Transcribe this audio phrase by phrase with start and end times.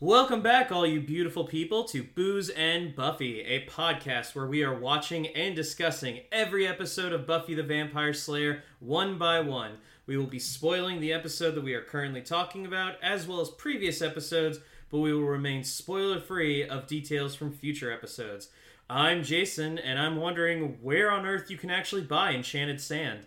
[0.00, 4.76] Welcome back, all you beautiful people, to Booze and Buffy, a podcast where we are
[4.76, 9.78] watching and discussing every episode of Buffy the Vampire Slayer one by one.
[10.06, 13.50] We will be spoiling the episode that we are currently talking about, as well as
[13.50, 14.58] previous episodes,
[14.90, 18.48] but we will remain spoiler free of details from future episodes.
[18.90, 23.26] I'm Jason, and I'm wondering where on earth you can actually buy Enchanted Sand.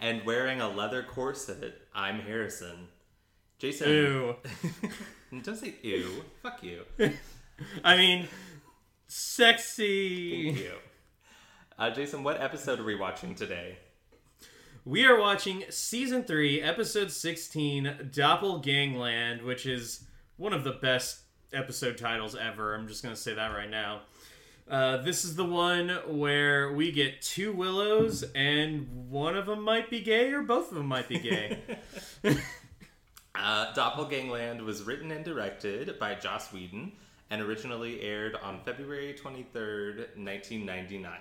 [0.00, 2.88] And wearing a leather corset, I'm Harrison.
[3.60, 3.88] Jason.
[3.88, 4.36] Ew.
[5.40, 6.24] Don't say ew.
[6.42, 6.82] Fuck you.
[7.84, 8.28] I mean,
[9.08, 10.52] sexy.
[10.52, 10.74] Thank you.
[11.78, 13.78] Uh, Jason, what episode are we watching today?
[14.84, 20.04] We are watching season 3, episode 16, Doppelgangland, which is
[20.36, 21.20] one of the best
[21.52, 22.74] episode titles ever.
[22.74, 24.02] I'm just going to say that right now.
[24.68, 29.88] Uh, this is the one where we get two willows, and one of them might
[29.88, 31.58] be gay, or both of them might be gay.
[33.34, 36.92] Uh, Doppelgangland was written and directed by Joss Whedon
[37.30, 41.12] and originally aired on February 23rd, 1999.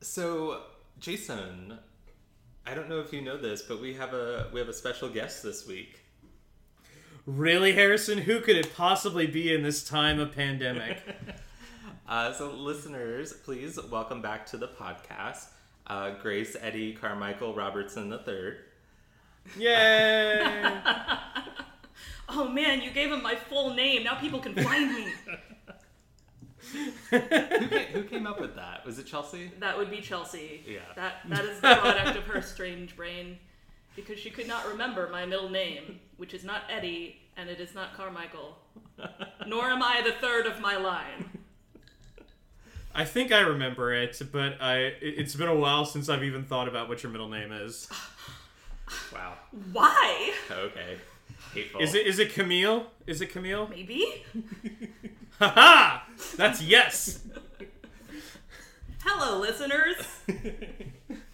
[0.00, 0.62] So,
[0.98, 1.78] Jason,
[2.66, 5.08] I don't know if you know this, but we have a we have a special
[5.08, 6.00] guest this week.
[7.26, 8.18] Really, Harrison?
[8.18, 10.98] Who could it possibly be in this time of pandemic?
[12.08, 15.46] Uh, so, listeners, please welcome back to the podcast,
[15.86, 18.54] uh, Grace Eddie Carmichael Robertson III.
[19.56, 20.80] Yay!
[22.32, 24.04] Oh man, you gave him my full name.
[24.04, 25.06] Now people can find me.
[27.10, 28.86] Who came, who came up with that?
[28.86, 29.50] Was it Chelsea?
[29.58, 30.62] that would be Chelsea.
[30.66, 30.80] Yeah.
[30.94, 33.38] That that is the product of her strange brain,
[33.96, 37.74] because she could not remember my middle name, which is not Eddie and it is
[37.74, 38.58] not Carmichael.
[39.46, 41.38] Nor am I the third of my line.
[42.94, 46.44] I think I remember it, but I it- it's been a while since I've even
[46.44, 47.88] thought about what your middle name is.
[49.12, 49.34] Wow.
[49.72, 50.32] Why?
[50.50, 50.96] Okay.
[51.54, 51.80] Hateful.
[51.80, 52.86] Is it is it Camille?
[53.06, 53.68] Is it Camille?
[53.68, 54.24] Maybe.
[55.38, 56.00] Haha!
[56.36, 57.20] That's yes.
[59.04, 59.94] Hello, listeners.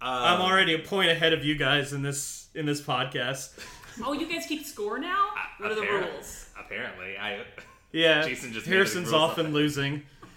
[0.00, 3.50] I'm already a point ahead of you guys in this in this podcast.
[4.00, 5.30] Oh, you guys keep score now?
[5.58, 6.50] What are the rules?
[6.56, 7.40] Apparently, I.
[7.90, 9.52] Yeah, Jason just made Harrison's often up.
[9.52, 10.04] losing.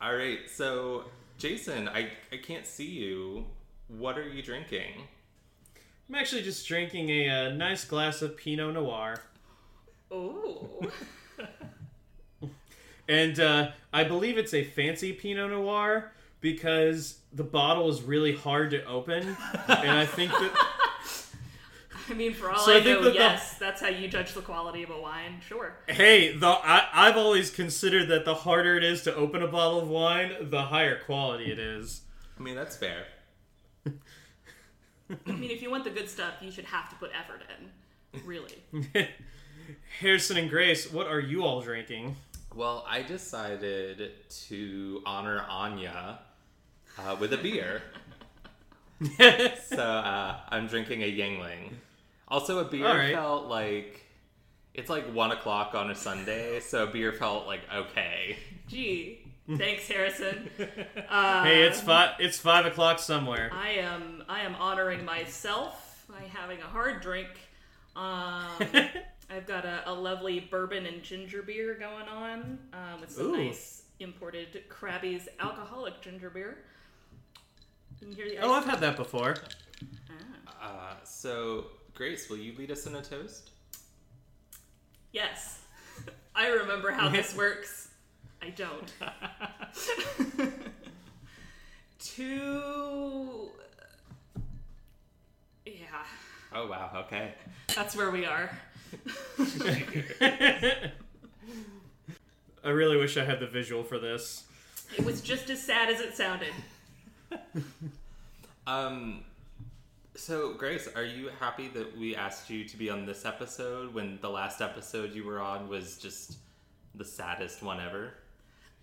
[0.00, 0.40] All right.
[0.52, 1.04] So,
[1.38, 3.44] Jason, I I can't see you.
[3.86, 5.04] What are you drinking?
[6.08, 9.22] I'm actually just drinking a, uh nice glass of Pinot Noir,
[10.10, 10.90] Oh.
[13.08, 16.12] and uh, I believe it's a fancy Pinot Noir
[16.42, 19.26] because the bottle is really hard to open,
[19.68, 20.52] and I think that
[22.10, 24.08] I mean, for all So I I, think know, that the- yes, that's how you
[24.08, 25.40] judge the quality of a wine.
[25.48, 25.74] Sure.
[25.88, 29.80] hey, the I, I've always considered that the harder it is to open a bottle
[29.80, 32.02] of wine, the higher quality it is.
[32.38, 33.06] I mean, that's fair.
[35.26, 38.20] I mean, if you want the good stuff, you should have to put effort in.
[38.26, 38.62] Really.
[40.00, 42.16] Harrison and Grace, what are you all drinking?
[42.54, 44.10] Well, I decided
[44.48, 46.18] to honor Anya
[46.98, 47.82] uh, with a beer.
[49.66, 51.72] so uh, I'm drinking a Yuengling.
[52.28, 53.14] Also, a beer All right.
[53.14, 54.04] felt like
[54.74, 58.36] it's like one o'clock on a Sunday, so a beer felt like okay.
[58.68, 59.20] Gee.
[59.56, 60.48] Thanks, Harrison.
[61.08, 62.14] Uh, Hey, it's five.
[62.20, 63.50] It's five o'clock somewhere.
[63.52, 67.28] I am I am honoring myself by having a hard drink.
[67.96, 68.46] Um,
[69.30, 73.36] I've got a, a lovely bourbon and ginger beer going on uh, with some Ooh.
[73.36, 76.58] nice imported Crabbie's alcoholic ginger beer.
[78.02, 79.36] You can hear the Oh, I've had that before.
[80.60, 80.90] Ah.
[80.92, 83.50] Uh, so, Grace, will you lead us in a toast?
[85.12, 85.60] Yes.
[86.34, 87.90] I remember how this works.
[88.42, 88.92] I don't.
[92.00, 93.50] to.
[95.64, 95.72] Yeah,
[96.52, 97.34] Oh wow, okay.
[97.72, 98.50] that's where we are.
[99.38, 100.90] I
[102.64, 104.42] really wish I had the visual for this.
[104.98, 106.52] It was just as sad as it sounded.
[108.66, 109.24] Um,
[110.14, 114.18] so Grace, are you happy that we asked you to be on this episode when
[114.20, 116.36] the last episode you were on was just
[116.94, 118.14] the saddest one ever?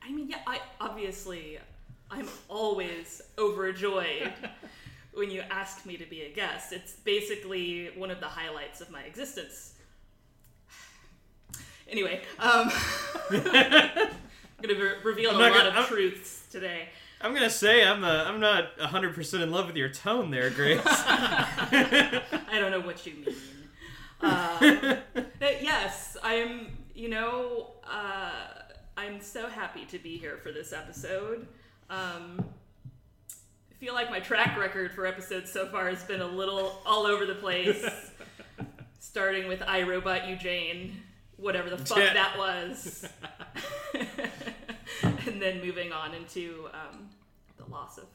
[0.02, 1.60] I mean, yeah, I obviously
[2.12, 4.34] I'm always overjoyed
[5.14, 6.74] when you ask me to be a guest.
[6.74, 9.74] It's basically one of the highlights of my existence.
[11.88, 12.70] Anyway, um,
[13.32, 13.44] I'm
[14.62, 16.90] gonna be reveal a lot gonna- of I'm- truths today.
[17.22, 20.50] I'm gonna say I'm uh, I'm not hundred percent in love with your tone there,
[20.50, 20.80] Grace.
[20.86, 22.22] I
[22.54, 23.36] don't know what you mean.
[24.22, 24.96] Uh,
[25.42, 26.68] yes, I'm.
[26.96, 28.32] You know, uh,
[28.98, 31.48] I'm so happy to be here for this episode.
[31.90, 32.44] Um,
[33.72, 37.06] I feel like my track record for episodes so far has been a little all
[37.06, 37.86] over the place.
[39.00, 40.98] Starting with I Robot You Jane,
[41.38, 42.14] whatever the fuck Yeah.
[42.16, 43.08] that was,
[45.28, 47.10] and then moving on into um,
[47.58, 48.06] the loss of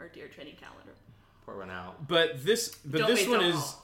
[0.00, 0.92] our dear training calendar.
[1.44, 2.06] Pour one out.
[2.06, 3.76] But this, but Don't this wait, one don't is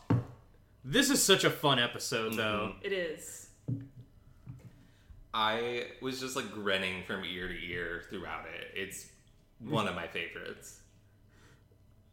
[0.84, 2.74] this is such a fun episode though.
[2.82, 3.48] It is.
[5.34, 8.68] I was just like grinning from ear to ear throughout it.
[8.74, 9.06] It's
[9.58, 10.80] one of my favorites.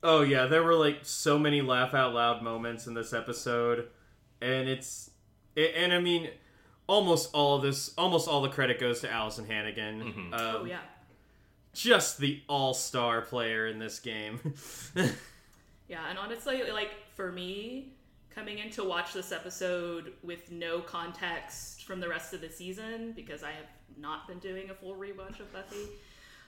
[0.04, 3.88] Oh yeah, there were like so many laugh out loud moments in this episode,
[4.42, 5.10] and it's
[5.56, 6.30] it, and I mean,
[6.88, 10.02] almost all of this, almost all the credit goes to Alyson Hannigan.
[10.02, 10.80] Um, Oh yeah.
[11.74, 14.40] just the all star player in this game.
[15.88, 17.94] Yeah, and honestly, like for me,
[18.34, 23.12] coming in to watch this episode with no context from the rest of the season,
[23.16, 25.86] because I have not been doing a full rewatch of Buffy.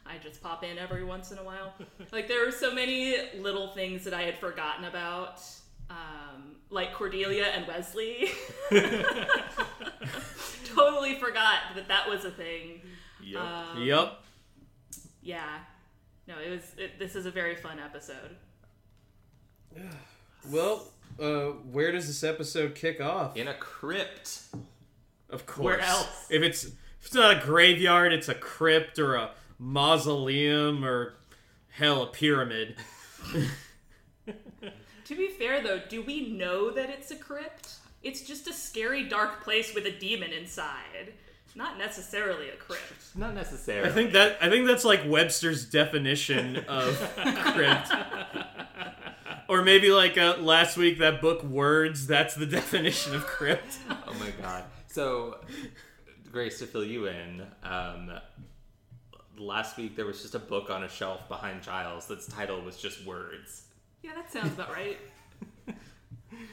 [0.08, 1.72] I just pop in every once in a while.
[2.12, 5.40] like there were so many little things that I had forgotten about,
[5.92, 8.30] um, like Cordelia and Wesley.
[11.08, 12.82] totally forgot that that was a thing.
[13.24, 13.42] Yep.
[13.42, 14.24] Um, yep.
[15.22, 15.60] Yeah.
[16.28, 16.74] No, it was.
[16.78, 18.36] It, this is a very fun episode.
[20.50, 20.88] Well,
[21.20, 23.36] uh, where does this episode kick off?
[23.36, 24.44] In a crypt.
[25.30, 25.66] Of course.
[25.66, 26.28] Where else?
[26.30, 31.16] If it's if it's not a graveyard, it's a crypt or a mausoleum or
[31.70, 32.76] hell, a pyramid.
[35.08, 37.76] To be fair, though, do we know that it's a crypt?
[38.04, 41.14] It's just a scary, dark place with a demon inside.
[41.56, 42.94] Not necessarily a crypt.
[43.16, 43.90] Not necessarily.
[43.90, 46.96] I think that I think that's like Webster's definition of
[47.54, 47.92] crypt.
[49.50, 52.06] Or maybe like uh, last week that book Words.
[52.06, 53.78] That's the definition of crypt.
[53.90, 54.64] Oh my god.
[54.88, 55.38] So,
[56.32, 58.12] Grace, to fill you in, um,
[59.38, 62.78] last week there was just a book on a shelf behind Giles that's title was
[62.78, 63.68] just words.
[64.02, 64.98] Yeah, that sounds about right.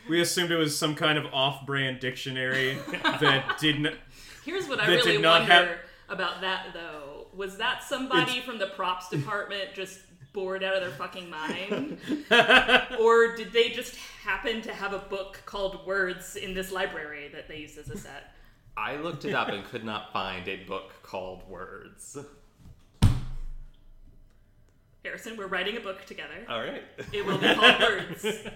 [0.08, 3.96] We assumed it was some kind of off-brand dictionary that didn't.
[4.44, 5.78] Here's what I That really did not wonder have-
[6.08, 7.26] about that, though.
[7.34, 9.98] Was that somebody from the props department just
[10.32, 11.98] bored out of their fucking mind?
[13.00, 17.48] or did they just happen to have a book called Words in this library that
[17.48, 18.34] they used as a set?
[18.76, 22.18] I looked it up and could not find a book called Words.
[25.04, 26.44] Harrison, we're writing a book together.
[26.48, 26.82] All right.
[27.12, 28.26] It will be called Words.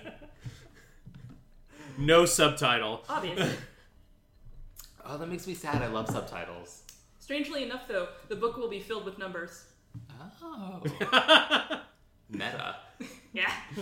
[1.99, 3.05] No subtitle.
[3.09, 3.51] Obviously.
[5.11, 5.81] Oh, that makes me sad.
[5.81, 6.83] I love subtitles.
[7.19, 9.65] Strangely enough, though, the book will be filled with numbers.
[10.43, 10.83] Oh.
[12.29, 12.77] Meta.
[13.33, 13.51] Yeah.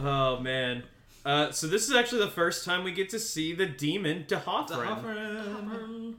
[0.00, 0.84] Oh man.
[1.26, 6.14] Uh, so this is actually the first time we get to see the demon D'Hoffryn.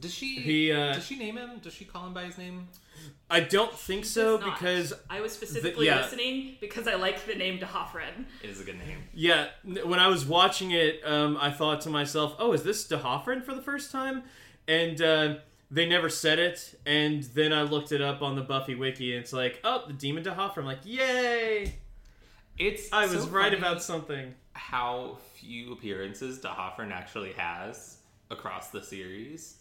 [0.00, 0.36] Does she?
[0.36, 1.58] He, uh, does she name him?
[1.60, 2.68] Does she call him by his name?
[3.30, 6.02] I don't think so because I was specifically yeah.
[6.02, 8.24] listening because I like the name D'Hoffryn.
[8.42, 8.98] It is a good name.
[9.12, 13.42] yeah, when I was watching it, um, I thought to myself, "Oh, is this D'Hoffryn
[13.42, 14.22] for the first time?"
[14.66, 15.34] And uh,
[15.70, 16.78] they never said it.
[16.86, 19.92] And then I looked it up on the Buffy wiki, and it's like, "Oh, the
[19.92, 21.74] demon D'Hoffryn!" I'm like, "Yay!"
[22.58, 22.92] It's.
[22.92, 24.34] I was so right funny about something.
[24.54, 27.98] how few appearances D'Hoffryn actually has
[28.30, 29.57] across the series.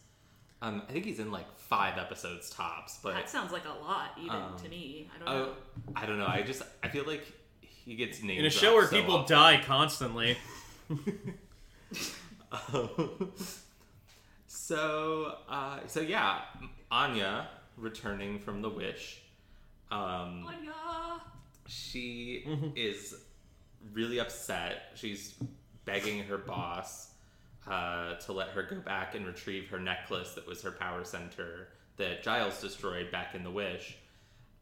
[0.61, 4.11] Um, I think he's in like five episodes tops, but That sounds like a lot,
[4.19, 5.07] even Um, to me.
[5.15, 5.49] I don't know.
[5.49, 6.25] oh, I don't know.
[6.27, 7.23] I just I feel like
[7.61, 10.35] he gets named In a show where people die constantly.
[14.47, 16.41] so uh, so yeah,
[16.91, 17.47] Anya
[17.77, 19.21] returning from the wish.
[19.91, 20.73] Um, Anya!
[21.67, 22.69] she Mm-hmm.
[22.75, 23.15] is
[23.93, 24.91] really upset.
[24.95, 25.35] She's
[25.85, 27.06] begging her boss
[27.69, 31.67] uh, to let her go back and retrieve her necklace that was her power center
[31.97, 33.97] that Giles destroyed back in the Wish.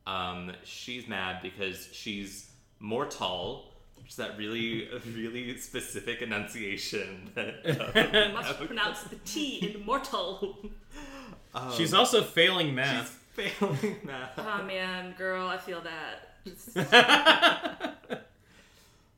[0.08, 3.72] Um, she's mad because she's mortal.
[3.98, 7.56] Which is that really, really specific enunciation that
[8.30, 10.58] You must pronounce the T in mortal.
[11.76, 13.10] She's also failing math.
[13.34, 14.34] failing math.
[14.38, 16.30] Oh man, girl, I feel that.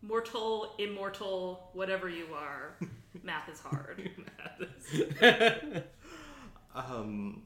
[0.02, 2.76] Mortal, immortal, whatever you are,
[3.24, 4.10] math is hard.
[4.38, 4.62] Math
[5.22, 5.84] is.
[6.76, 7.42] Um,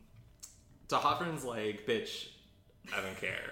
[0.89, 2.27] D'Hoffryn's like, bitch,
[2.93, 3.49] I don't care.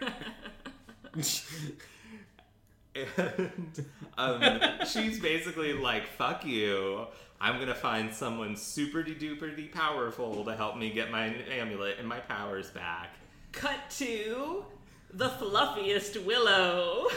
[3.37, 3.85] and
[4.17, 7.07] um, she's basically like, fuck you.
[7.39, 12.07] I'm gonna find someone super de duper powerful to help me get my amulet and
[12.07, 13.15] my powers back.
[13.53, 14.65] Cut to
[15.13, 17.07] the fluffiest Willow.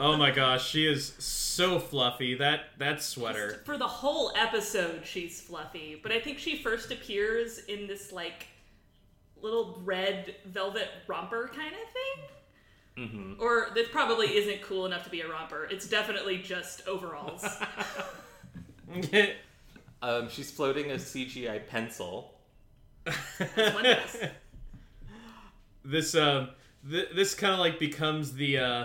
[0.00, 2.34] Oh my gosh, she is so fluffy.
[2.34, 3.60] That that sweater.
[3.66, 8.46] For the whole episode, she's fluffy, but I think she first appears in this like
[9.42, 13.08] little red velvet romper kind of thing.
[13.08, 13.42] Mm-hmm.
[13.42, 15.68] Or that probably isn't cool enough to be a romper.
[15.70, 17.44] It's definitely just overalls.
[20.02, 22.32] Um, she's floating a CGI pencil.
[23.04, 23.84] That's one
[25.84, 26.48] this um
[26.90, 28.84] th- this kind of like becomes the uh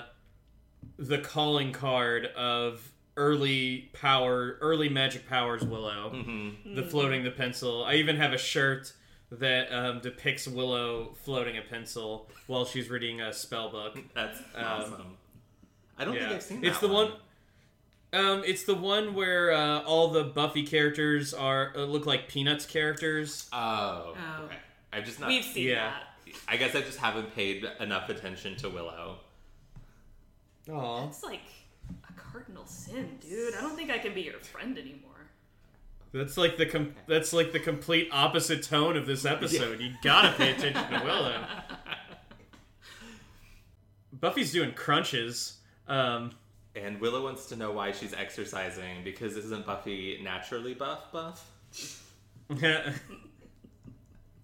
[0.98, 6.76] the calling card of early power early magic powers willow Mm-hmm.
[6.76, 8.92] the floating the pencil i even have a shirt
[9.32, 15.18] that um, depicts willow floating a pencil while she's reading a spell book That's awesome.
[15.98, 17.12] I don't think I've seen that it's the one
[18.14, 22.66] um, it's the one where uh, all the Buffy characters are uh, look like Peanuts
[22.66, 23.50] characters.
[23.52, 24.44] Oh, Oh.
[24.46, 24.56] okay.
[24.94, 25.28] I've just not.
[25.28, 25.92] We've seen Yeah.
[26.26, 26.36] that.
[26.48, 29.18] I guess I just haven't paid enough attention to Willow.
[30.72, 31.08] Aw.
[31.08, 31.42] It's like
[32.10, 33.54] a cardinal sin, dude.
[33.56, 35.12] I don't think I can be your friend anymore.
[36.14, 39.80] That's like the com- that's like the complete opposite tone of this episode.
[39.82, 41.46] You gotta pay attention to Willow.
[44.14, 45.58] Buffy's doing crunches.
[45.88, 46.32] Um,
[46.76, 51.12] And Willow wants to know why she's exercising because isn't Buffy naturally buff?
[51.12, 51.46] Buff?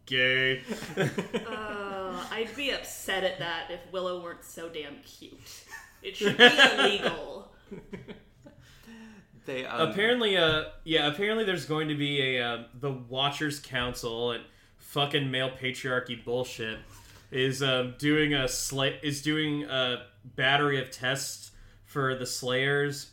[0.05, 0.61] gay.
[0.97, 5.39] Uh, I'd be upset at that if Willow weren't so damn cute.
[6.01, 7.51] It should be illegal.
[9.45, 14.31] They um, apparently, uh, yeah, apparently there's going to be a uh, the Watchers Council
[14.31, 14.43] and
[14.77, 16.79] fucking male patriarchy bullshit
[17.31, 20.05] is um, doing a sla- is doing a
[20.35, 21.51] battery of tests
[21.85, 23.11] for the Slayers,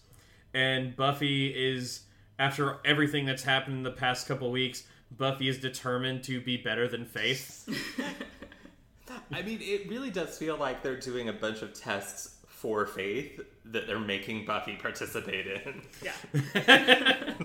[0.53, 2.03] and Buffy is
[2.39, 4.85] after everything that's happened in the past couple weeks.
[5.17, 7.67] Buffy is determined to be better than Faith.
[9.33, 13.41] I mean, it really does feel like they're doing a bunch of tests for Faith
[13.67, 15.83] that they're making Buffy participate in.
[16.03, 17.35] Yeah.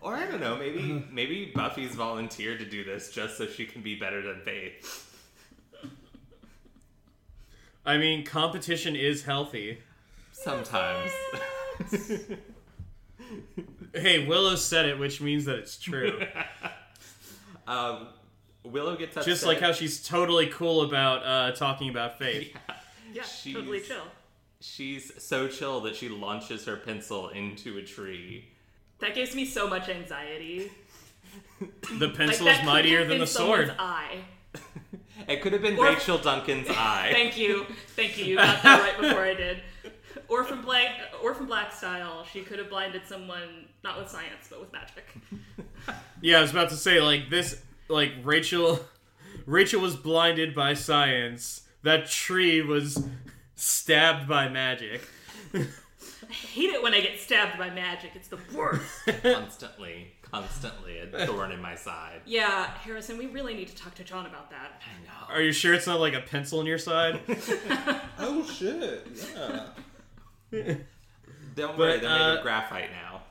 [0.00, 3.82] Or I don't know, maybe maybe Buffy's volunteered to do this just so she can
[3.82, 5.14] be better than Faith.
[7.84, 9.80] I mean, competition is healthy.
[10.32, 11.10] Sometimes.
[13.94, 16.20] Hey, Willow said it, which means that it's true.
[17.68, 18.08] um,
[18.64, 19.24] Willow gets upset.
[19.30, 22.54] Just like how she's totally cool about uh, talking about Faith.
[23.12, 24.02] Yeah, She's- totally chill.
[24.60, 28.46] she's so chill that she launches her pencil into a tree.
[28.98, 30.72] That gives me so much anxiety.
[31.60, 33.68] The Like, pencil that is could mightier than the sword.
[33.68, 34.18] someone's Eye.
[35.28, 37.10] It could have been Or- Rachel Duncan's eye.
[37.12, 38.24] Thank you, thank you.
[38.24, 39.58] You got that right before I did.
[40.28, 40.90] Orphan Black,
[41.22, 42.24] Orphan Black style.
[42.32, 45.06] She could have blinded someone not with science but with magic.
[46.20, 47.62] Yeah, I was about to say like this.
[47.88, 48.80] Like Rachel,
[49.46, 51.62] Rachel was blinded by science.
[51.82, 53.04] That tree was
[53.56, 55.02] stabbed by magic.
[55.54, 58.12] I hate it when I get stabbed by magic.
[58.14, 58.82] It's the worst.
[59.22, 62.22] constantly, constantly a thorn in my side.
[62.24, 64.80] yeah, Harrison, we really need to talk to John about that.
[64.82, 65.34] I know.
[65.34, 67.20] Are you sure it's not like a pencil in your side?
[68.16, 69.06] Oh shit!
[70.52, 70.74] Yeah.
[71.56, 73.22] Don't But, worry, they're made uh, of graphite now.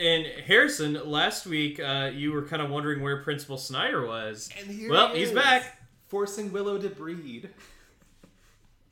[0.00, 4.48] And Harrison, last week uh, you were kind of wondering where Principal Snyder was.
[4.58, 5.78] And here well, he he's back.
[6.08, 7.50] forcing Willow to breed.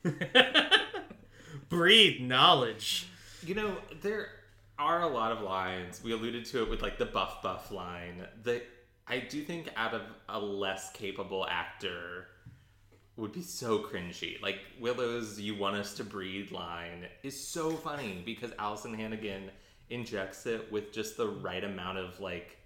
[1.69, 3.07] Breathe knowledge.
[3.43, 4.27] You know, there
[4.77, 5.99] are a lot of lines.
[6.03, 8.63] We alluded to it with like the buff buff line that
[9.07, 12.27] I do think out of a less capable actor
[13.17, 14.39] would be so cringy.
[14.43, 19.49] Like Willow's "You want us to Breed" line is so funny because Alyson Hannigan
[19.89, 22.57] injects it with just the right amount of like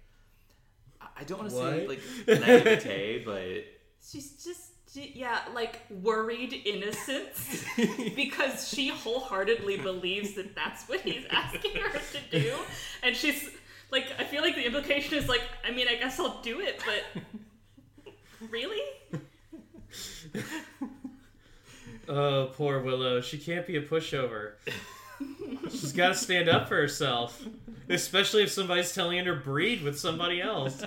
[1.16, 3.64] I don't want to say like naivete, but
[4.06, 7.64] She's just, yeah, like worried innocence
[8.14, 12.54] because she wholeheartedly believes that that's what he's asking her to do.
[13.02, 13.48] And she's
[13.90, 16.82] like, I feel like the implication is like, I mean, I guess I'll do it,
[16.84, 17.22] but
[18.50, 18.82] really?
[22.06, 23.22] Oh, poor Willow.
[23.22, 24.52] She can't be a pushover.
[25.70, 27.42] She's got to stand up for herself,
[27.88, 30.82] especially if somebody's telling her to breed with somebody else.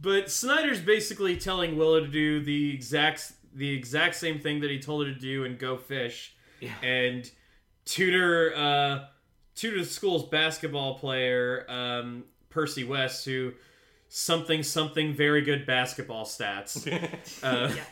[0.00, 4.78] But Snyder's basically telling Willow to do the exact the exact same thing that he
[4.78, 6.74] told her to do and go fish, Yeah.
[6.82, 7.28] and
[7.86, 9.04] tutor uh,
[9.54, 13.52] tutor the school's basketball player um, Percy West, who
[14.08, 16.86] something something very good basketball stats.
[17.42, 17.82] Uh, Yeah.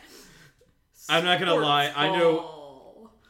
[1.09, 2.54] I'm not gonna lie, I know- Sportsball.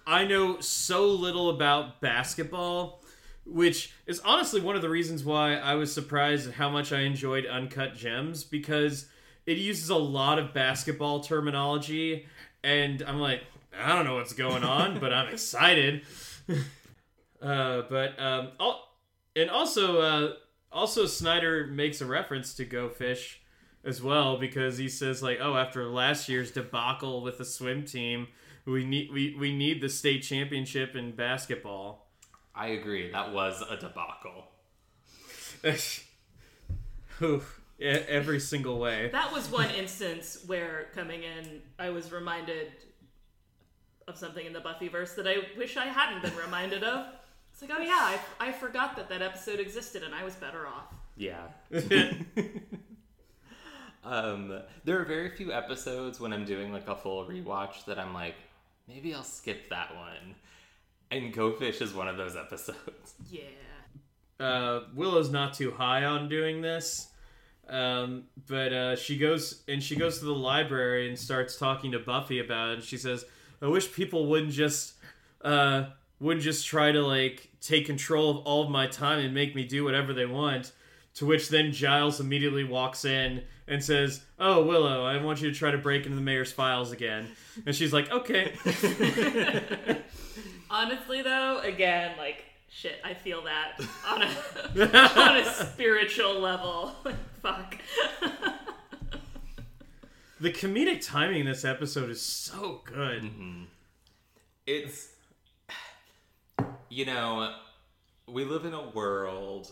[0.07, 3.01] I know so little about basketball,
[3.45, 7.01] which is honestly one of the reasons why I was surprised at how much I
[7.01, 9.07] enjoyed Uncut Gems because
[9.45, 12.25] it uses a lot of basketball terminology
[12.63, 13.41] and I'm like,
[13.79, 16.03] I don't know what's going on, but I'm excited.
[17.41, 18.87] uh, but um, al-
[19.35, 20.33] and also, uh,
[20.71, 23.41] also Snyder makes a reference to Go Fish
[23.83, 28.27] as well because he says like, oh, after last year's debacle with the swim team,
[28.65, 32.07] we need we, we need the state championship in basketball.
[32.53, 33.11] I agree.
[33.11, 34.47] That was a debacle.
[37.21, 39.09] Oof, every single way.
[39.11, 42.71] That was one instance where coming in, I was reminded
[44.07, 47.07] of something in the Buffyverse that I wish I hadn't been reminded of.
[47.51, 50.67] It's like, oh yeah, I, I forgot that that episode existed, and I was better
[50.67, 50.93] off.
[51.15, 51.47] Yeah.
[54.03, 58.13] um, there are very few episodes when I'm doing like a full rewatch that I'm
[58.13, 58.35] like,
[58.87, 60.35] maybe I'll skip that one.
[61.11, 62.79] And Go Fish is one of those episodes.
[63.29, 64.45] Yeah.
[64.45, 67.07] uh, Willow's not too high on doing this,
[67.69, 71.99] um, but uh, she goes and she goes to the library and starts talking to
[71.99, 72.73] Buffy about it.
[72.75, 73.25] And she says,
[73.61, 74.95] "I wish people wouldn't just
[75.41, 75.85] uh,
[76.19, 79.63] wouldn't just try to like take control of all of my time and make me
[79.65, 80.71] do whatever they want."
[81.15, 85.57] To which then Giles immediately walks in and says, "Oh Willow, I want you to
[85.57, 87.29] try to break into the mayor's files again."
[87.65, 88.53] And she's like, "Okay."
[90.69, 94.27] Honestly, though, again, like shit, I feel that on a
[95.19, 96.95] on a spiritual level.
[97.41, 97.77] Fuck.
[100.39, 103.23] the comedic timing in this episode is so good.
[103.23, 103.63] Mm-hmm.
[104.65, 105.09] It's,
[106.89, 107.55] you know,
[108.27, 109.71] we live in a world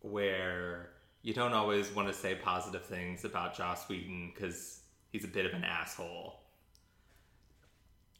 [0.00, 0.90] where
[1.28, 4.80] you don't always want to say positive things about Joss Whedon because
[5.10, 6.40] he's a bit of an asshole.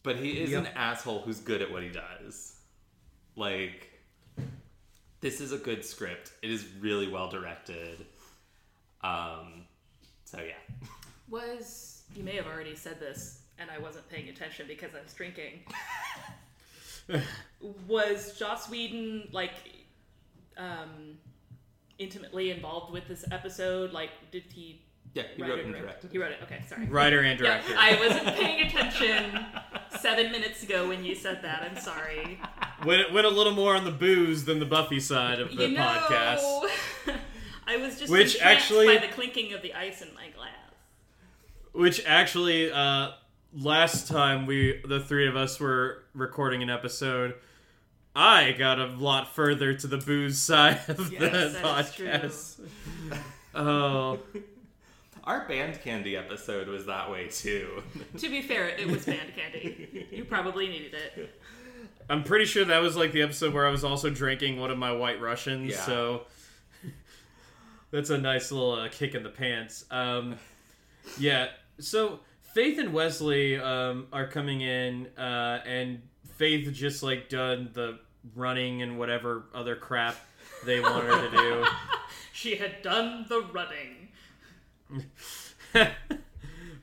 [0.03, 2.59] But he is an asshole who's good at what he does.
[3.35, 3.88] Like,
[5.23, 6.33] this is a good script.
[6.43, 8.05] It is really well directed.
[9.00, 9.65] Um,
[10.27, 10.77] so yeah.
[11.31, 15.12] Was you may have already said this, and I wasn't paying attention because I was
[15.12, 15.61] drinking.
[17.87, 19.53] was Joss Whedon like
[20.57, 21.19] um,
[21.99, 23.93] intimately involved with this episode?
[23.93, 24.83] Like, did he?
[25.15, 26.13] Yeah, he write wrote it and or- directed.
[26.13, 26.39] He wrote it.
[26.43, 26.87] Okay, sorry.
[26.87, 27.75] Writer and Yeah, director.
[27.79, 29.47] I wasn't paying attention
[30.01, 31.63] seven minutes ago when you said that.
[31.63, 32.41] I'm sorry.
[32.85, 35.77] went, went a little more on the booze than the Buffy side of the you
[35.77, 36.71] know, podcast.
[37.67, 40.53] I was just Which actually- by the clinking of the ice in my glass.
[41.73, 43.11] Which actually, uh,
[43.55, 47.35] last time we, the three of us, were recording an episode,
[48.20, 52.61] I got a lot further to the booze side of Yes, the that is podcast.
[53.54, 54.18] Oh,
[55.22, 57.83] Our band candy episode was that way too.
[58.18, 60.07] To be fair, it was band candy.
[60.11, 61.40] You probably needed it.
[62.11, 64.78] I'm pretty sure that was like the episode where I was also drinking one of
[64.78, 65.70] my White Russians.
[65.72, 65.81] Yeah.
[65.87, 66.22] So
[67.92, 69.85] that's a nice little uh, kick in the pants.
[69.92, 70.37] Um,
[71.18, 71.48] yeah.
[71.78, 72.20] So
[72.52, 76.02] Faith and Wesley um, are coming in, uh, and
[76.37, 77.98] Faith just like done the
[78.35, 80.16] running and whatever other crap
[80.64, 81.64] they want her to do.
[82.33, 84.11] She had done the running.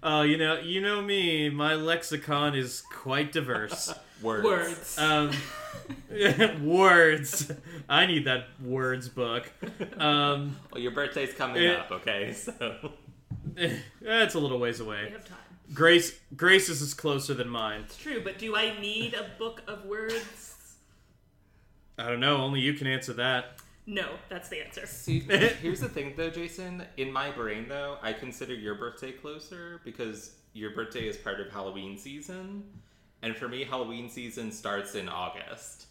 [0.03, 1.49] Oh, you know, you know me.
[1.49, 3.93] My lexicon is quite diverse.
[4.21, 4.43] Words.
[4.45, 4.97] Words.
[4.97, 5.31] Um,
[6.65, 7.51] words.
[7.87, 9.51] I need that words book.
[9.97, 12.33] Um, Well, your birthday's coming It- up, okay?
[12.33, 12.91] So
[14.01, 15.09] that's a little ways we away.
[15.11, 15.37] have time.
[15.73, 17.81] Grace, Grace's is closer than mine.
[17.85, 20.55] It's true, but do I need a book of words?
[21.97, 22.37] I don't know.
[22.37, 23.57] Only you can answer that.
[23.87, 24.85] No, that's the answer.
[24.85, 25.19] See,
[25.61, 26.83] here's the thing though, Jason.
[26.97, 31.51] In my brain though, I consider your birthday closer because your birthday is part of
[31.51, 32.63] Halloween season.
[33.21, 35.87] And for me, Halloween season starts in August.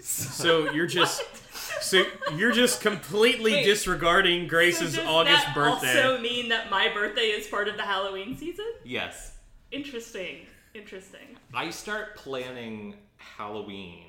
[0.00, 1.22] So you're just,
[1.82, 2.04] so
[2.36, 3.64] you're just completely Wait.
[3.64, 6.02] disregarding Grace's so August that birthday.
[6.02, 8.66] also mean that my birthday is part of the Halloween season?
[8.84, 9.36] Yes.
[9.72, 10.46] Interesting.
[10.72, 11.36] Interesting.
[11.52, 14.07] I start planning Halloween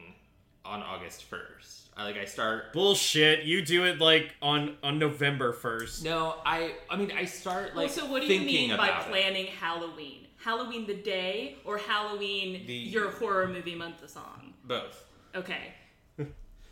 [0.70, 1.76] on August 1st.
[1.98, 3.44] I like I start Bullshit.
[3.44, 6.06] You do it like on on November first.
[6.06, 8.88] No, I I mean I start like well, so what do you thinking mean by
[8.88, 9.10] about it.
[9.10, 10.28] planning Halloween?
[10.38, 14.54] Halloween the day or Halloween The- your horror movie month the song?
[14.64, 15.04] both.
[15.36, 15.74] Okay.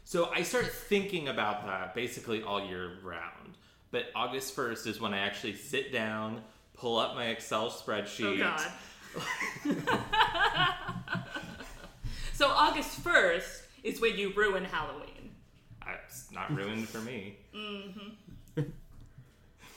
[0.05, 3.57] So I start thinking about that basically all year round.
[3.91, 6.43] But August 1st is when I actually sit down,
[6.75, 8.39] pull up my Excel spreadsheet.
[8.41, 9.91] Oh god.
[12.33, 15.31] so August 1st is when you ruin Halloween.
[16.05, 17.37] It's not ruined for me.
[17.55, 18.61] mm-hmm.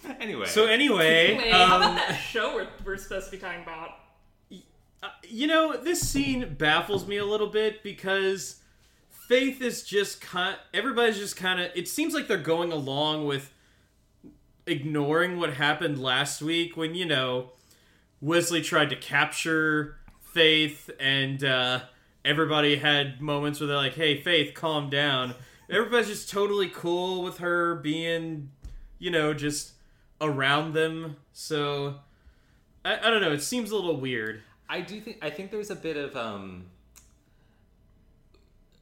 [0.20, 0.46] anyway.
[0.46, 3.90] So anyway, Wait, how um, about that show we're, we're supposed to be talking about?
[5.03, 8.57] Uh, you know, this scene baffles me a little bit because
[9.09, 10.57] Faith is just kind.
[10.75, 11.70] Everybody's just kind of.
[11.75, 13.53] It seems like they're going along with
[14.66, 17.51] ignoring what happened last week when you know
[18.20, 21.81] Wesley tried to capture Faith, and uh,
[22.24, 25.35] everybody had moments where they're like, "Hey, Faith, calm down."
[25.68, 28.50] Everybody's just totally cool with her being,
[28.98, 29.72] you know, just
[30.20, 31.16] around them.
[31.33, 31.96] So
[32.85, 33.33] I, I don't know.
[33.33, 34.42] It seems a little weird.
[34.68, 36.66] I do think I think there's a bit of um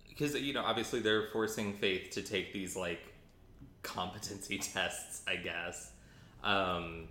[0.09, 3.01] because you know obviously they're forcing Faith to take these like
[3.83, 5.93] competency tests, I guess,
[6.43, 7.09] um,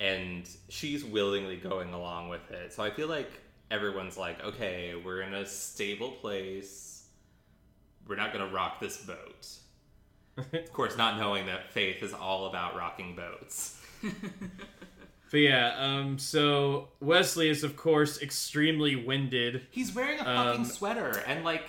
[0.00, 2.72] and she's willingly going along with it.
[2.72, 3.30] So I feel like
[3.70, 7.06] everyone's like, okay, we're in a stable place.
[8.06, 9.48] We're not gonna rock this boat.
[10.52, 13.80] of course, not knowing that Faith is all about rocking boats.
[15.30, 19.66] But yeah, um, so Wesley is of course extremely winded.
[19.72, 21.64] He's wearing a Um, fucking sweater and like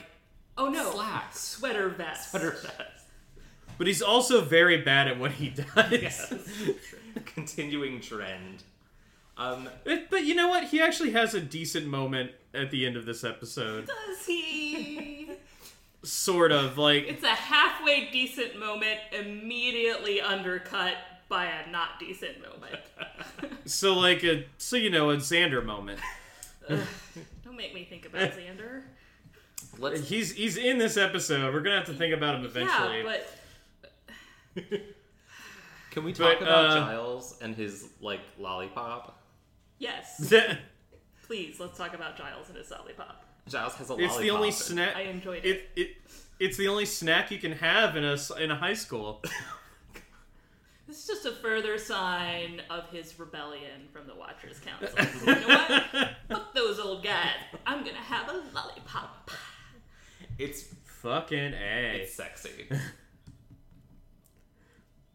[0.56, 1.40] Oh no, Slacks.
[1.40, 2.30] sweater vest.
[2.30, 3.08] sweater vest.
[3.80, 5.92] But he's also very bad at what he does.
[5.92, 6.32] Yes.
[7.26, 8.62] Continuing trend.
[9.38, 10.66] Um, It- but you know what?
[10.66, 13.88] He actually has a decent moment at the end of this episode.
[13.88, 15.30] Does he?
[16.04, 16.78] Sort of.
[16.78, 20.94] Like, it's a halfway decent moment, immediately undercut
[21.28, 22.80] by a not decent moment.
[23.66, 26.00] so like a, so you know, a Xander moment.
[26.70, 28.84] Don't make me think about Xander.
[29.78, 30.08] let's.
[30.08, 31.54] He's he's in this episode.
[31.54, 33.04] We're gonna have to think about him eventually.
[33.04, 33.18] Yeah,
[34.56, 34.72] but
[35.92, 39.20] Can we talk but, about uh, Giles and his like lollipop?
[39.80, 40.34] Yes,
[41.28, 43.24] please let's talk about Giles and his lollipop.
[43.48, 44.12] Giles has a lollipop.
[44.12, 44.96] It's the only snack.
[44.96, 45.70] I enjoyed it.
[45.76, 45.90] It, it
[46.40, 49.24] it's the only snack you can have in a s- in a high school.
[50.88, 54.96] This is just a further sign of his rebellion from the Watchers Council.
[55.26, 56.10] You know what?
[56.30, 57.34] Fuck those old guys.
[57.66, 59.32] I'm gonna have a lollipop.
[60.38, 60.66] It's
[61.02, 62.02] Fucking a.
[62.04, 62.68] it's sexy.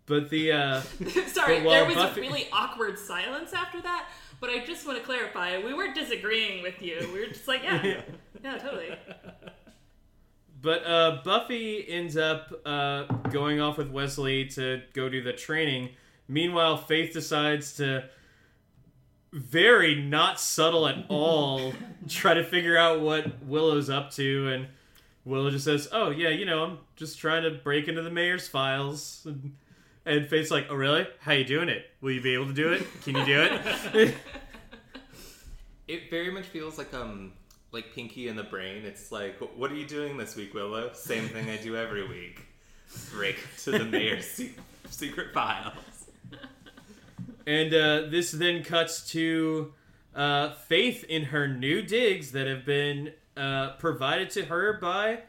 [0.07, 4.09] But the uh, Sorry, But while there was Buffy- a really awkward silence after that.
[4.40, 7.09] But I just want to clarify, we weren't disagreeing with you.
[7.12, 8.00] We were just like, yeah,
[8.42, 8.94] yeah, totally.
[10.62, 15.90] But uh, Buffy ends up uh, going off with Wesley to go do the training.
[16.29, 18.09] Meanwhile, Faith decides to
[19.33, 21.72] very not subtle at all
[22.09, 24.68] try to figure out what Willow's up to, and
[25.24, 28.48] Willow just says, "Oh yeah, you know, I'm just trying to break into the mayor's
[28.48, 29.55] files." And,
[30.06, 31.06] and Faith's like, "Oh really?
[31.20, 31.84] How you doing it?
[32.00, 32.86] Will you be able to do it?
[33.02, 33.48] Can you do
[33.94, 34.14] it?"
[35.88, 37.32] It very much feels like um
[37.72, 38.84] like Pinky in the Brain.
[38.84, 40.92] It's like, what are you doing this week, Willow?
[40.92, 42.46] Same thing I do every week.
[43.12, 44.54] Break to the mayor's se-
[44.88, 45.74] secret files.
[47.46, 49.72] And uh, this then cuts to
[50.14, 55.22] uh, Faith in her new digs that have been uh, provided to her by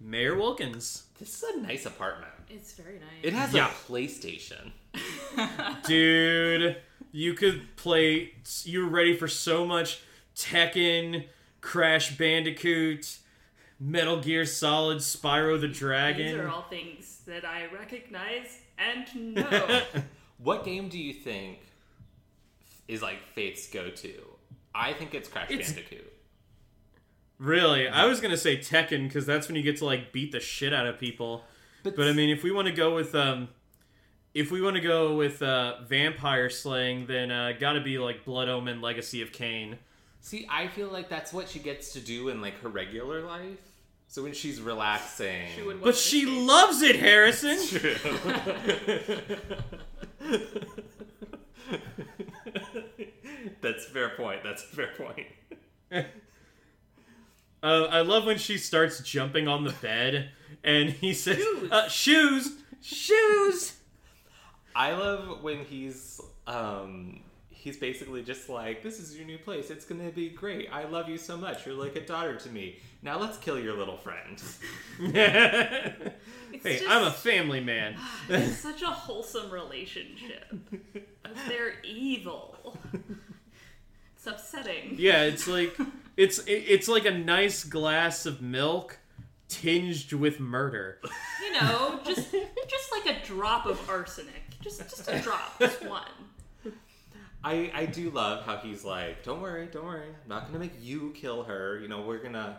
[0.00, 1.04] Mayor Wilkins.
[1.18, 2.32] This is a nice apartment.
[2.50, 3.08] It's very nice.
[3.22, 3.68] It has Yeah.
[3.68, 4.72] a PlayStation.
[5.86, 6.76] Dude,
[7.12, 8.32] you could play.
[8.64, 10.00] You're ready for so much
[10.36, 11.24] Tekken,
[11.60, 13.18] Crash Bandicoot,
[13.80, 16.26] Metal Gear Solid, Spyro the Dragon.
[16.26, 16.50] These Dragon.
[16.50, 19.82] are all things that I recognize and know.
[20.40, 21.58] What game do you think
[22.86, 24.12] is like Faith's go-to?
[24.72, 26.12] I think it's Crash It's- Bandicoot.
[27.38, 30.38] Really, I was gonna say Tekken because that's when you get to like beat the
[30.40, 31.44] shit out of people.
[31.82, 33.48] But, But I mean, if we want to go with um,
[34.34, 38.48] if we want to go with uh, vampire slaying, then uh, gotta be like Blood
[38.48, 39.78] Omen: Legacy of Kain.
[40.20, 43.58] see, I feel like that's what she gets to do in like her regular life.
[44.10, 47.58] So when she's relaxing, She But she loves it, Harrison.
[47.66, 47.94] True.
[53.60, 54.42] That's a fair point.
[54.42, 55.26] That's a fair point.
[57.60, 60.30] Uh, I love when she starts jumping on the bed
[60.64, 61.70] and he says, Shoes.
[61.70, 63.74] Uh, "Shoes, shoes."
[64.76, 69.84] I love when he's um he's basically just like, This is your new place, it's
[69.84, 70.68] gonna be great.
[70.72, 71.66] I love you so much.
[71.66, 72.78] You're like a daughter to me.
[73.02, 74.40] Now let's kill your little friend.
[75.12, 76.12] hey,
[76.52, 77.96] It's I'm a family man.
[78.28, 80.44] It's such a wholesome relationship.
[81.48, 82.56] They're evil.
[84.16, 84.94] It's upsetting.
[84.98, 85.76] Yeah, it's like
[86.16, 88.97] it's it- it's like a nice glass of milk
[89.48, 90.98] tinged with murder.
[91.42, 94.42] You know, just just like a drop of arsenic.
[94.60, 96.02] Just just a drop, just one.
[97.44, 100.08] I, I do love how he's like, Don't worry, don't worry.
[100.08, 101.78] I'm not gonna make you kill her.
[101.78, 102.58] You know, we're gonna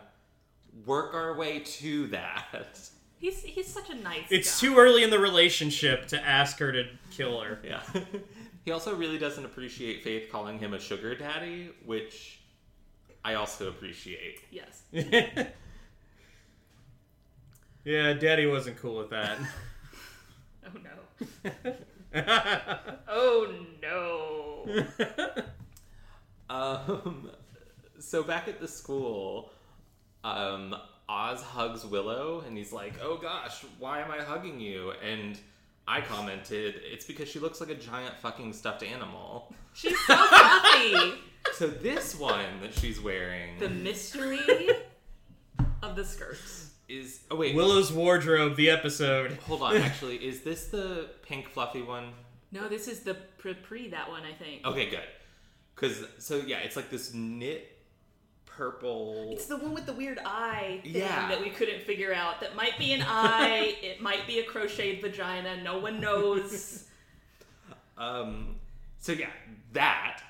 [0.86, 2.80] work our way to that.
[3.20, 4.68] He's he's such a nice It's guy.
[4.68, 7.60] too early in the relationship to ask her to kill her.
[7.64, 7.82] Yeah.
[8.66, 12.40] he also really doesn't appreciate Faith calling him a sugar daddy, which
[13.24, 14.40] I also appreciate.
[14.52, 14.84] Yes.
[17.84, 19.38] yeah, Daddy wasn't cool with that.
[20.66, 21.74] Oh no.
[23.08, 24.86] Oh no.
[26.50, 27.30] Um,
[28.00, 29.52] so back at the school,
[30.24, 30.76] um,
[31.08, 35.40] Oz hugs Willow, and he's like, "Oh gosh, why am I hugging you?" And
[35.88, 41.14] I commented, "It's because she looks like a giant fucking stuffed animal." She's so fluffy.
[41.54, 44.40] So this one that she's wearing the mystery
[45.84, 46.69] of the skirts.
[46.90, 49.34] Is oh wait, Willow's wardrobe, the episode.
[49.48, 49.78] hold on.
[49.78, 52.12] Actually, is this the pink fluffy one?
[52.52, 54.66] No, this is the pre, pre that one, I think.
[54.66, 55.04] Okay, good.
[55.76, 57.78] Cause so yeah, it's like this knit
[58.46, 59.30] purple.
[59.32, 61.30] It's the one with the weird eye thing Yeah.
[61.30, 62.42] that we couldn't figure out.
[62.42, 63.76] That might be an eye.
[63.82, 65.62] it might be a crocheted vagina.
[65.64, 66.86] No one knows.
[67.98, 68.56] Um,
[69.00, 69.28] so yeah,
[69.74, 70.22] that,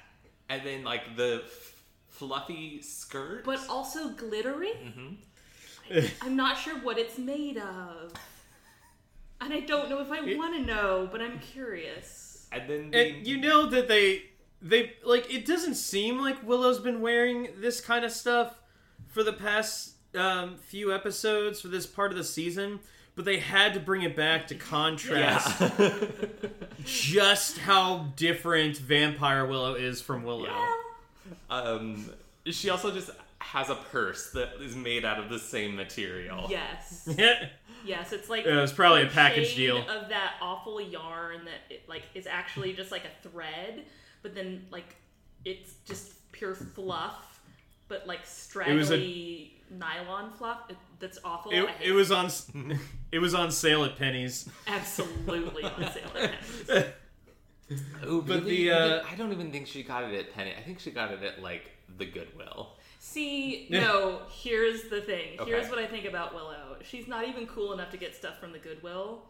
[0.50, 3.43] and then like the f- fluffy skirt.
[3.45, 4.72] but also glittery.
[4.72, 5.13] Mm-hmm.
[6.21, 8.13] I'm not sure what it's made of.
[9.41, 12.47] And I don't know if I want to know, but I'm curious.
[12.52, 14.23] and then the, And you know that they
[14.62, 18.60] they like it doesn't seem like Willow's been wearing this kind of stuff
[19.08, 22.80] for the past um, few episodes for this part of the season,
[23.15, 26.06] but they had to bring it back to contrast yeah.
[26.84, 30.54] just how different Vampire Willow is from Willow.
[31.49, 32.10] um,
[32.45, 33.12] she also just
[33.52, 36.48] has a purse that is made out of the same material.
[36.50, 37.08] Yes.
[37.86, 39.78] Yes, it's like Yeah, it was probably a package deal.
[39.78, 43.86] of that awful yarn that it, like is actually just like a thread,
[44.22, 44.98] but then like
[45.46, 47.40] it's just pure fluff,
[47.88, 50.70] but like straggly was a- nylon fluff.
[50.70, 51.54] It, that's awful.
[51.54, 52.30] It, it was on
[53.14, 54.50] it was on sale at Penney's.
[54.68, 56.32] absolutely on sale at
[56.68, 56.86] Penney's.
[58.06, 60.52] Ooh, But the, uh, I don't even think she got it at Penney.
[60.58, 62.76] I think she got it at like the Goodwill.
[63.02, 65.38] See, no, here's the thing.
[65.46, 65.70] Here's Okay.
[65.70, 66.76] what I think about Willow.
[66.84, 69.24] She's not even cool enough to get stuff from the Goodwill.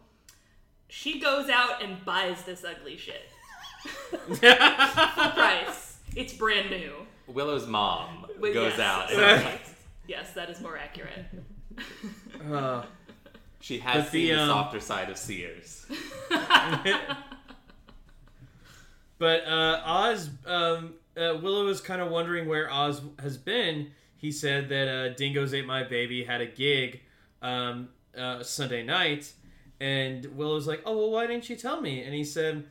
[0.89, 3.29] She goes out and buys this ugly shit.
[4.09, 5.97] Full price.
[6.15, 6.93] It's brand new.
[7.27, 9.11] Willow's mom But goes yes, out.
[9.13, 9.59] And
[10.07, 11.25] yes, that is more accurate.
[12.51, 12.83] Uh,
[13.61, 15.85] she has But the, seen the um, softer side of Sears.
[19.19, 23.91] But uh, Oz, um, uh, Willow is kind of wondering where Oz has been.
[24.15, 27.01] He said that uh, Dingoes Ate My Baby had a gig
[27.41, 29.31] um, uh, Sunday night,
[29.79, 32.65] and Willow's like, "Oh well, why didn't you tell me?" And he said,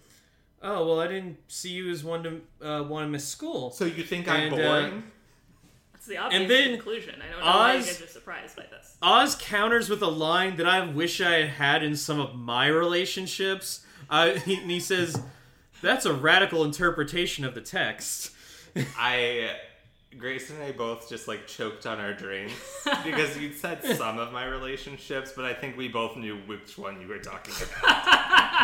[0.63, 3.85] "Oh well, I didn't see you as one to uh, want to miss school." So
[3.85, 5.03] you think I'm And, uh, boring?
[5.93, 7.15] That's the obvious And then conclusion.
[7.23, 8.97] I don't know why you Oz- guys are surprised by this.
[9.03, 12.67] Oz counters with a line that I wish I had had in some of my
[12.67, 13.85] relationships.
[14.11, 15.21] Uh, he, and he says,
[15.83, 18.33] "That's a radical interpretation of the text."
[18.99, 19.57] I,
[20.19, 22.55] Grace and I both just like choked on our drinks
[23.05, 27.01] because you said some of my relationships, but I think we both knew which one
[27.01, 28.55] you were talking about.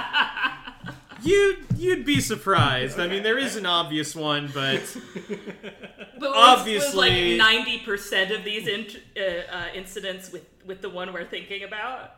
[1.22, 2.98] You you'd be surprised.
[3.00, 4.83] I mean, there is an obvious one, but
[6.18, 9.20] But Obviously- was like ninety percent of these int- uh,
[9.57, 12.11] uh, incidents with with the one we're thinking about.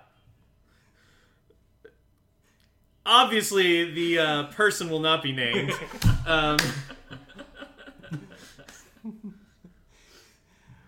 [3.04, 5.72] obviously the uh, person will not be named.
[6.26, 6.56] Um,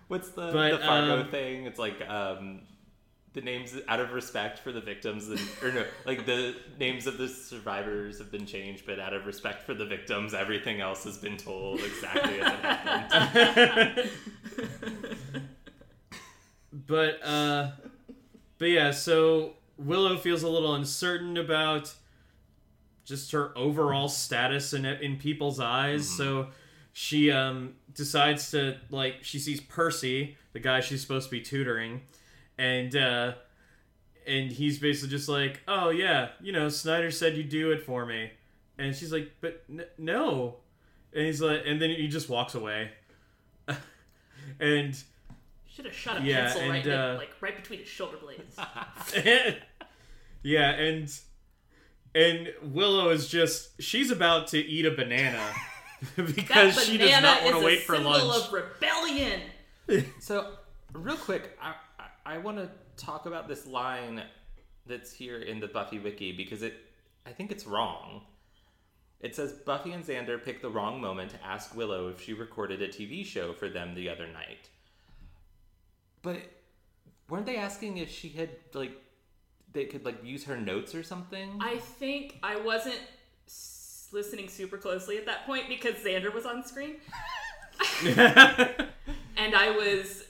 [0.09, 1.66] What's the, But, the Fargo um, thing?
[1.66, 2.62] It's like um,
[3.35, 7.18] the names out of respect for the victims, and, or no, like the names of
[7.18, 11.18] the survivors have been changed, but out of respect for the victims, everything else has
[11.18, 14.11] been told exactly as it happened.
[16.73, 17.71] but uh,
[18.59, 21.94] but yeah, so Willow feels a little uncertain about
[23.05, 26.09] just her overall status in in people's eyes.
[26.09, 26.49] So
[26.92, 32.01] she um decides to like she sees Percy, the guy she's supposed to be tutoring,
[32.57, 33.33] and uh
[34.27, 38.07] and he's basically just like, "Oh yeah, you know, Snyder said you do it for
[38.07, 38.31] me."
[38.79, 40.57] And she's like, "But n- no."
[41.13, 42.91] And he's like and then he just walks away.
[44.61, 44.95] and
[45.69, 48.17] Should have shot a Yeah, pencil right, and, in- uh, like right between his shoulder
[48.17, 48.57] blades.
[50.43, 51.11] yeah, and
[52.15, 55.43] and Willow is just she's about to eat a banana
[56.17, 58.47] because that she does not want to wait for a for symbol lunch.
[58.47, 59.41] of rebellion.
[60.21, 60.53] So,
[60.93, 62.69] real quick, I, I, I want to
[63.03, 64.23] talk about this line
[64.85, 66.75] that's here in the Buffy wiki because it,
[67.27, 68.21] I think it's wrong.
[69.21, 72.83] It says Buffy and Xander picked the wrong moment to ask Willow if she recorded
[72.83, 74.69] a TV show for them the other night.
[76.23, 76.43] But
[77.29, 78.93] weren't they asking if she had like
[79.73, 81.59] they could like use her notes or something?
[81.61, 83.01] I think I wasn't s-
[84.12, 86.97] listening super closely at that point because Xander was on screen,
[88.07, 90.25] and I was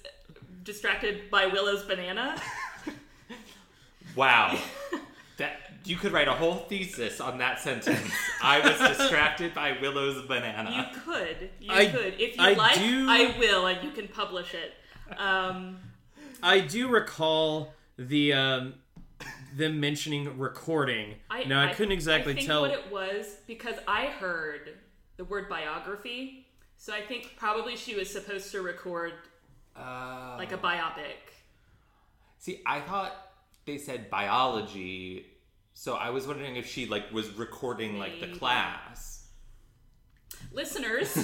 [0.64, 2.40] distracted by Willow's banana.
[4.16, 4.58] Wow.
[5.36, 5.52] that
[5.84, 8.10] You could write a whole thesis on that sentence.
[8.42, 10.90] I was distracted by Willow's banana.
[10.92, 11.50] You could.
[11.60, 12.14] You I- could.
[12.18, 14.74] If you I like, do- I will, and you can publish it.
[15.18, 15.78] Um,
[16.42, 18.74] I do recall the um,
[19.56, 21.14] them mentioning recording.
[21.30, 22.62] I, now I, couldn't exactly I think tell.
[22.62, 24.74] what it was because I heard
[25.16, 29.12] the word biography, so I think probably she was supposed to record
[29.76, 31.32] Uh, like a biopic.
[32.38, 33.12] See, I thought
[33.66, 35.26] they said biology,
[35.74, 39.26] so I was wondering if she like was recording like the class.
[40.52, 41.16] Listeners,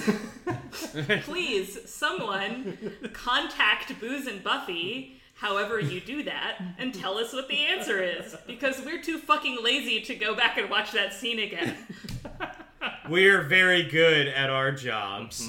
[1.23, 2.77] please, someone
[3.13, 5.19] contact Booze and Buffy.
[5.35, 9.57] However, you do that, and tell us what the answer is, because we're too fucking
[9.61, 11.75] lazy to go back and watch that scene again.
[13.09, 15.47] We're very good at our jobs.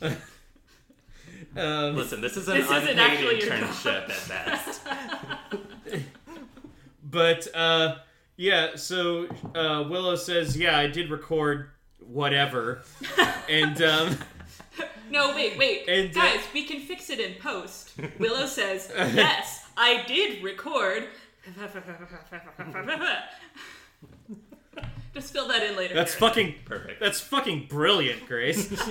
[0.00, 1.58] Mm-hmm.
[1.58, 4.80] um, Listen, this is an This isn't unpaid internship at best.
[7.04, 7.96] but uh,
[8.36, 11.70] yeah, so uh, Willow says, "Yeah, I did record
[12.00, 12.82] whatever,"
[13.48, 14.18] and um,
[15.10, 15.88] No, wait, wait.
[15.88, 17.92] And, uh, Guys, we can fix it in post.
[18.18, 21.04] Willow says, Yes, I did record.
[25.14, 25.94] Just fill that in later.
[25.94, 26.28] that's Harrison.
[26.44, 27.00] fucking Perfect.
[27.00, 28.68] that's fucking brilliant, Grace.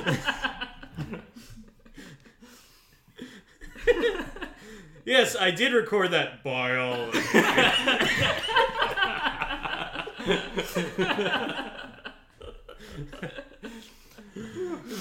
[5.06, 7.19] yes, I did record that biology.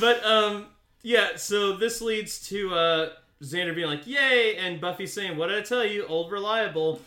[0.00, 0.66] but um
[1.05, 3.11] yeah, so this leads to uh
[3.43, 6.07] Xander being like, "Yay!" and Buffy saying, "What did I tell you?
[6.07, 7.01] Old reliable."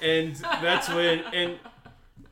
[0.00, 1.58] And that's when and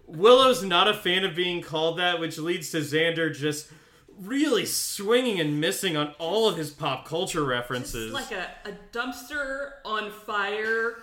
[0.07, 3.71] Willow's not a fan of being called that, which leads to Xander just
[4.19, 8.07] really swinging and missing on all of his pop culture references.
[8.07, 10.97] It's like a, a dumpster on fire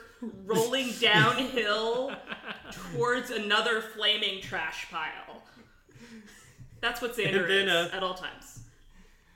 [0.45, 2.13] rolling downhill
[2.93, 5.43] towards another flaming trash pile.
[6.81, 8.54] That's what Xander And then, is uh, at all times.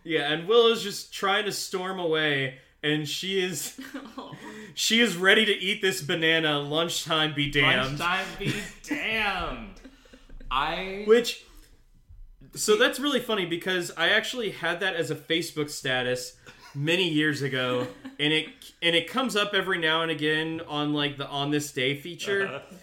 [0.04, 3.80] Yeah, and Willow's just trying to storm away, and she is
[4.74, 6.60] she is ready to eat this banana.
[6.60, 8.00] Lunchtime be damned.
[8.00, 9.82] Lunchtime be damned.
[10.52, 11.44] I Which
[12.56, 16.36] so that's really funny because I actually had that as a Facebook status
[16.74, 17.88] many years ago
[18.20, 18.48] and it
[18.82, 22.48] and it comes up every now and again on like the on this day feature
[22.48, 22.76] Uh-huh.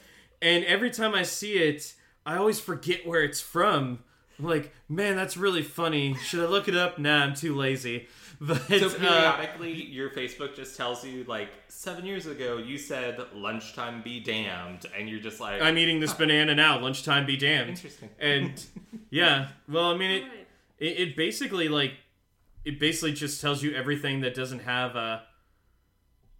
[0.42, 4.00] and every time I see it I always forget where it's from.
[4.38, 6.14] I'm like, man, that's really funny.
[6.14, 6.98] Should I look it up?
[6.98, 8.08] Nah, I'm too lazy.
[8.38, 13.18] But so uh, periodically your Facebook just tells you like seven years ago you said
[13.32, 16.78] lunchtime be damned, and you're just like I'm eating this banana now.
[16.78, 17.70] Lunchtime be damned.
[17.70, 18.10] interesting.
[18.18, 18.62] And
[19.10, 20.46] yeah, well, I mean, it, Right.
[20.78, 21.92] it it basically like
[22.66, 25.20] it basically just tells you everything that doesn't have uh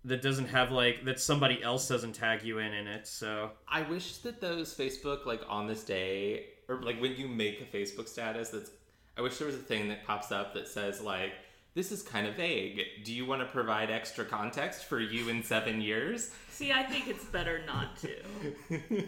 [0.04, 3.06] that doesn't have like that somebody else doesn't tag you in in it.
[3.06, 7.61] So I wish that those Facebook like on this day or like when you make
[7.61, 8.70] a Facebook status that's
[9.16, 11.33] I wish there was a thing that pops up that says like
[11.74, 12.81] this is kind of vague.
[13.05, 16.31] Do you want to provide extra context for you in 7 years?
[16.50, 18.16] See, I think it's better not to.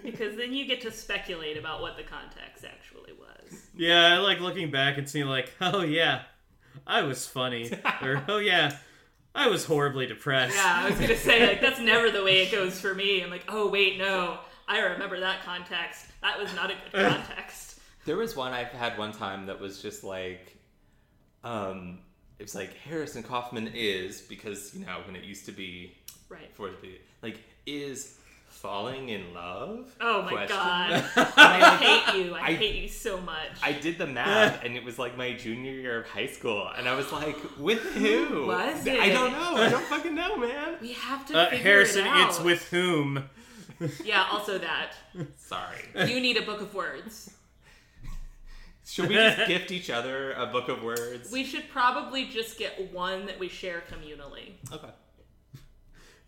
[0.03, 3.62] because then you get to speculate about what the context actually was.
[3.75, 6.25] yeah, I like looking back and seeing like, oh yeah,
[6.87, 8.77] I was funny, or oh yeah,
[9.35, 10.57] I was horribly depressed.
[10.57, 13.23] Yeah, I was gonna say, like, that's never the way it goes for me.
[13.23, 14.40] I'm like, oh, wait, no.
[14.68, 16.07] I remember that context.
[16.22, 17.81] That was not a good context.
[18.04, 20.57] There was one I've had one time that was just like,
[21.44, 21.98] um,
[22.38, 25.94] it was like Harrison Kaufman is because you know when it used to be
[26.28, 26.50] Right.
[26.54, 29.94] for it to be like is falling in love.
[30.00, 31.04] Oh my Question god.
[31.16, 32.35] I I, hate you.
[32.35, 33.50] I, I- hate you so much.
[33.62, 36.88] I did the math and it was like my junior year of high school, and
[36.88, 38.46] I was like, with who?
[38.46, 39.57] Was I don't know.
[39.57, 40.76] I don't fucking know, man.
[40.81, 42.28] we have to Uh, figure Harrison, it out.
[42.31, 43.28] it's with whom?
[44.05, 44.95] Yeah, also that.
[45.37, 45.79] Sorry.
[46.09, 47.31] You need a book of words.
[48.85, 51.31] Should we just gift each other a book of words?
[51.31, 54.53] We should probably just get one that we share communally.
[54.73, 54.88] okay.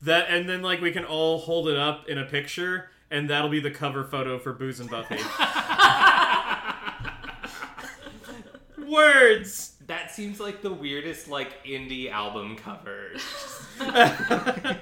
[0.02, 3.50] That and then like we can all hold it up in a picture, and that'll
[3.50, 5.16] be the cover photo for Booze and Buffy.
[8.86, 9.76] Words.
[9.86, 13.10] That seems like the weirdest like indie album cover.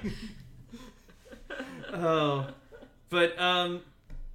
[1.91, 2.45] Oh,
[3.09, 3.81] but um,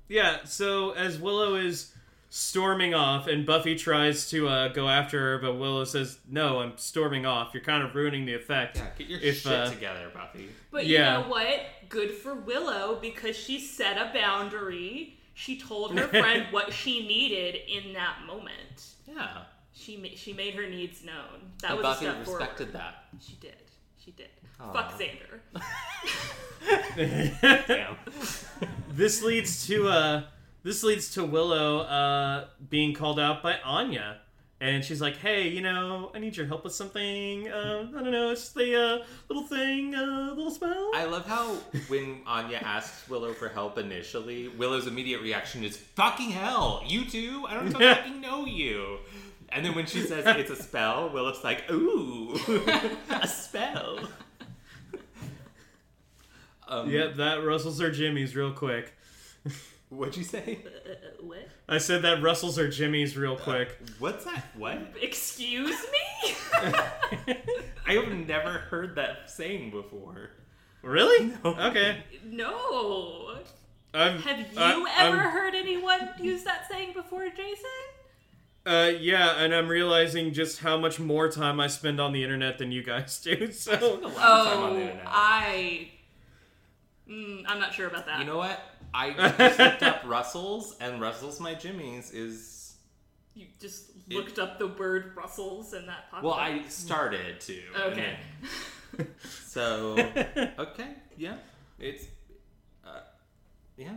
[0.09, 0.45] yeah.
[0.45, 1.93] So as Willow is
[2.31, 6.77] storming off, and Buffy tries to uh, go after her, but Willow says, "No, I'm
[6.77, 7.53] storming off.
[7.55, 10.49] You're kind of ruining the effect." Yeah, get your If, shit uh, together, Buffy.
[10.71, 11.19] But Yeah.
[11.19, 11.61] you know what?
[11.89, 15.19] Good for Willow because she set a boundary.
[15.35, 18.95] She told her friend what she needed in that moment.
[19.07, 19.43] Yeah.
[19.73, 21.53] She ma- she made her needs known.
[21.63, 22.73] That And was Buffy a step respected forward.
[22.75, 23.05] that.
[23.21, 23.57] She did.
[24.05, 24.29] She did.
[24.61, 24.73] Aw.
[24.73, 25.41] Fuck Xander.
[27.67, 27.97] Damn.
[28.91, 30.23] this leads to uh
[30.65, 34.17] this leads to Willow uh, being called out by Anya.
[34.63, 37.49] And she's like, "Hey, you know, I need your help with something.
[37.51, 41.27] Uh, I don't know, it's just a uh, little thing, uh, little spell." I love
[41.27, 41.57] how
[41.89, 47.45] when Anya asks Willow for help initially, Willow's immediate reaction is "fucking hell, you too?
[47.47, 49.01] I don't fucking know you."
[49.51, 52.35] And then when she says it's a spell, Willow's like, "Ooh,
[53.11, 53.99] a spell."
[56.69, 58.93] Um, Yep, that rustles her jimmies real quick.
[59.91, 60.61] What'd you say?
[60.65, 61.49] Uh, uh, what?
[61.69, 63.79] I said that rustles her jimmies real quick.
[63.99, 64.45] What's that?
[64.57, 64.79] What?
[65.03, 66.35] Excuse me?
[67.87, 70.31] I have never heard that saying before.
[70.83, 71.33] really?
[71.45, 71.99] Okay.
[72.25, 73.39] no.
[73.93, 77.65] I'm, Have you I- ever I'm- heard anyone use that saying before, Jason?
[78.67, 82.57] Uh, yeah, and I'm realizing just how much more time I spend on the internet
[82.59, 83.33] than you guys do.
[83.49, 85.03] A So lot of time on the Oh, internet.
[85.07, 85.89] I.
[87.11, 88.19] Mm, I'm not sure about that.
[88.21, 88.61] You know what?
[88.93, 92.61] I just looked up Russell's, and Russell's My Jimmy's is.
[93.35, 96.41] You just looked up the word Russell's, and that popped Well, up.
[96.41, 97.61] I started to.
[97.89, 98.17] Okay.
[98.97, 99.07] then-
[99.47, 99.97] So,
[100.59, 101.35] okay, yeah.
[101.81, 102.05] It's.
[102.87, 103.01] Uh,
[103.77, 103.95] yeah.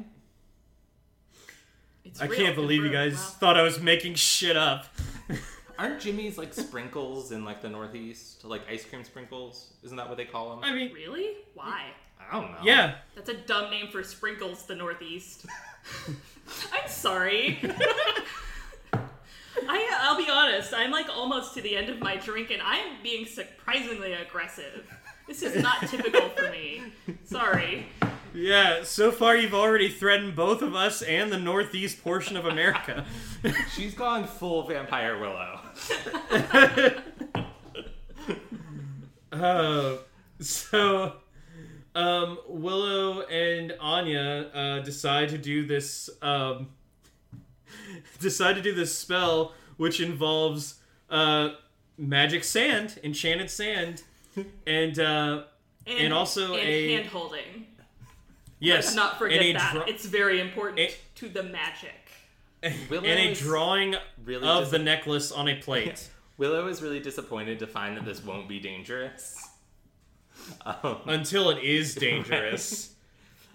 [2.03, 3.19] It's I can't believe you guys Wow.
[3.39, 4.85] thought I was making shit up.
[5.79, 8.43] Aren't Jimmy's like sprinkles in like the Northeast?
[8.45, 9.73] Like ice cream sprinkles?
[9.83, 10.59] Isn't that what they call them?
[10.63, 11.33] I mean, Really?
[11.53, 11.91] Why?
[12.31, 12.57] I don't know.
[12.63, 12.95] yeah.
[13.15, 15.45] That's a dumb name for sprinkles, the Northeast.
[16.73, 17.59] I'm sorry.
[19.69, 23.01] I, I'll be honest, I'm like almost to the end of my drink and I'm
[23.03, 24.87] being surprisingly aggressive.
[25.27, 26.83] This is not typical for me.
[27.25, 27.87] Sorry.
[28.33, 33.05] Yeah, so far you've already threatened both of us and the northeast portion of America.
[33.75, 35.59] She's gone full vampire willow.
[39.31, 39.97] Uh,
[40.39, 41.17] so, Willow and
[44.07, 46.09] Anya uh, decide to do this.
[46.21, 46.69] Um,
[48.19, 50.75] decide to do this spell, which involves
[51.09, 51.49] uh,
[51.97, 54.03] magic sand, enchanted sand,
[54.67, 55.43] and uh,
[55.85, 57.67] And, And also and a- hand holding.
[58.59, 59.73] yes, Let's not forget that.
[59.73, 61.93] dra- it's very important a- to the magic.
[62.89, 63.95] Willow and a drawing
[64.25, 66.09] really of dis- the necklace on a plate.
[66.37, 69.37] Willow is really disappointed to find that this won't be dangerous.
[70.65, 72.93] Um, until it is dangerous.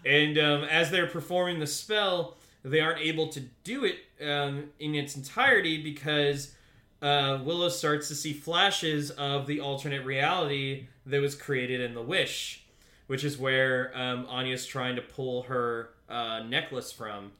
[0.04, 4.94] And um, as they're performing the spell, they aren't able to do it um, in
[4.94, 6.54] its entirety because
[7.00, 12.02] uh, Willow starts to see flashes of the alternate reality that was created in the
[12.02, 12.64] Wish,
[13.06, 17.32] which is where um, Anya's trying to pull her uh, necklace from.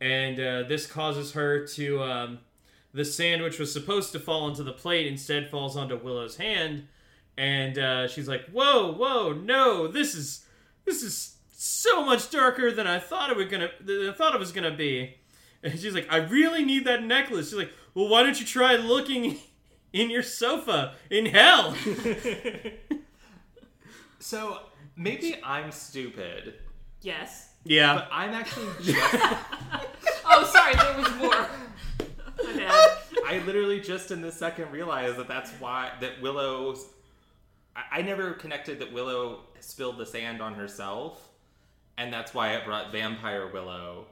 [0.00, 2.02] And uh, this causes her to.
[2.02, 2.38] Um,
[2.92, 6.88] the sand, which was supposed to fall into the plate, instead falls onto Willow's hand
[7.40, 9.88] and uh, she's like, "Whoa, whoa, no!
[9.88, 10.44] This is
[10.84, 14.38] this is so much darker than I thought it was gonna than I thought it
[14.40, 15.16] was gonna be."
[15.62, 18.76] And she's like, "I really need that necklace." She's like, "Well, why don't you try
[18.76, 19.36] looking
[19.92, 21.76] in your sofa in hell?"
[24.18, 24.60] so
[24.96, 26.54] maybe I'm stupid,
[27.02, 27.50] Yes.
[27.64, 29.14] yeah, but I'm actually just.
[30.24, 31.46] Oh, sorry, there was more.
[33.26, 36.86] I literally just in this second realized that that's why that Willow's.
[37.76, 41.29] I, I never connected that Willow spilled the sand on herself,
[42.00, 44.06] and that's why it brought Vampire Willow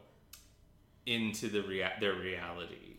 [1.07, 2.97] into the rea- their reality.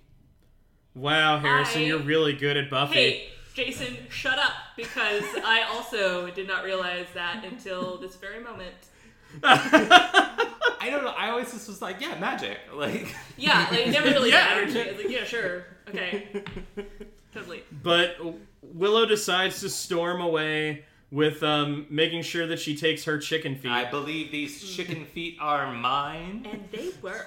[0.95, 2.93] wow, Harrison, I- you're really good at Buffy.
[2.93, 8.75] Hey, Jason, shut up, because I also did not realize that until this very moment.
[9.43, 11.13] I don't know.
[11.15, 12.57] I always just was like, yeah, magic.
[12.73, 14.45] Like, Yeah, like, it never really Yeah.
[14.45, 14.81] mattered to me.
[14.81, 15.65] I was like, yeah, sure.
[15.89, 16.43] Okay.
[17.33, 17.63] Totally.
[17.83, 18.15] But
[18.63, 23.71] Willow decides to storm away with um, making sure that she takes her chicken feet.
[23.71, 26.47] I believe these chicken feet are mine.
[26.49, 27.25] And they were.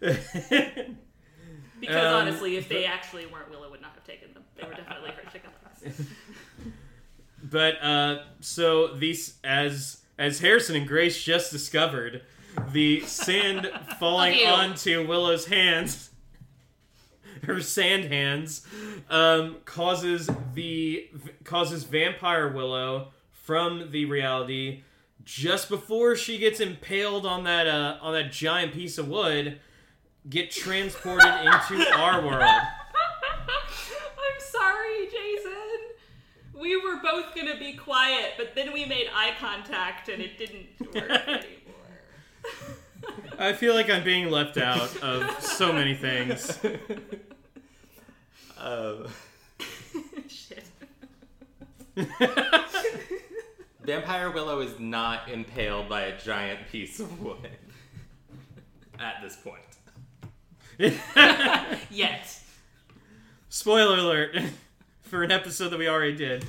[1.80, 4.42] Because Um, honestly, if they actually weren't, Willow would not have taken them.
[4.56, 5.50] They were definitely her chicken
[5.82, 6.00] legs.
[7.42, 12.22] But uh, so these as as Harrison and Grace just discovered,
[12.72, 13.70] the sand
[14.00, 16.08] falling onto Willow's hands,
[17.44, 18.66] her sand hands,
[19.08, 21.08] um, causes the
[21.44, 24.82] causes Vampire Willow from the reality
[25.24, 29.58] just before she gets impaled on that uh, on that giant piece of wood,
[30.28, 32.42] get transported into our world.
[32.42, 36.60] I'm sorry, Jason.
[36.60, 40.66] We were both gonna be quiet, but then we made eye contact and it didn't
[40.94, 40.96] work
[41.28, 41.44] anymore.
[43.38, 46.58] I feel like I'm being left out of so many things.
[48.64, 49.06] Um,
[50.26, 50.64] Shit.
[53.82, 57.50] Vampire Willow is not impaled by a giant piece of wood.
[58.98, 59.60] at this point.
[61.90, 62.40] Yet.
[63.50, 64.36] Spoiler alert
[65.02, 66.46] for an episode that we already did.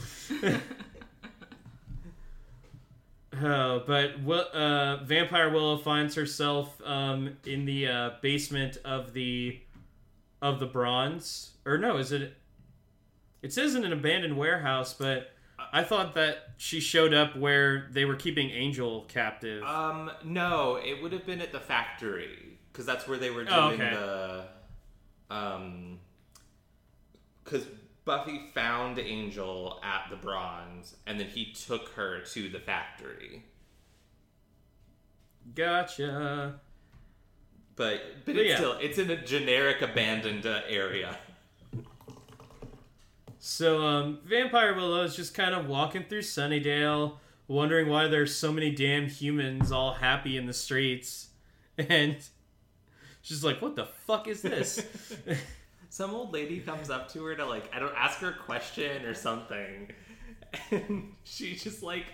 [3.43, 9.59] Oh, but Wi- uh, Vampire Willow finds herself um, in the uh, basement of the
[10.41, 11.97] of the bronze, or no?
[11.97, 12.35] Is it?
[13.41, 15.31] It says in an abandoned warehouse, but
[15.71, 19.63] I thought that she showed up where they were keeping Angel captive.
[19.63, 23.55] Um, no, it would have been at the factory because that's where they were doing
[23.57, 23.89] Oh, okay.
[23.91, 24.45] the.
[25.35, 25.99] Um,
[27.43, 27.65] because
[28.05, 33.43] Buffy found Angel at the Bronze, and then he took her to the factory.
[35.53, 36.59] gotcha.
[37.75, 38.55] But but But it's yeah.
[38.57, 41.17] still it's in a generic abandoned uh, area.
[43.39, 47.17] So, um, Vampire Willow is just kind of walking through Sunnydale,
[47.47, 51.27] wondering why there's so many damn humans all happy in the streets,
[51.77, 52.17] and
[53.21, 54.83] she's like, "What the fuck is this?"
[55.89, 59.05] Some old lady comes up to her to like I don't ask her a question
[59.05, 59.91] or something,
[60.71, 62.05] and she just like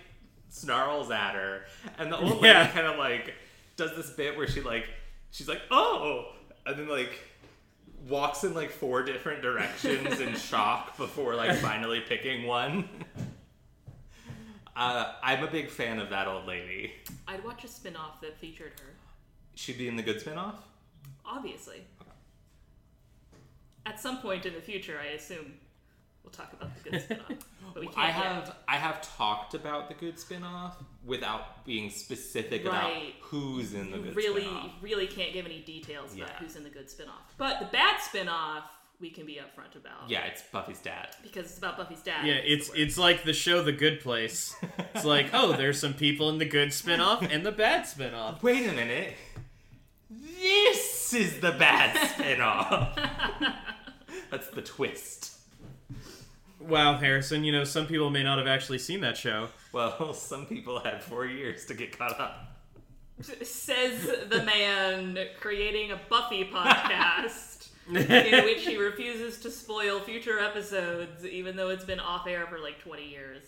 [0.50, 1.62] snarls at her,
[1.98, 2.60] and the old Yeah.
[2.62, 3.32] lady kind of like
[3.76, 4.88] does this bit where she like
[5.32, 6.26] she's like oh,
[6.64, 7.18] and then like
[8.08, 12.88] walks in like four different directions in shock before like finally picking one.
[14.74, 16.92] Uh, I'm a big fan of that old lady.
[17.28, 18.94] I'd watch a spin off that featured her.
[19.54, 20.54] She'd be in the good spinoff.
[21.26, 21.82] Obviously.
[23.84, 25.54] At some point in the future, I assume
[26.24, 27.46] we'll talk about the good spin-off.
[27.74, 28.14] But we can't I yet.
[28.16, 33.14] have I have talked about the good spin-off without being specific about Right.
[33.20, 34.70] who's in the You good really, spin-off.
[34.82, 36.36] really can't give any details about Yeah.
[36.38, 37.34] who's in the good spin-off.
[37.38, 38.64] But the bad spin-off,
[39.00, 40.08] we can be upfront about.
[40.08, 41.08] Yeah, it's Buffy's dad.
[41.22, 42.26] Because it's about Buffy's dad.
[42.26, 42.78] yeah, is the it's word.
[42.78, 44.54] it's like the show The Good Place.
[44.94, 48.42] It's like, oh, there's some people in the good spinoff and the bad spinoff.
[48.42, 49.14] Wait a minute.
[50.10, 52.96] This is the bad spin-off.
[54.30, 55.31] That's the twist.
[56.68, 59.48] Wow, Harrison, you know, some people may not have actually seen that show.
[59.72, 62.48] Well, some people had four years to get caught up.
[63.20, 67.94] Says the man creating a Buffy podcast in
[68.44, 72.80] which he refuses to spoil future episodes, even though it's been off air for like
[72.80, 73.42] 20 years.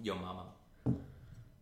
[0.00, 0.44] Yo, mama.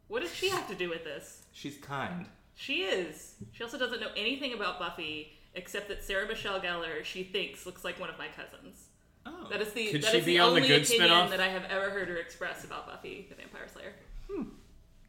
[0.08, 1.44] What does she have to do with this?
[1.52, 2.26] She's kind.
[2.54, 3.36] She is.
[3.52, 7.84] She also doesn't know anything about Buffy except that Sarah Michelle Gellar she thinks looks
[7.84, 8.89] like one of my cousins.
[9.26, 9.46] Oh.
[9.50, 11.30] That is the Could that she is be the on the only good opinion spin-off?
[11.30, 13.92] that I have ever heard her express about Buffy the Vampire Slayer.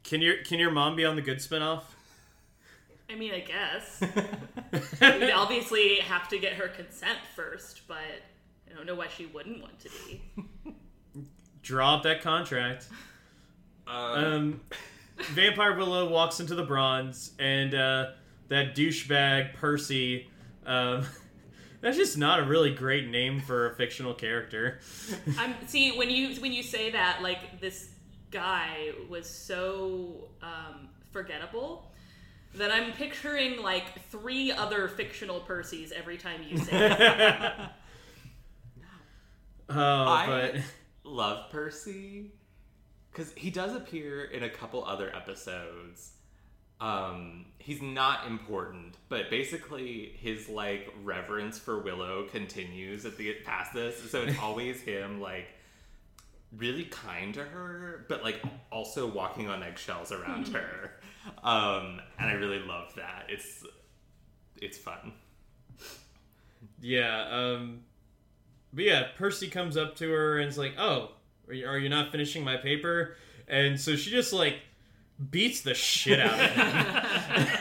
[0.04, 1.84] Can your can your mom be on the good spinoff?
[3.10, 4.02] I mean, I guess.
[5.02, 9.62] We'd obviously have to get her consent first, but I don't know why she wouldn't
[9.62, 10.22] want to be.
[11.62, 12.88] Draw up that contract.
[13.88, 14.62] Uh, Um,
[15.34, 18.12] Vampire Willow walks into the bronze, and uh,
[18.48, 20.28] that douchebag Percy.
[20.66, 21.06] Um,
[21.82, 24.80] that's just not a really great name for a fictional character.
[25.38, 27.90] I'm see when you when you say that like this
[28.32, 31.92] guy was so um, forgettable
[32.56, 37.54] that I'm picturing like three other fictional Percys every time you say it.
[39.74, 40.62] Oh, I but
[41.10, 42.32] love Percy
[43.12, 46.12] because he does appear in a couple other episodes.
[46.82, 53.74] Um, he's not important, but basically his like reverence for Willow continues at the past
[53.74, 54.12] this.
[54.12, 55.48] So it's always him like
[56.58, 60.92] really kind to her, but like also walking on eggshells around her.
[61.44, 63.26] Um, and I really love that.
[63.30, 63.64] It's
[64.60, 65.14] it's fun.
[66.82, 67.82] yeah, um,
[68.74, 71.12] but yeah, Percy comes up to her and is like, "Oh,
[71.48, 73.16] are you, are you not finishing my paper?"
[73.48, 74.56] And so she just like
[75.30, 76.50] beats the shit out of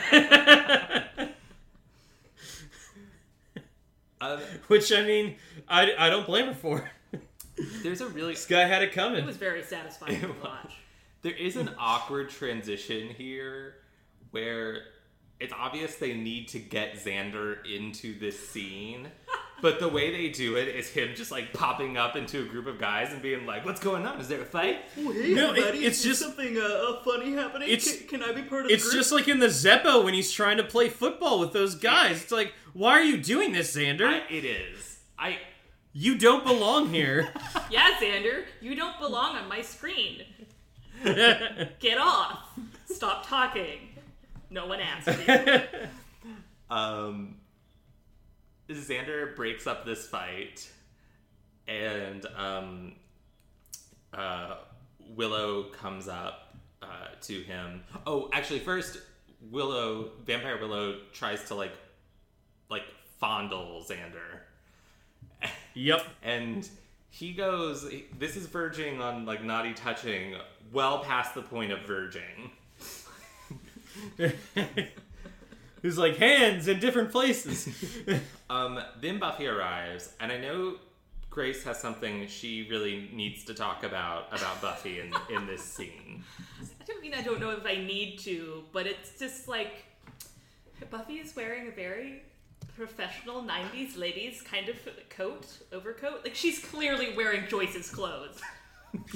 [0.09, 1.29] him.
[4.21, 5.35] Um, Which I mean,
[5.67, 6.89] I, I don't blame her for.
[7.83, 9.19] there's a really This guy had it coming.
[9.19, 10.75] It was very satisfying to watch.
[11.23, 13.75] There is an awkward transition here
[14.31, 14.83] where
[15.39, 19.07] it's obvious they need to get Xander into this scene.
[19.61, 22.65] But the way they do it is him just like popping up into a group
[22.67, 24.19] of guys and being like, "What's going on?
[24.19, 27.69] Is there a fight?" No, it- it's just something uh, funny happening.
[27.69, 30.57] It's- can, I be part of it's just like in the Zeppo when he's trying
[30.57, 32.21] to play football with those guys.
[32.23, 34.07] It's like, why are you doing this, Xander?
[34.07, 34.99] I, it is.
[35.19, 35.37] I
[35.93, 37.29] You don't belong here.
[37.69, 40.23] yeah, Xander, you don't belong on my screen.
[41.03, 42.39] Get off.
[42.85, 43.89] Stop talking.
[44.49, 45.61] No one asked you.
[46.75, 47.35] um
[48.77, 50.69] Xander breaks up this fight
[51.67, 52.93] and um
[54.13, 54.55] uh
[55.15, 57.83] Willow comes up uh, to him.
[58.07, 58.97] Oh, actually first
[59.51, 61.73] Willow, Vampire Willow, tries to like,
[62.69, 62.83] like
[63.19, 64.39] fondle Xander,
[65.73, 66.05] Yep.
[66.23, 66.69] and
[67.09, 67.91] he goes.
[68.17, 70.35] This is verging on like naughty touching,
[70.71, 72.51] well past the point of verging.
[75.81, 77.67] Who's like hands in different places.
[78.51, 80.75] Um, then Buffy arrives, and I know
[81.29, 86.21] Grace has something she really needs to talk about about Buffy in in this scene.
[86.59, 89.85] I don't mean I don't know if I need to, but it's just like
[90.89, 92.23] Buffy is wearing a very
[92.75, 94.75] professional 90s ladies kind of
[95.09, 96.25] coat, overcoat.
[96.25, 98.41] Like she's clearly wearing Joyce's clothes.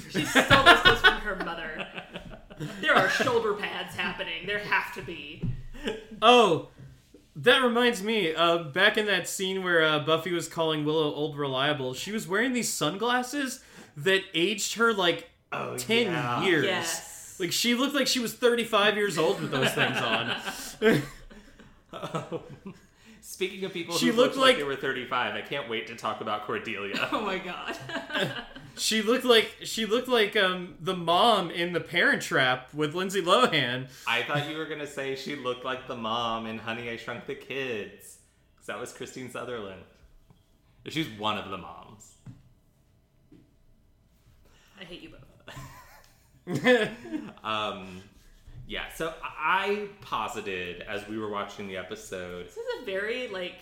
[0.08, 1.86] She stole those clothes from her mother.
[2.80, 4.46] There are shoulder pads happening.
[4.46, 5.42] There have to be.
[6.22, 6.68] Oh,
[7.36, 8.34] that reminds me.
[8.34, 12.26] Uh, back in that scene where uh, Buffy was calling Willow old reliable, she was
[12.26, 13.62] wearing these sunglasses
[13.96, 16.42] that aged her like Oh, ten yeah.
[16.44, 16.64] years.
[16.64, 17.36] Yes.
[17.38, 20.34] Like she looked like she was 35 years old with those things on.
[23.20, 25.86] Speaking of people She who looked looked like like- they were 35, I can't wait
[25.88, 27.08] to talk about Cordelia.
[27.12, 27.76] Oh my god.
[28.76, 33.22] she looked like she looked like um, the mom in The Parent Trap with Lindsay
[33.22, 33.88] Lohan.
[34.06, 37.26] I thought you were gonna say she looked like the mom in Honey I Shrunk
[37.26, 38.18] the Kids,
[38.54, 39.82] because that was Kristine Sutherland.
[40.88, 42.14] She's one of the moms.
[44.80, 45.22] I hate you both.
[47.42, 48.02] Um,
[48.68, 52.46] yeah, so I posited as we were watching the episode.
[52.46, 53.58] This is a very like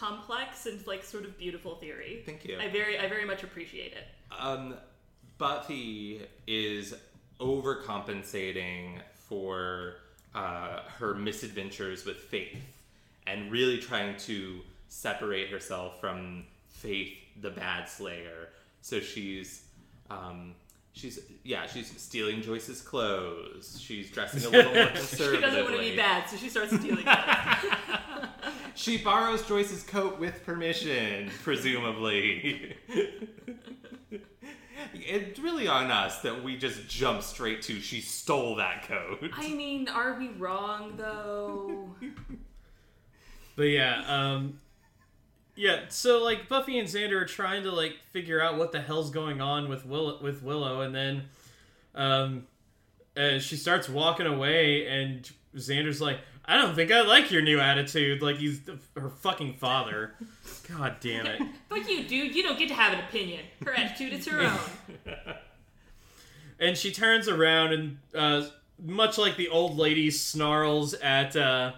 [0.00, 2.22] complex and like sort of beautiful theory.
[2.24, 2.58] Thank you.
[2.58, 4.06] I very I very much appreciate it.
[4.38, 4.74] Um,
[5.38, 6.94] Buffy is
[7.38, 9.96] overcompensating for
[10.34, 12.62] uh, her misadventures with Faith
[13.26, 18.48] and really trying to separate herself from Faith, the bad slayer.
[18.82, 19.64] So she's.
[20.10, 20.54] Um,
[20.92, 23.78] She's yeah, she's stealing Joyce's clothes.
[23.80, 27.06] She's dressing a little more She doesn't want to be bad, so she starts stealing.
[28.74, 32.76] She borrows Joyce's coat with permission, presumably.
[34.94, 39.30] it's really on us that we just jump straight to she stole that coat.
[39.32, 41.94] I mean, are we wrong though?
[43.56, 44.60] But yeah, um
[45.56, 49.10] yeah, so like Buffy and Xander are trying to like figure out what the hell's
[49.10, 51.24] going on with Willow with Willow and then
[51.94, 52.46] um
[53.16, 57.60] uh, she starts walking away and Xander's like, "I don't think I like your new
[57.60, 60.14] attitude." Like he's the, her fucking father.
[60.68, 61.40] God damn it.
[61.68, 62.34] Fuck you, dude.
[62.34, 63.40] You don't get to have an opinion.
[63.64, 64.40] Her attitude is her
[65.06, 65.14] own.
[66.58, 68.46] and she turns around and uh,
[68.82, 71.72] much like the old lady snarls at uh,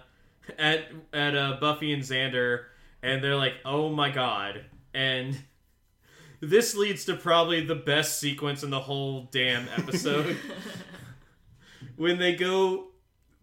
[0.57, 2.65] at at uh, Buffy and Xander,
[3.01, 5.37] and they're like, "Oh my god!" And
[6.39, 10.37] this leads to probably the best sequence in the whole damn episode
[11.95, 12.87] when they go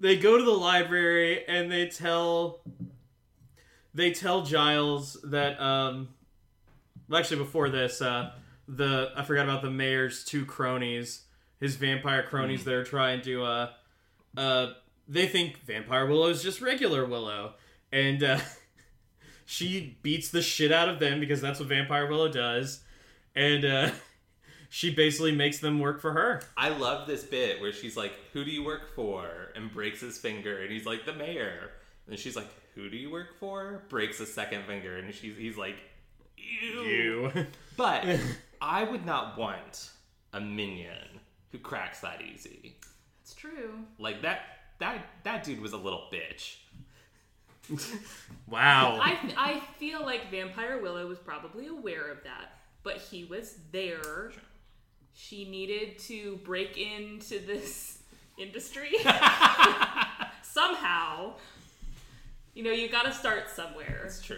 [0.01, 2.61] they go to the library and they tell
[3.95, 6.09] they tell Giles that um
[7.09, 8.33] well, actually before this uh
[8.67, 11.23] the I forgot about the mayor's two cronies
[11.61, 13.71] his vampire cronies that are trying to uh
[14.37, 14.69] uh
[15.07, 17.55] they think vampire willow is just regular willow.
[17.93, 18.39] And uh
[19.45, 22.81] she beats the shit out of them because that's what vampire willow does.
[23.35, 23.91] And uh
[24.73, 28.45] she basically makes them work for her I love this bit where she's like, Who
[28.45, 29.53] do you work for?
[29.55, 31.73] and breaks his finger, and he's like, The mayor.
[32.09, 33.83] And she's like, Who do you work for?
[33.89, 35.77] breaks a second finger, and she's he's like,
[36.39, 36.83] Ew.
[36.83, 37.47] you
[37.77, 38.05] But
[38.63, 39.91] I would not want
[40.33, 42.77] a minion who cracks that easy.
[43.23, 43.75] It's true.
[43.99, 44.41] Like that
[44.79, 46.57] that that dude was a little bitch.
[48.49, 53.59] wow I, I feel like Vampire Willow was probably aware of that, but he was
[53.71, 54.33] there.
[55.15, 57.99] She needed to break into this
[58.39, 58.91] industry
[60.43, 61.35] somehow.
[62.55, 64.03] You know, you gotta start somewhere.
[64.05, 64.37] It's true.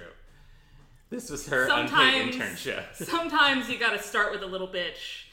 [1.10, 2.94] This was her Sometimes- unpaid internship.
[2.94, 5.24] Sometimes you gotta start with a little bitch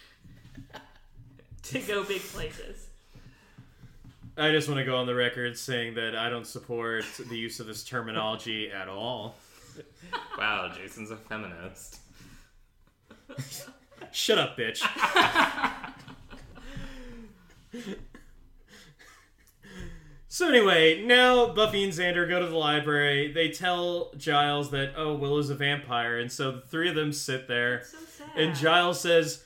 [1.64, 2.88] to go big places.
[4.38, 7.60] I just want to go on the record saying that I don't support the use
[7.60, 9.36] of this terminology at all.
[10.38, 12.00] Wow, Jason's a feminist.
[14.12, 14.80] Shut up, bitch.
[20.28, 23.32] so anyway, now Buffy and Xander go to the library.
[23.32, 27.48] They tell Giles that oh Willow's a vampire, and so the three of them sit
[27.48, 27.84] there.
[27.84, 28.30] So sad.
[28.36, 29.44] And Giles says,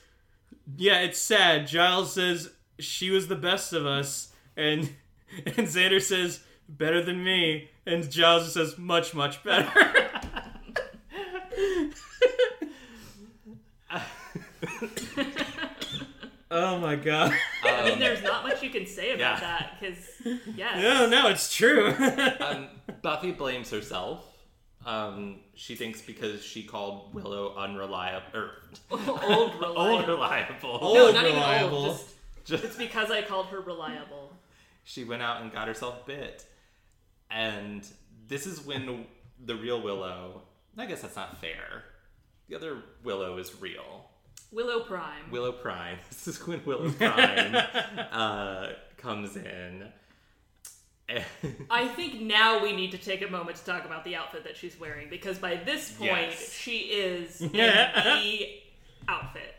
[0.76, 4.90] "Yeah, it's sad." Giles says she was the best of us, and
[5.46, 10.10] and Xander says better than me, and Giles says much much better.
[16.50, 17.30] oh my god!
[17.30, 19.40] Um, I mean, Um, there's not much you can say about yeah.
[19.40, 19.98] that because
[20.56, 20.80] yes.
[20.80, 21.88] No, no, it's true.
[22.40, 22.68] um,
[23.02, 24.24] Buffy blames herself.
[24.86, 28.50] Um, she thinks because she called Willow unreliable or
[28.90, 29.76] old reliable.
[29.78, 30.70] old reliable.
[30.82, 31.68] Old no, not reliable.
[31.68, 31.96] even old.
[31.96, 32.14] Just,
[32.44, 34.32] Just- it's because I called her reliable.
[34.84, 36.44] she went out and got herself bit.
[37.30, 37.86] And
[38.28, 39.06] this is when
[39.44, 40.42] the real Willow.
[40.76, 41.84] I guess that's not fair.
[42.48, 44.04] The other Willow is real.
[44.54, 45.30] Willow Prime.
[45.30, 45.98] Willow Prime.
[46.10, 47.56] This is when Willow Prime
[48.12, 49.88] uh, comes in.
[51.70, 54.56] I think now we need to take a moment to talk about the outfit that
[54.56, 56.52] she's wearing because by this point Yes.
[56.52, 58.48] she is in the
[59.06, 59.54] outfit.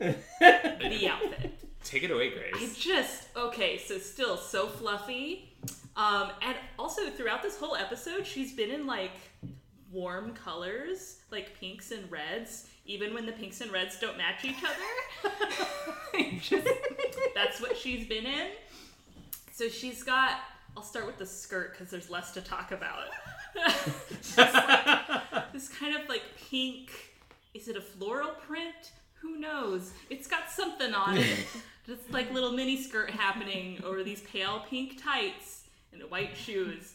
[0.00, 1.52] the outfit.
[1.84, 2.54] take it away, Grace.
[2.56, 5.54] I just okay, so still so fluffy.
[5.96, 9.12] Um, and also throughout this whole episode, she's been in like
[9.92, 14.56] warm colors, like pinks and reds, even when the pinks and reds don't match each
[14.64, 15.32] other.
[16.40, 16.66] just,
[17.36, 18.48] that's what she's been in.
[19.52, 20.40] So she's got.
[20.76, 23.04] I'll start with the skirt because there's less to talk about.
[24.36, 26.90] Like this kind of like pink.
[27.52, 28.92] Is it a floral print?
[29.20, 29.92] Who knows?
[30.08, 31.38] It's got something on it.
[31.86, 36.94] Just like little mini skirt happening over these pale pink tights and white shoes,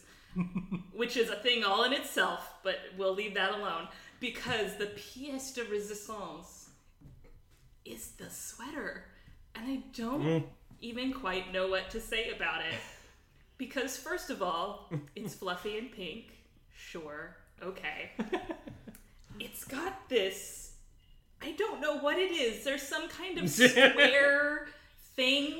[0.94, 3.88] which is a thing all in itself, but we'll leave that alone.
[4.20, 6.68] Because the pièce de résistance
[7.84, 9.04] is the sweater.
[9.54, 10.44] And I don't mm.
[10.80, 12.74] even quite know what to say about it.
[13.58, 16.26] Because, first of all, it's fluffy and pink.
[16.74, 18.10] Sure, okay.
[19.38, 20.72] It's got this.
[21.42, 22.64] I don't know what it is.
[22.64, 24.68] There's some kind of square
[25.16, 25.54] thing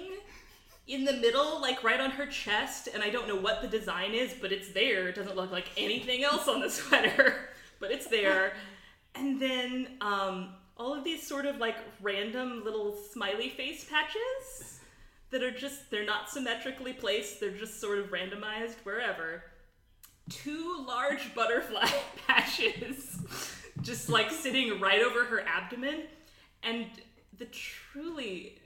[0.86, 4.14] in the middle, like right on her chest, and I don't know what the design
[4.14, 5.08] is, but it's there.
[5.08, 7.50] It doesn't look like anything else on the sweater,
[7.80, 8.54] but it's there.
[9.14, 14.80] And then um, all of these sort of like random little smiley face patches
[15.30, 19.44] that are just, they're not symmetrically placed, they're just sort of randomized wherever.
[20.28, 21.88] Two large butterfly
[22.26, 23.20] patches
[23.82, 26.02] just like sitting right over her abdomen.
[26.62, 26.86] And
[27.38, 28.58] the truly,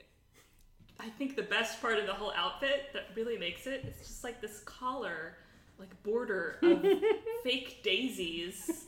[0.99, 4.41] I think the best part of the whole outfit that really makes it—it's just like
[4.41, 5.37] this collar,
[5.77, 6.85] like border of
[7.43, 8.85] fake daisies.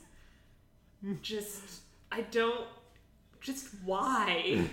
[1.21, 1.81] Just,
[2.11, 2.65] I don't,
[3.41, 4.67] just why?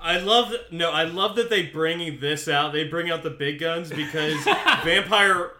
[0.00, 0.72] I love that.
[0.72, 2.72] No, I love that they bring this out.
[2.72, 4.42] They bring out the big guns because
[4.84, 5.52] vampire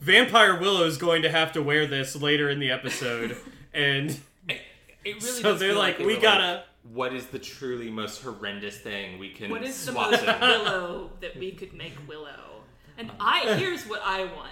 [0.00, 3.36] vampire Willow is going to have to wear this later in the episode,
[3.72, 4.10] and
[4.48, 4.58] It
[5.04, 9.18] really So they're feel like, we were gotta- what is the truly most horrendous thing
[9.18, 10.40] we can What is the most in?
[10.40, 12.62] Willow that we could make Willow?
[12.98, 14.50] And I here's what I want.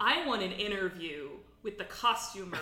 [0.00, 1.28] I want an interview
[1.62, 2.58] with the costumer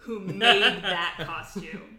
[0.00, 1.98] who made that costume.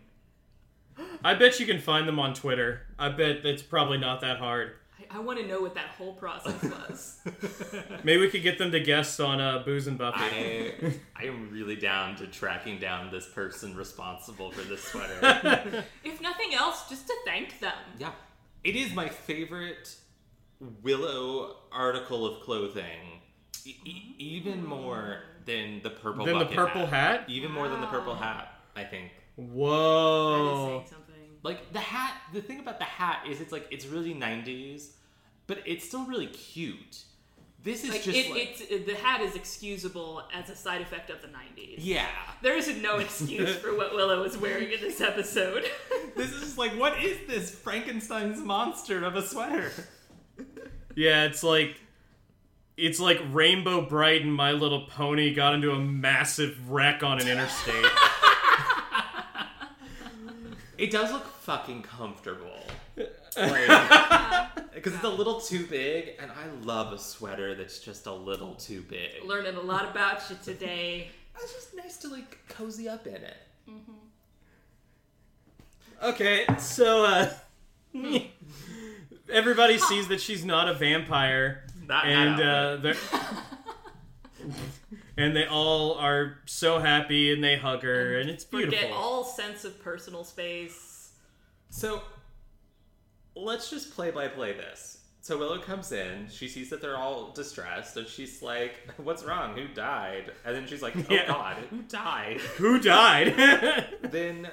[1.24, 2.82] I bet you can find them on Twitter.
[3.00, 4.74] I bet it's probably not that hard.
[5.00, 7.20] I, I want to know what that whole process was.
[8.04, 10.20] Maybe we could get them to guest on uh, Booze and Buffy.
[10.20, 10.74] I,
[11.16, 15.84] I am really down to tracking down this person responsible for this sweater.
[16.04, 17.74] if nothing else, just to thank them.
[17.98, 18.12] yeah.
[18.64, 19.96] It is my favorite
[20.84, 23.22] Willow article of clothing.
[23.66, 27.26] E- even more than the purple Than the purple hat?
[27.28, 29.12] Even more than the purple hat, I think.
[29.38, 30.68] That is Whoa!
[30.68, 31.16] saying something.
[31.44, 34.90] Like the hat, the thing about the hat is it's like it's really 90s,
[35.48, 37.04] but it's still really cute.
[37.64, 40.82] This is Like, just it, like it's it, the hat is excusable as a side
[40.82, 41.76] effect of the '90s.
[41.78, 42.08] yeah.
[42.42, 45.64] There is no excuse for what Willow was wearing in this episode.
[46.16, 49.72] This is just like what is this Frankenstein's monster of a sweater?
[50.96, 51.80] Yeah, it's like
[52.82, 57.28] it's like Rainbow Brite and My Little Pony got into a massive wreck on an
[57.28, 57.86] interstate.
[60.78, 62.58] It does look fucking comfortable.
[62.96, 63.14] Because
[64.74, 68.82] it's a little too big, and I love a sweater that's just a little too
[68.90, 69.24] big.
[69.24, 71.10] Learning a lot about you today.
[71.36, 73.38] It's just nice to like cozy up in it.
[76.02, 77.32] Okay, so uh
[79.32, 82.96] everybody sees that she's not a vampire Not and that uh they're
[85.18, 88.78] and they all are so happy and they hug her and it's beautiful.
[88.80, 91.12] Forget all sense of personal space.
[91.70, 92.02] So
[93.36, 94.98] let's just play by play this.
[95.24, 99.56] So Willow comes in, she sees that they're all distressed, and she's like, What's wrong?
[99.56, 100.32] Who died?
[100.44, 101.28] And then she's like, Oh Yeah.
[101.28, 102.42] god, who died?
[102.58, 103.36] Who died?
[104.02, 104.50] then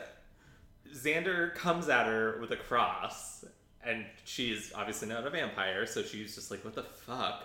[0.94, 3.44] Xander comes at her with a cross,
[3.84, 7.44] and she's obviously not a vampire, so she's just like, What the fuck?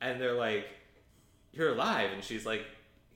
[0.00, 0.66] And they're like,
[1.52, 2.10] You're alive.
[2.12, 2.64] And she's like,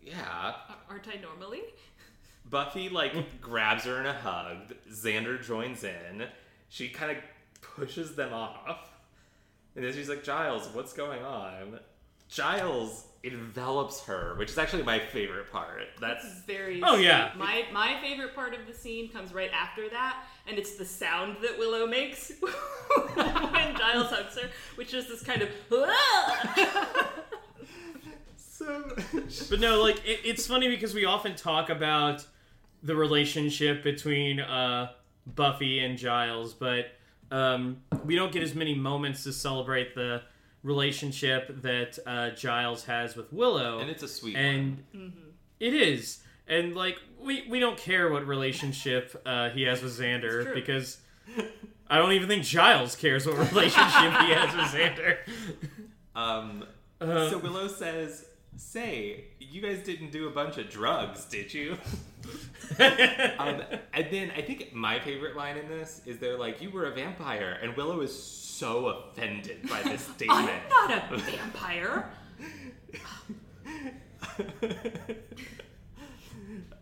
[0.03, 0.55] Yeah.
[0.91, 1.63] Aren't I normally?
[2.51, 4.75] Buffy like grabs her in a hug.
[4.91, 6.25] Xander joins in.
[6.69, 7.19] She kind of
[7.61, 8.91] pushes them off.
[9.77, 11.81] And then she's like, Giles, what's going on?
[12.29, 15.83] Giles envelops her, which is actually my favorite part.
[16.01, 17.07] That's very Oh, sweet.
[17.07, 17.33] yeah.
[17.37, 21.37] My my favorite part of the scene comes right after that, and it's the sound
[21.43, 25.49] that Willow makes when Giles hugs her, which is this kind of
[28.37, 28.97] so.
[29.51, 32.27] But no, like it, it's funny because we often talk about
[32.83, 34.93] the relationship between uh,
[35.27, 36.87] Buffy and Giles, but
[37.31, 40.23] um, we don't get as many moments to celebrate the
[40.63, 43.79] relationship that uh, Giles has with Willow.
[43.81, 44.83] and it's a sweet and
[45.61, 50.53] it is and like we we don't care what relationship uh, he has with Xander
[50.55, 50.99] because
[51.89, 55.17] I don't even think Giles cares what relationship he has with Xander.
[56.15, 56.65] Um,
[57.01, 58.27] Uh, so Willow says,
[58.57, 61.77] "Say, you guys didn't do a bunch of drugs, did you?"
[63.39, 63.61] um,
[63.93, 66.95] and then I think my favorite line in this is they're like, "You were a
[66.95, 70.51] vampire," and Willow is so offended by this statement.
[70.75, 72.11] I'm not a vampire.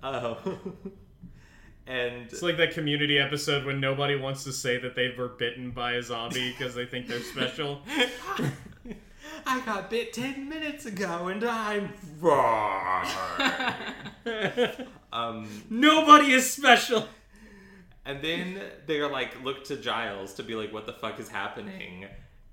[0.02, 0.38] Oh.
[1.86, 5.70] and It's like that community episode when nobody wants to say that they were bitten
[5.70, 7.82] by a zombie because they think they're special.
[9.46, 13.06] I got bit 10 minutes ago and I'm wrong.
[15.12, 17.08] um, Nobody is special.
[18.04, 22.06] and then they're like, look to Giles to be like, what the fuck is happening?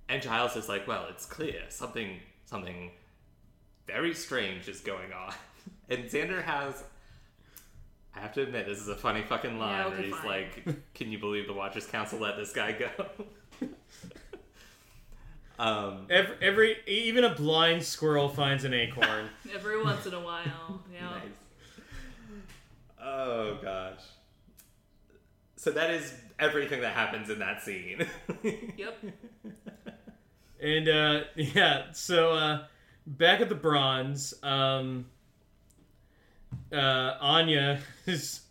[0.07, 1.61] And Giles is like, well, it's clear.
[1.69, 2.91] Something, something
[3.85, 5.33] very strange is going on.
[5.89, 6.83] And Xander has,
[8.15, 10.25] I have to admit, this is a funny fucking line Yeah, where he's fine.
[10.27, 12.89] like, can you believe the Watchers Council let this guy go?
[15.59, 19.29] um, Every, every even a blind squirrel finds an acorn.
[19.53, 21.09] Every once in a while, yeah.
[21.09, 21.21] Nice.
[23.01, 23.99] Oh gosh.
[25.55, 28.05] So that is everything that happens in that scene.
[28.77, 29.03] Yep.
[30.61, 32.63] And uh, yeah, so uh,
[33.07, 35.05] back at the bronze, um,
[36.71, 38.41] uh, Anya is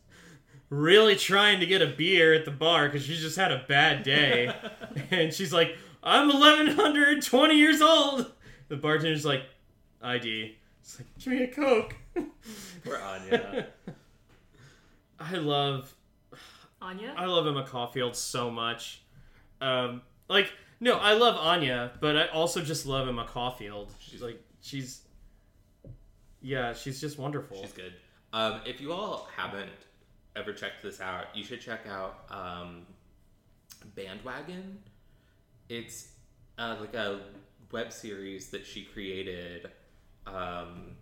[0.70, 4.02] really trying to get a beer at the bar because she's just had a bad
[4.02, 4.54] day,
[5.10, 8.32] and she's like, "I'm 1120 years old."
[8.68, 9.42] The bartender's like,
[10.02, 11.94] "ID." It's like, "Give me a coke."
[12.84, 13.68] Poor Anya.
[15.20, 15.94] I love
[16.80, 17.14] Anya.
[17.16, 19.02] I love Emma Caulfield so much.
[19.60, 23.92] Um, like, no, I love Anya, but I also just love Emma Caulfield.
[23.98, 25.02] She's like, she's,
[26.40, 27.60] yeah, she's just wonderful.
[27.62, 27.94] She's good.
[28.32, 29.70] Um, if you all haven't
[30.36, 32.82] ever checked this out, you should check out um,
[33.94, 34.78] Bandwagon.
[35.68, 36.08] It's
[36.58, 37.20] uh, like a
[37.72, 39.70] web series that she created
[40.26, 40.92] um,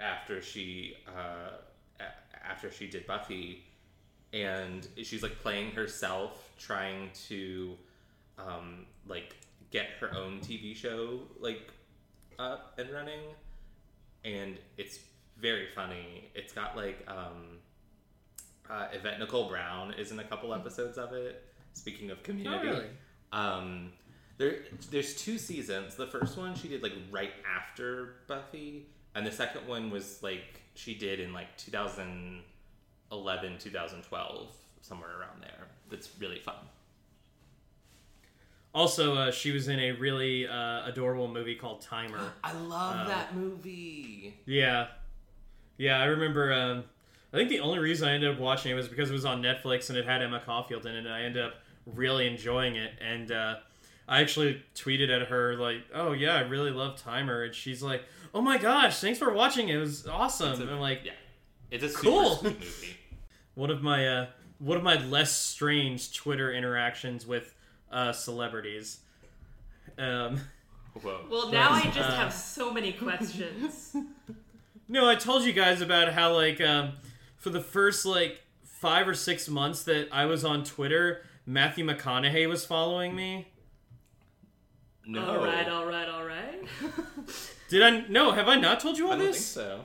[0.00, 1.56] after she uh,
[2.00, 3.64] a- after she did Buffy,
[4.32, 7.74] and she's like playing herself, trying to
[8.38, 9.36] um, like
[9.70, 11.70] get her own TV show like
[12.38, 13.20] up and running
[14.24, 14.98] and it's
[15.38, 16.30] very funny.
[16.34, 17.58] It's got like um,
[18.70, 21.42] uh, Yvette Nicole Brown is in a couple episodes of it.
[21.74, 22.86] Speaking of community, Oh, really?
[23.32, 23.92] um,
[24.38, 24.58] there
[24.90, 25.96] there's two seasons.
[25.96, 30.60] The first one she did like right after Buffy, and the second one was like
[30.74, 34.48] she did in like 2011, 2012,
[34.82, 35.66] somewhere around there.
[35.90, 36.56] That's really fun.
[38.74, 42.32] Also, uh, she was in a really uh, adorable movie called Timer.
[42.44, 44.34] I love Uh, that movie.
[44.46, 44.88] Yeah,
[45.78, 46.52] yeah, I remember.
[46.52, 46.84] Um,
[47.32, 49.42] I think the only reason I ended up watching it was because it was on
[49.42, 51.54] Netflix and it had Emma Caulfield in it, and I ended up
[51.86, 52.92] really enjoying it.
[53.00, 53.56] And uh,
[54.08, 58.04] I actually tweeted at her like, "Oh yeah, I really love Timer," and she's like,
[58.32, 59.76] "Oh my gosh, thanks for watching it.
[59.76, 61.12] It was awesome." It's a- and I'm like, yeah,
[61.70, 62.38] it's a super Cool.
[62.44, 62.96] movie.
[63.54, 64.26] one of my uh,
[64.60, 67.52] one of my less strange Twitter interactions with
[67.90, 69.00] uh, celebrities.
[69.98, 70.40] Um,
[71.02, 71.20] Whoa.
[71.28, 73.96] Well, now I just Uh, have so many questions.
[74.88, 76.92] No, I told you guys about how like um,
[77.36, 82.48] for the first like five or six months that I was on Twitter, Matthew McConaughey
[82.48, 83.48] was following me.
[85.06, 85.24] no.
[85.24, 86.64] All right, all right, all right.
[87.68, 88.04] Did I?
[88.08, 89.54] No, have I not told you all I don't this?
[89.54, 89.84] think so.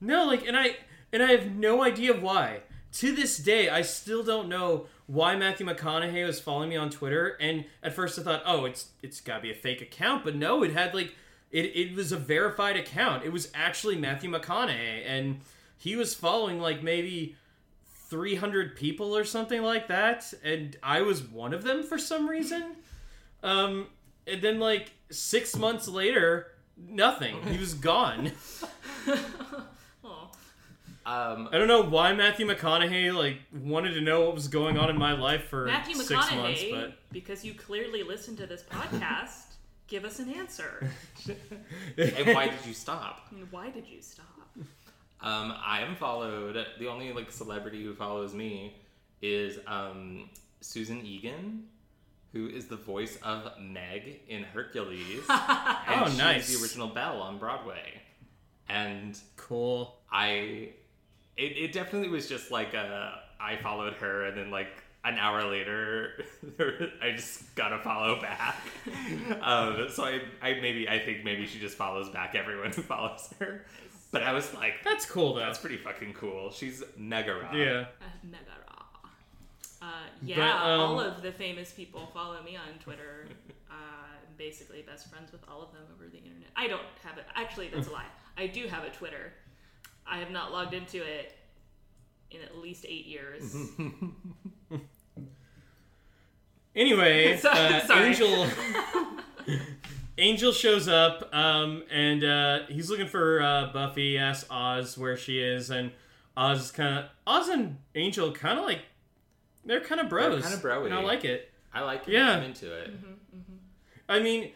[0.00, 0.76] No, like, and I
[1.12, 2.60] and I have no idea why.
[2.94, 7.36] To this day, I still don't know why Matthew McConaughey was following me on Twitter.
[7.40, 10.36] And at first, I thought, oh, it's it's got to be a fake account, but
[10.36, 11.14] no, it had like
[11.54, 13.24] it it was a verified account.
[13.24, 15.40] It was actually Matthew McConaughey, and
[15.78, 17.36] he was following like maybe.
[18.10, 22.76] 300 people or something like that and i was one of them for some reason
[23.42, 23.88] um
[24.26, 28.30] and then like six months later nothing he was gone.
[31.06, 34.88] Um, I don't know why Matthew McConaughey like wanted to know what was going on
[34.88, 38.62] in my life for Matthew six McConaughey, months, but because you clearly listen to this
[38.62, 39.53] podcast,
[39.88, 40.90] give us an answer.
[41.98, 43.26] and why did you stop?
[43.30, 44.26] And Why did you stop?
[45.20, 46.56] Um, I am followed.
[46.78, 48.76] The only like celebrity who follows me
[49.22, 50.28] is um,
[50.60, 51.64] Susan Egan,
[52.32, 55.22] who is the voice of Meg in Hercules.
[55.28, 55.40] and
[55.88, 56.54] Oh, she's nice.
[56.56, 58.02] the original Belle on Broadway.
[58.68, 59.96] And cool.
[60.12, 60.70] I,
[61.36, 64.68] it, it definitely was just like a, I followed her, and then like
[65.04, 66.24] an hour later,
[67.02, 68.56] I just gotta follow back.
[69.42, 73.28] um, so I, I maybe I think maybe she just follows back everyone who follows
[73.38, 73.66] her.
[74.10, 75.40] But I was like, That's cool though.
[75.40, 76.50] that's pretty fucking cool.
[76.52, 77.52] She's mega raw.
[77.52, 77.86] yeah.
[78.00, 79.88] Uh, mega raw.
[79.88, 79.92] Uh,
[80.22, 83.26] yeah, um, all of the famous people follow me on Twitter.
[83.70, 86.48] Uh, I'm basically best friends with all of them over the internet.
[86.54, 87.24] I don't have it.
[87.34, 88.06] Actually, that's a lie.
[88.38, 89.32] I do have a Twitter.
[90.06, 91.32] I have not logged into it
[92.30, 93.52] in at least eight years.
[96.76, 97.80] Anyway, uh.
[97.92, 98.46] Angel
[100.18, 104.16] Angel shows up, um, and uh, he's looking for uh, Buffy.
[104.18, 105.90] Asks Oz where she is, and
[106.36, 108.80] Oz is kind of Oz and Angel kind of like
[109.64, 110.42] they're kind of bros.
[110.42, 110.86] kinda bro-y.
[110.86, 111.50] and I like it.
[111.72, 112.12] I like it.
[112.12, 112.30] Yeah.
[112.30, 112.92] I'm into it.
[114.08, 114.52] I mean,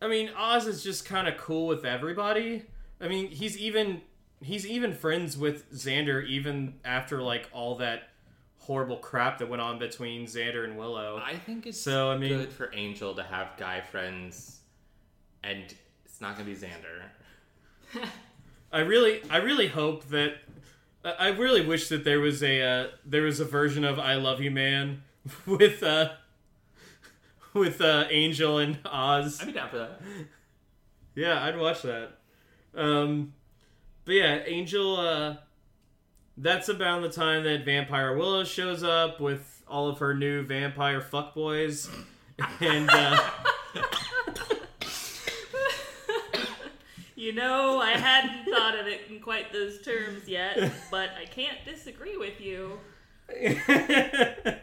[0.00, 2.64] I mean, Oz is just kind of cool with everybody.
[3.00, 4.00] I mean, he's even
[4.40, 8.08] he's even friends with Xander even after like all that
[8.62, 11.20] horrible crap that went on between Xander and Willow.
[11.24, 14.60] I think it's So, I mean- good for Angel to have guy friends,
[15.42, 15.62] and
[16.04, 17.02] it's not gonna be Xander.
[18.72, 20.36] I really, I really hope that.
[21.04, 24.14] I I really wish that there was a uh, there was a version of "I
[24.14, 25.02] Love You, Man"
[25.46, 26.10] with uh,
[27.52, 29.40] with uh, Angel and Oz.
[29.40, 30.00] I'd be down for that.
[31.14, 32.12] Yeah, I'd watch that.
[32.74, 33.34] Um,
[34.04, 34.96] but yeah, Angel.
[34.96, 35.36] Uh,
[36.36, 41.00] that's about the time that Vampire Willow shows up with all of her new vampire
[41.00, 41.88] fuckboys,
[42.60, 43.30] and uh,
[47.22, 51.58] You know, I hadn't thought of it in quite those terms yet, but I can't
[51.64, 52.80] disagree with you.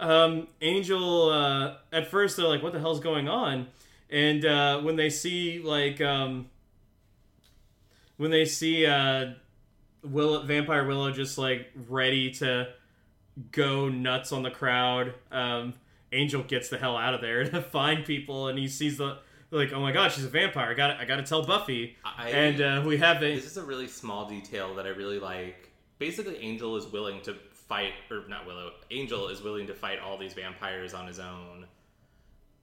[0.00, 1.30] um, Angel.
[1.30, 3.68] Uh, at first, they're like, "What the hell's going on?"
[4.10, 6.50] And uh, when they see like um,
[8.16, 9.34] when they see uh,
[10.02, 12.68] Willow, Vampire Willow just like ready to
[13.50, 15.74] go nuts on the crowd, um,
[16.12, 19.18] Angel gets the hell out of there to find people, and he sees the
[19.50, 20.70] like, "Oh my god, she's a vampire!
[20.70, 23.56] I got I got to tell Buffy." I, and uh, we have a this is
[23.56, 25.70] a really small detail that I really like.
[25.98, 28.72] Basically, Angel is willing to fight, or not Willow.
[28.90, 31.66] Angel is willing to fight all these vampires on his own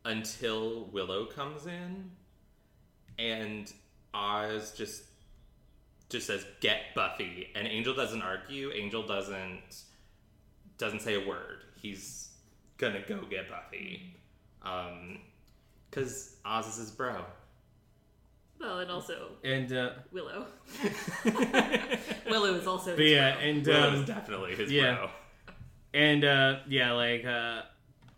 [0.06, 2.10] until Willow comes in,
[3.18, 3.72] and
[4.14, 5.04] Oz just
[6.10, 8.72] just says, "Get Buffy," and Angel doesn't argue.
[8.72, 9.84] Angel doesn't
[10.78, 11.64] doesn't say a word.
[11.80, 12.30] He's
[12.78, 14.16] gonna go get Buffy,
[14.64, 15.20] um,
[15.89, 17.24] because Oz is his bro.
[18.60, 20.45] Well, and also and uh, Willow.
[22.30, 22.91] Willow is also.
[22.91, 23.41] but his yeah, bro.
[23.43, 24.95] and Willow um, is definitely his yeah.
[24.95, 25.10] bro.
[25.93, 27.62] And uh, yeah, like uh,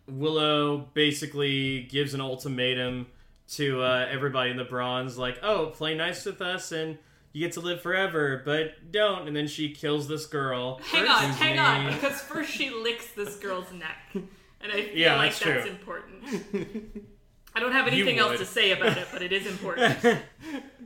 [0.08, 3.06] Willow basically gives an ultimatum
[3.50, 6.98] to uh, everybody in the bronze, like, "Oh, play nice with us, and
[7.32, 10.80] you get to live forever, but don't." And then she kills this girl.
[10.90, 14.26] Hang on, whose hang on, because first she licks this girl's neck, and
[14.72, 15.70] I feel Yeah, like that's that's, true.
[15.70, 17.08] important.
[17.54, 20.18] I don't have anything else to say about it, but it is important.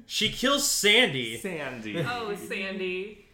[0.08, 1.36] She kills Sandy.
[1.36, 1.98] Sandy.
[1.98, 3.26] oh, Sandy,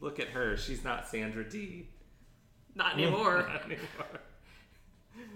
[0.00, 0.56] Look at her.
[0.56, 1.88] She's not Sandra Dee
[2.76, 3.48] not anymore.
[3.48, 4.20] Not anymore.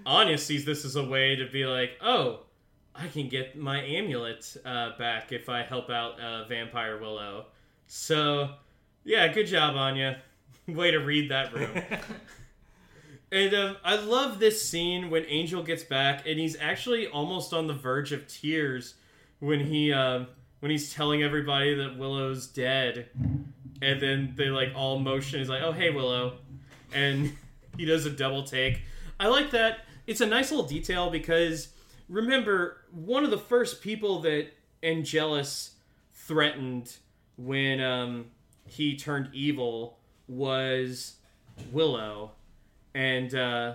[0.06, 2.40] Anya sees this as a way to be like, "Oh,
[2.95, 7.47] I can get my amulet uh, back if I help out uh, Vampire Willow."
[7.86, 8.51] So,
[9.05, 10.22] yeah, good job, Anya.
[10.68, 11.70] way to read that room.
[13.32, 17.68] And um, I love this scene when Angel gets back, and he's actually almost on
[17.68, 18.95] the verge of tears
[19.38, 20.26] when he um,
[20.59, 23.09] when he's telling everybody that Willow's dead,
[23.80, 25.38] and then they like all motion.
[25.38, 26.38] He's like, "Oh, hey, Willow,"
[26.93, 27.32] and
[27.76, 28.82] he does a double take.
[29.20, 29.84] I like that.
[30.09, 31.68] It's a nice little detail because
[32.09, 34.49] remember one of the first people that
[34.82, 35.74] Angelus
[36.14, 36.97] threatened
[37.36, 38.26] when um,
[38.66, 41.16] he turned evil was
[41.72, 42.32] Willow
[42.95, 43.74] and uh,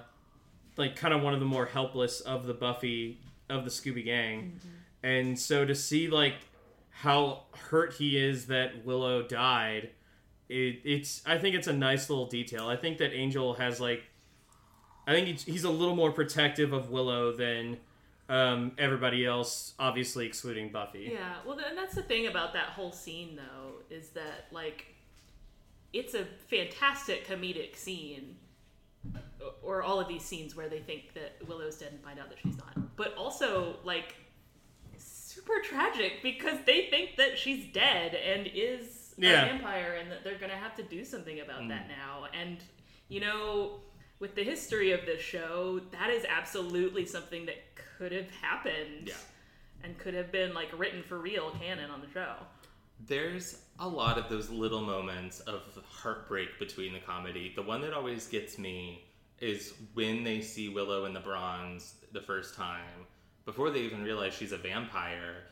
[0.77, 4.59] like kind of one of the more helpless of the Buffy of the Scooby Gang.
[5.03, 6.35] And so to see like
[6.89, 9.89] how hurt he is that Willow died,
[10.49, 12.67] it, it's I think it's a nice little detail.
[12.67, 14.03] I think that Angel has like
[15.07, 17.77] I think he's, he's a little more protective of Willow than
[18.29, 21.09] um, everybody else, obviously excluding Buffy.
[21.13, 24.87] Yeah, well, and that's the thing about that whole scene, though, is that like
[25.93, 28.35] it's a fantastic comedic scene,
[29.61, 32.39] or all of these scenes where they think that Willow's dead and find out that
[32.43, 32.95] she's not.
[32.97, 34.15] But also, like,
[34.97, 39.45] super tragic because they think that she's dead and is Yeah.
[39.45, 42.27] a vampire, and that they're gonna have to do something about that now.
[42.33, 42.57] And
[43.07, 43.81] you know,
[44.19, 47.57] with the history of this show, that is absolutely something that
[47.97, 49.07] could have happened.
[49.07, 49.13] Yeah.
[49.83, 52.33] And could have been like written for real canon on the show.
[53.07, 57.51] There's a lot of those little moments of heartbreak between the comedy.
[57.55, 59.05] The one that always gets me
[59.39, 63.05] is when they see Willow in the bronze the first time,
[63.43, 65.43] before they even realize she's a vampire,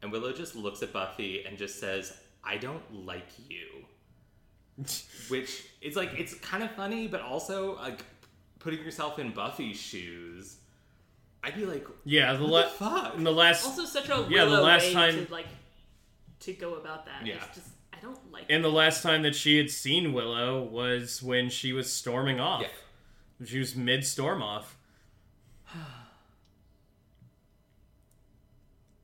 [0.00, 3.84] and Willow just looks at Buffy and just says, I don't like you.
[5.28, 8.04] Which is like, it's kind of funny, but also like
[8.58, 10.58] putting yourself in Buffy's shoes.
[11.44, 13.14] I'd be like, Yeah, the, what la- the fuck?
[13.16, 15.46] in the last Also, such a Yeah, the Willow last way time- to like
[16.40, 17.24] to go about that.
[17.26, 17.34] Yeah.
[17.46, 18.46] It's just I don't like.
[18.50, 22.62] and the last time that she had seen Willow was when she was storming off.
[22.62, 22.68] Yeah.
[23.46, 24.76] She was mid storm off.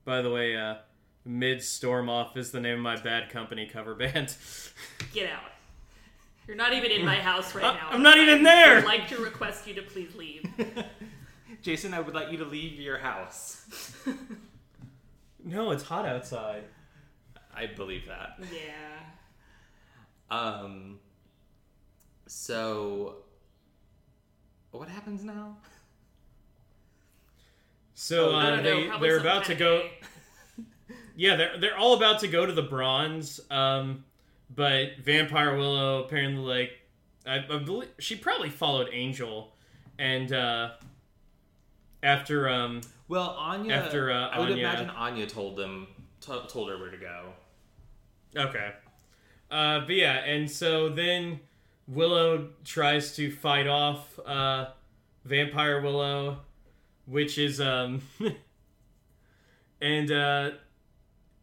[0.05, 0.77] By the way, uh,
[1.25, 4.35] mid storm off is the name of my bad company cover band.
[5.13, 5.43] Get out.
[6.47, 7.89] You're not even in my house right now.
[7.91, 8.55] I'm not even there.
[8.55, 8.75] I there.
[8.77, 10.45] would like to request you to please leave.
[11.63, 13.67] Jason, I would like you to leave your house.
[15.45, 16.65] no, it's hot outside.
[17.55, 18.39] I believe that.
[18.53, 18.99] yeah.
[20.31, 20.99] Um.
[22.27, 23.17] So,
[24.71, 25.57] what happens now?
[27.95, 29.83] So Oh, uh, I don't they probably they're about to go.
[31.17, 33.41] Yeah, they're they're all about to go to the bronze.
[33.51, 34.05] Um,
[34.55, 36.71] but Vampire Willow apparently like
[37.27, 39.53] I, I believe she probably followed Angel,
[39.99, 40.71] and uh,
[42.03, 43.75] after um Well, Anya.
[43.75, 45.87] After, uh, I would Anya- imagine Anya told them,
[46.21, 47.33] t- told her where to go.
[48.37, 48.73] okay,
[49.51, 51.41] uh, but yeah, and so then
[51.87, 54.67] Willow tries to fight off uh,
[55.25, 56.41] Vampire Willow,
[57.07, 58.03] which is um,
[59.81, 60.51] and uh,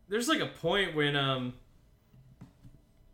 [0.08, 1.54] there's like a point when um,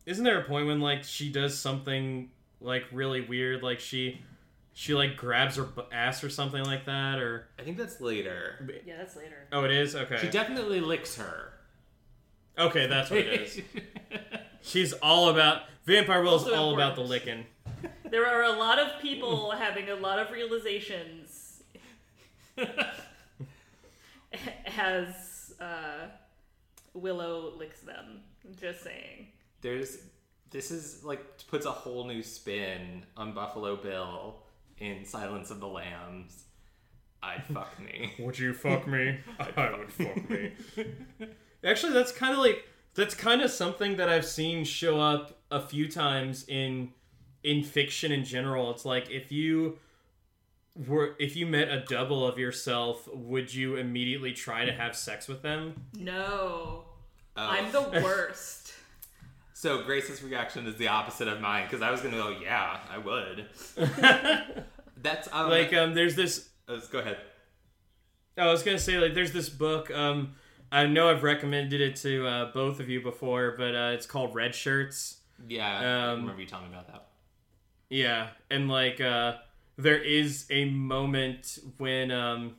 [0.06, 2.30] isn't there a point when like she does something
[2.60, 4.20] like really weird, like she
[4.74, 8.82] she like grabs her ass or something like that, or I think that's later.
[8.86, 9.48] Yeah, that's later.
[9.52, 10.18] oh, it is okay.
[10.22, 11.54] She definitely licks her.
[12.58, 13.62] okay, that's what it is.
[14.62, 17.46] She's all about Vampire Willow's Also all about the licking.
[18.12, 21.64] There are a lot of people having a lot of realizations
[24.78, 26.08] as uh,
[26.94, 28.22] Willow licks them.
[28.60, 29.28] Just saying.
[29.62, 29.98] There's.
[30.50, 34.42] This is like puts a whole new spin on Buffalo Bill
[34.82, 36.46] in Silence of the Lambs.
[37.24, 38.14] I'd fuck me.
[38.20, 39.20] Would you fuck me?
[39.40, 40.54] I would fuck me.
[41.64, 42.66] Actually, that's kind of like
[42.96, 46.90] that's kind of something that I've seen show up a few times in
[47.44, 48.72] in fiction in general.
[48.72, 49.78] It's like if you
[50.76, 55.28] were if you met a double of yourself, would you immediately try to have sex
[55.28, 55.86] with them?
[55.94, 56.86] No.
[57.38, 57.48] Oh.
[57.48, 58.61] I'm the worst.
[59.62, 62.98] So Grace's reaction is the opposite of mine because I was gonna go, yeah, I
[62.98, 63.46] would.
[64.98, 67.18] That's um, Like um there's this let's go ahead.
[68.40, 69.92] I was gonna say like there's this book.
[69.92, 70.34] Um,
[70.72, 74.34] I know I've recommended it to uh, both of you before, but uh, it's called
[74.34, 75.18] Redshirts.
[75.48, 77.10] Yeah, I Um, remember you telling me about that.
[77.88, 79.36] Yeah, and like uh,
[79.78, 82.56] there is a moment when um,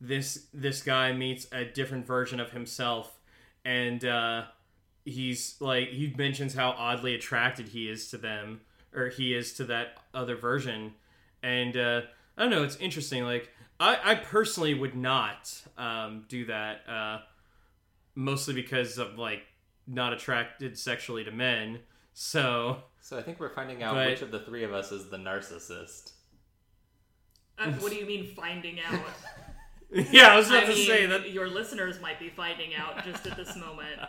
[0.00, 3.18] this this guy meets a different version of himself,
[3.64, 4.44] and uh,
[5.06, 8.60] he's like he mentions how oddly attracted he is to them,
[8.94, 10.92] or he is to that other version,
[11.42, 12.02] and uh,
[12.36, 12.64] I don't know.
[12.64, 13.24] It's interesting.
[13.24, 13.50] Like
[13.80, 17.18] I, I personally would not um, do that, uh,
[18.14, 19.42] mostly because of like
[19.86, 21.78] not attracted sexually to men.
[22.12, 22.82] So.
[23.00, 25.16] So I think we're finding out But- which of the three of us is the
[25.16, 26.12] narcissist.
[27.58, 29.00] Uh, what do you mean finding out?
[30.10, 33.04] Yeah, I was about I to mean, say that your listeners might be finding out
[33.04, 34.00] just at this moment,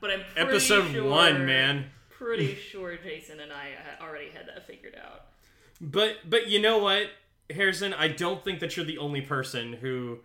[0.00, 1.86] but I'm pretty episode sure, one, man.
[2.08, 3.72] Pretty sure Jason and I
[4.02, 5.26] already had that figured out.
[5.80, 7.08] But but you know what,
[7.50, 10.20] Harrison, I don't think that you're the only person who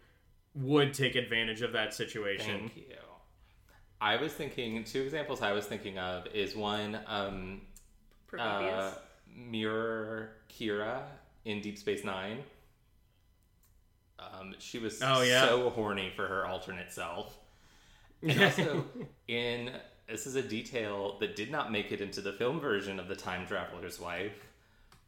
[0.56, 2.60] would take advantage of that situation.
[2.74, 2.96] Thank you.
[4.00, 7.62] I was thinking two examples I was thinking of is one um,
[8.28, 8.74] Prometheus.
[8.74, 8.94] uh,
[9.36, 11.02] Mirror Kira
[11.46, 12.40] in Deep Space Nine.
[14.22, 15.46] Um, she was Oh, yeah.
[15.48, 17.38] so horny for her alternate self.
[18.22, 18.86] And also,
[19.28, 19.72] in
[20.08, 23.16] this is a detail that did not make it into the film version of The
[23.16, 24.48] Time Traveler's Wife,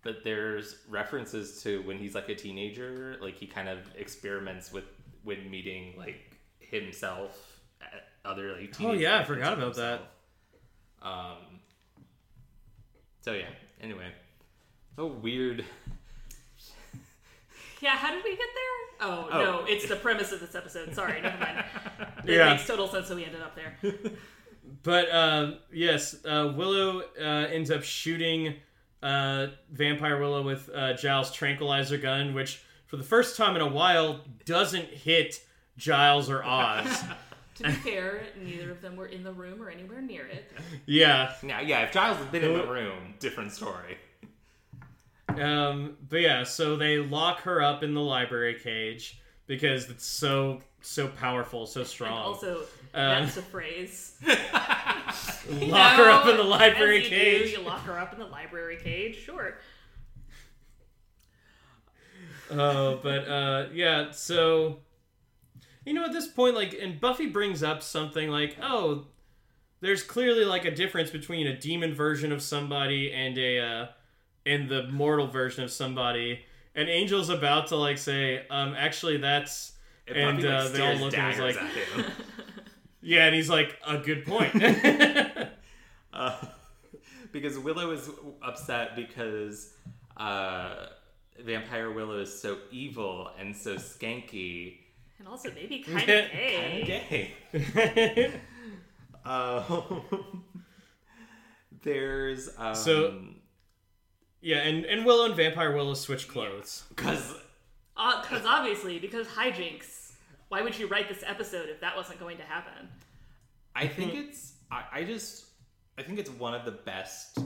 [0.02, 4.86] but there's references to when he's like a teenager, like he kind of experiments with
[5.24, 7.62] when meeting like himself,
[8.26, 10.02] other like Oh, yeah, I forgot about that.
[11.02, 11.60] Um,
[13.22, 13.50] So yeah.
[13.82, 14.08] Anyway,
[14.96, 15.66] so weird.
[17.84, 19.08] Yeah, how did we get there?
[19.10, 19.44] Oh, Oh.
[19.44, 20.96] no, it's the premise of this episode.
[20.96, 21.66] Sorry, never mind.
[22.26, 22.52] It Yeah.
[22.54, 23.76] makes total sense that we ended up there.
[24.82, 28.56] But um, yes, uh, Willow uh, ends up shooting
[29.02, 33.68] uh, Vampire Willow with uh, Giles' tranquilizer gun, which for the first time in a
[33.68, 35.42] while doesn't hit
[35.78, 37.04] Giles or Oz.
[37.58, 40.52] To be fair, neither of them were in the room or anywhere near it.
[40.88, 41.34] yeah.
[41.44, 41.82] Yeah, yeah.
[41.84, 43.98] If Giles had been in the room, different story.
[45.40, 50.62] Um, but yeah, so they lock her up in the library cage because it's so
[50.82, 52.12] so powerful, so And strong.
[52.22, 52.58] also,
[52.94, 54.18] Um, that's a phrase.
[54.28, 57.46] lock her up in the library you cage.
[57.56, 59.56] Do, you lock her up in the library cage, sure.
[62.52, 64.12] Oh, but uh, yeah.
[64.12, 64.80] So,
[65.86, 69.08] you know, at this point, like, and Buffy brings up something like, "Oh,
[69.80, 73.88] there's clearly like a difference between a demon version of somebody and a uh,
[74.46, 76.42] and the mortal version of somebody."
[76.76, 79.74] And Angel's about to like say, "Um, actually, that's."
[80.08, 81.72] And, And, Buffy, like, uh, they all look and is daggers like- at
[82.06, 82.06] him.
[83.06, 84.54] Yeah, and he's like, "A good point."
[86.14, 86.38] Uh,
[87.32, 88.08] because Willow is
[88.44, 89.74] upset because
[90.16, 90.86] uh,
[91.40, 94.78] Vampire Willow is so evil and so skanky.
[95.18, 97.32] And also, maybe kind of Kinda gay.
[97.54, 98.32] Gay.
[99.26, 100.34] Um,
[101.82, 103.22] there's um, So-
[104.44, 106.84] yeah, and and Willow and Vampire Willow switch clothes.
[106.90, 107.34] because
[107.96, 110.12] Because obviously, because hijinks.
[110.50, 112.88] Why would you write this episode if that wasn't going to happen?
[113.76, 115.46] I think it's I, I just
[115.98, 117.40] I think it's one of the best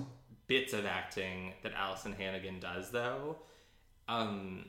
[0.47, 3.37] bits of acting that Alyson Hannigan does though.
[4.09, 4.65] Um,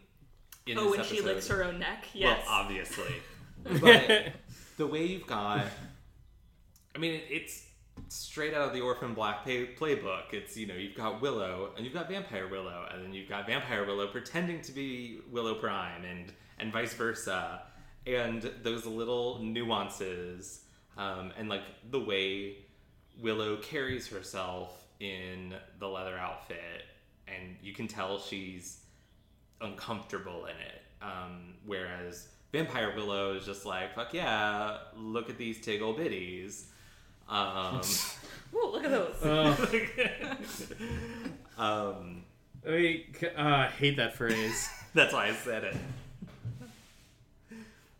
[0.67, 2.05] in Oh, this when she licks her own neck?
[2.13, 2.45] Yes.
[2.47, 3.15] Well, obviously.
[3.81, 4.33] but
[4.77, 5.67] the way you've got,
[6.95, 7.65] I mean, it's
[8.09, 10.33] straight out of the Orphan Black pay, playbook.
[10.33, 13.47] It's, you know, you've got Willow and you've got Vampire Willow, and then you've got
[13.47, 17.63] Vampire Willow pretending to be Willow Prime, and, and vice versa.
[18.07, 20.63] And those little nuances,
[20.97, 22.57] um, and like the way
[23.21, 26.85] Willow carries herself in the leather outfit,
[27.27, 28.81] and you can tell she's
[29.61, 30.83] uncomfortable in it.
[31.03, 36.65] Um, whereas Vampire Willow is just like, fuck yeah, look at these tiggle bitties.
[37.29, 37.81] Um,
[38.55, 39.23] Ooh, look at those.
[39.23, 39.55] Uh,
[41.59, 42.25] um,
[42.67, 43.05] I mean,
[43.37, 44.69] uh, I hate that phrase.
[44.95, 45.77] that's why I said it.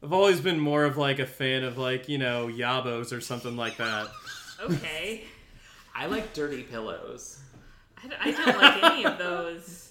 [0.03, 3.57] I've always been more of like a fan of like you know yabos or something
[3.57, 4.07] like that.
[4.61, 5.25] okay.
[5.95, 7.41] I like dirty pillows.
[8.03, 9.91] I, d- I don't like any of those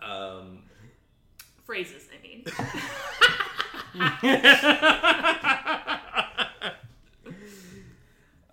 [0.00, 0.62] Um,
[1.64, 2.44] phrases, I mean.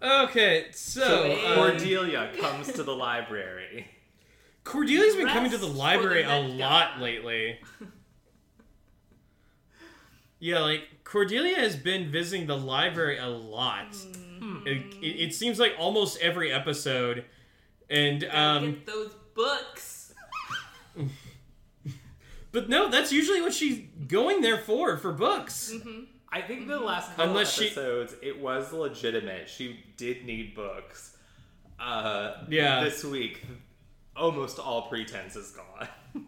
[0.03, 3.88] Okay, so so uh, Cordelia comes to the library.
[4.63, 7.01] Cordelia's been coming to the library the a next lot guy.
[7.01, 7.59] lately.
[10.39, 13.95] yeah, like Cordelia has been visiting the library a lot.
[13.95, 14.65] Hmm.
[14.65, 17.25] It, it, it seems like almost every episode,
[17.89, 20.13] and um, get those books.
[22.51, 25.73] but no, that's usually what she's going there for for books.
[26.35, 29.47] I think the last couple Unless she- episodes, it was legitimate.
[29.47, 31.15] She did need books.
[31.80, 32.84] Uh, Yeah.
[32.84, 33.45] This week,
[34.15, 35.88] almost all pretense is gone.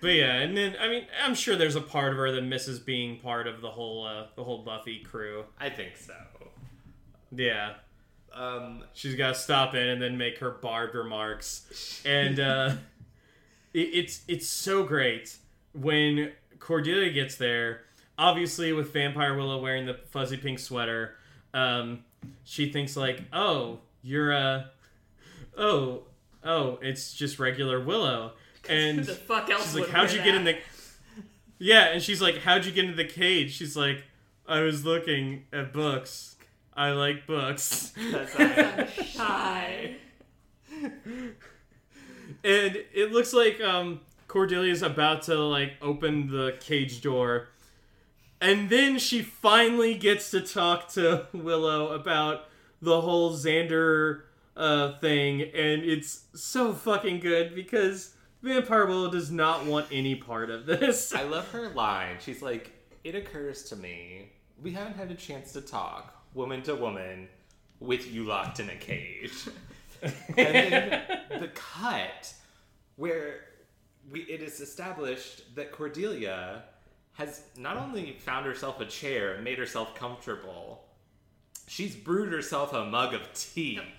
[0.00, 2.78] But yeah, and then I mean, I'm sure there's a part of her that misses
[2.78, 5.44] being part of the whole uh, the whole Buffy crew.
[5.58, 6.14] I think so.
[7.32, 7.74] Yeah,
[8.32, 12.76] Um, she's got to stop in and then make her barbed remarks, and uh,
[13.74, 15.36] it, it's it's so great
[15.72, 16.30] when
[16.60, 17.80] Cordelia gets there.
[18.18, 21.14] Obviously, with Vampire Willow wearing the fuzzy pink sweater,
[21.54, 22.04] um,
[22.44, 24.70] she thinks like, "Oh, you're a,
[25.56, 26.02] oh,
[26.42, 28.32] oh, it's just regular Willow."
[28.68, 30.58] And the fuck else she's like, "How'd you get in the?"
[31.58, 34.04] Yeah, and she's like, "How'd you get into the cage?" She's like,
[34.46, 36.36] "I was looking at books.
[36.74, 39.96] I like books." that's I'm shy.
[42.44, 47.48] and it looks like um Cordelia's about to like open the cage door.
[48.40, 52.46] And then she finally gets to talk to Willow about
[52.80, 54.22] the whole Xander
[54.56, 60.50] uh, thing, and it's so fucking good because Vampire Willow does not want any part
[60.50, 61.14] of this.
[61.14, 62.16] I love her line.
[62.20, 62.72] She's like,
[63.04, 67.28] "It occurs to me we haven't had a chance to talk, woman to woman,
[67.80, 69.48] with you locked in a cage."
[70.02, 71.02] and then
[71.40, 72.32] the cut
[72.96, 73.40] where
[74.10, 76.64] we, it is established that Cordelia
[77.18, 80.84] has not only found herself a chair and made herself comfortable,
[81.68, 83.80] She's brewed herself a mug of tea.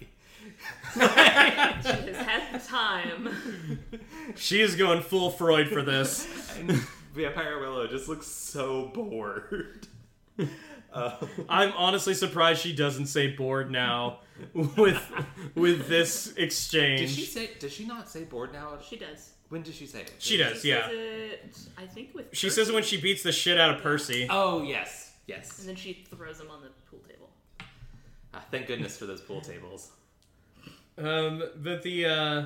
[0.93, 3.29] She has had time.
[4.35, 6.27] She is going full Freud for this.
[6.59, 6.71] And
[7.13, 9.87] Vampire Willow just looks so bored.
[10.93, 11.11] Uh,
[11.47, 14.19] I'm honestly surprised she doesn't say bored now
[14.53, 15.01] with
[15.55, 17.01] with this exchange.
[17.01, 17.49] did she say?
[17.59, 18.77] Does she not say bored now?
[18.87, 19.31] She does.
[19.49, 20.13] When did she say it?
[20.19, 20.87] She does, yeah.
[20.87, 22.27] says it, I think with.
[22.33, 24.27] She says it when she beats the shit out of Percy.
[24.29, 25.59] Oh yes, yes.
[25.59, 27.29] And then she throws him on the pool table.
[28.33, 29.91] Ah, thank goodness for those pool tables.
[30.99, 32.45] Um, but the uh,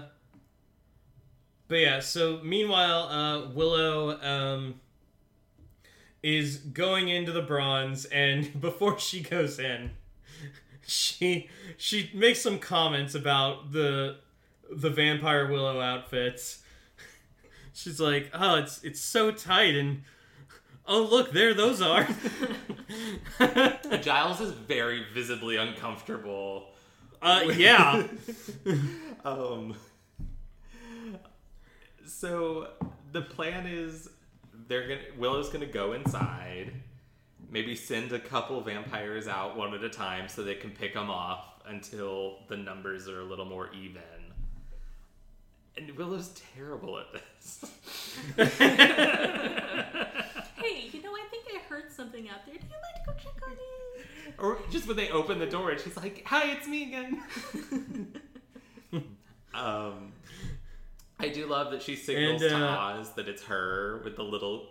[1.68, 2.00] but yeah.
[2.00, 4.76] So meanwhile, uh, Willow um
[6.22, 9.92] is going into the bronze, and before she goes in,
[10.88, 14.18] she she makes some comments about the
[14.72, 16.63] the vampire Willow outfits.
[17.74, 20.04] She's like, "Oh, it's it's so tight," and
[20.86, 22.08] oh look, there those are.
[24.02, 26.70] Giles is very visibly uncomfortable.
[27.22, 28.04] uh, yeah.
[29.26, 29.76] Um.
[32.06, 32.68] So
[33.14, 34.10] the plan is
[34.68, 36.74] they're gonna Willow's gonna go inside,
[37.50, 41.10] maybe send a couple vampires out one at a time so they can pick them
[41.10, 44.02] off until the numbers are a little more even.
[45.76, 47.66] And Willow's terrible at this.
[50.56, 52.56] Hey, you know, I think I heard something out there.
[52.56, 54.34] Do you like to go check on it?
[54.40, 57.22] or just when they open the door and she's like, "Hi, it's me again."
[59.54, 60.14] um,
[61.20, 64.24] I do love that she signals And, to uh, Oz that it's her with the
[64.24, 64.68] little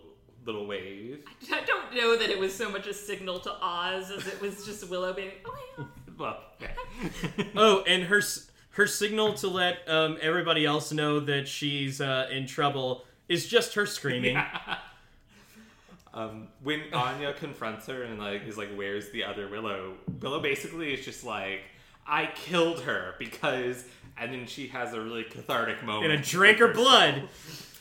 [0.47, 1.25] little wave.
[1.53, 4.65] I don't know that it was so much a signal to Oz as it was
[4.65, 5.85] just Willow being, oh, yeah.
[6.19, 7.45] Well, yeah.
[7.55, 12.29] Oh, and her s- her signal to let um, everybody else know that she's uh,
[12.31, 14.43] in trouble is just her screaming.
[16.15, 20.93] um, when Anya confronts her and like is like, "Where's the other Willow?" Willow basically
[20.95, 21.61] is just like,
[22.07, 23.85] "I killed her because,"
[24.17, 26.13] and then she has a really cathartic moment.
[26.13, 27.29] And a drink her blood.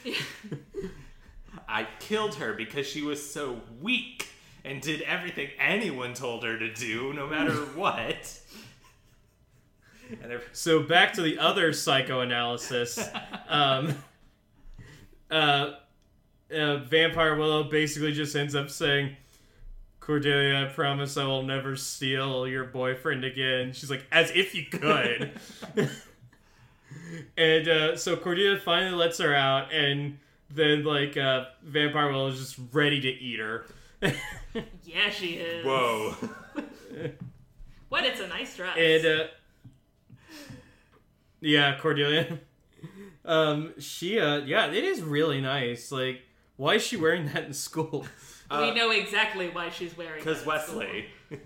[1.68, 4.28] I killed her because she was so weak
[4.66, 8.41] and did everything anyone told her to do, no matter what.
[10.24, 13.00] And So back to the other psychoanalysis.
[13.48, 13.96] Um,
[15.32, 15.72] uh,
[16.54, 19.16] uh, Vampire Willow basically just ends up saying,
[20.00, 23.72] Cordelia, I promise I will never steal your boyfriend again.
[23.74, 25.32] She's like, as if you could.
[27.38, 30.18] and uh, so Cordelia finally lets her out, and
[30.50, 33.66] then, like, uh, Vampire Willow is just ready to eat her.
[34.84, 35.66] Yeah, she is.
[35.66, 36.14] Whoa.
[37.88, 38.04] What?
[38.04, 38.78] It's a nice dress.
[38.78, 39.28] And uh,
[41.42, 42.40] yeah, Cordelia.
[43.24, 45.92] Um, she uh, yeah, it is really nice.
[45.92, 46.24] Like,
[46.58, 48.08] why is she wearing that in school?
[48.52, 50.44] we know exactly why she's wearing Because.
[50.44, 51.06] Wesley.
[51.30, 51.40] Because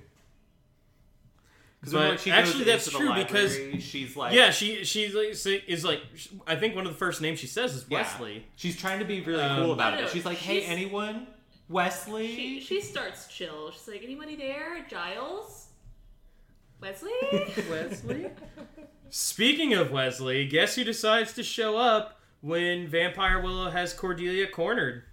[1.91, 5.35] But actually, that's true because- she's like, yeah, she she like,
[5.67, 5.99] is like
[6.47, 8.03] I think one of the first names she says is yeah.
[8.03, 8.45] Wesley.
[8.55, 10.11] She's trying to be really Um, cool about No, it.
[10.11, 11.27] She's like, hey, anyone?
[11.67, 12.33] Wesley?
[12.33, 13.71] She, she starts chill.
[13.71, 14.85] She's like, anybody there?
[14.89, 15.67] Giles?
[16.79, 17.11] Wesley?
[17.69, 18.27] Wesley.
[19.09, 25.03] Speaking of Wesley, guess who decides to show up when Vampire Willow has Cordelia cornered?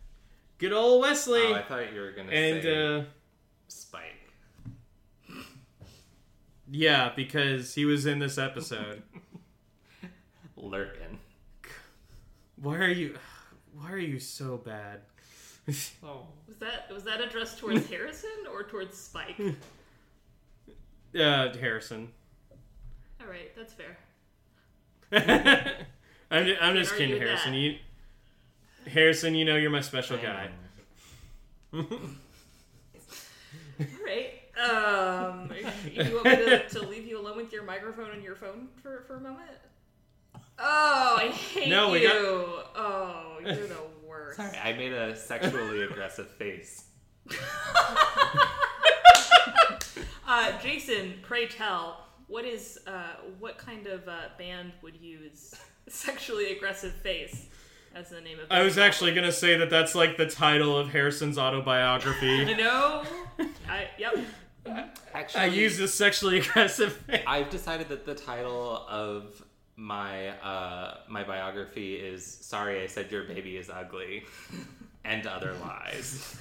[0.59, 1.43] Good old Wesley.
[1.43, 3.03] Oh, I thought you were going to and say uh,
[3.69, 4.33] Spike.
[6.71, 9.03] yeah, because he was in this episode.
[10.57, 11.19] Lurkin.
[12.57, 13.19] Why are you?
[13.75, 15.01] Why are you so bad?
[16.05, 16.27] Oh.
[16.49, 19.37] was that was that addressed towards Harrison or towards Spike?
[21.15, 22.09] Uh, Harrison.
[23.23, 23.97] All right, that's fair.
[26.31, 27.53] I'm, ju- I'm just kidding, Harrison.
[27.53, 27.59] that.
[27.59, 27.77] You,
[28.91, 30.49] Harrison, you know you're my special guy.
[31.75, 31.85] All
[34.05, 34.39] right.
[34.63, 35.51] Um,
[35.93, 39.05] you want me to, to leave you alone with your microphone and your phone for,
[39.07, 39.49] for a moment?
[40.59, 42.09] Oh, I hate No, we you.
[42.09, 43.77] got- Oh, you're the
[44.07, 44.37] worst.
[44.37, 46.85] Sorry, I made a sexually aggressive face.
[50.27, 55.55] Uh, Jason, pray tell, what is uh, what kind of uh, band would use
[55.89, 57.49] "sexually aggressive face"
[57.95, 58.47] as the name of?
[58.51, 62.47] I was their actually gonna say that that's like the title of Harrison's autobiography.
[62.53, 63.05] You know,
[63.69, 64.17] I yep.
[65.15, 67.03] Actually, I used a sexually aggressive.
[67.27, 69.45] I've decided that the title of
[69.77, 74.25] my uh, my biography is "Sorry, I said your baby is ugly,"
[75.05, 76.37] and other lies.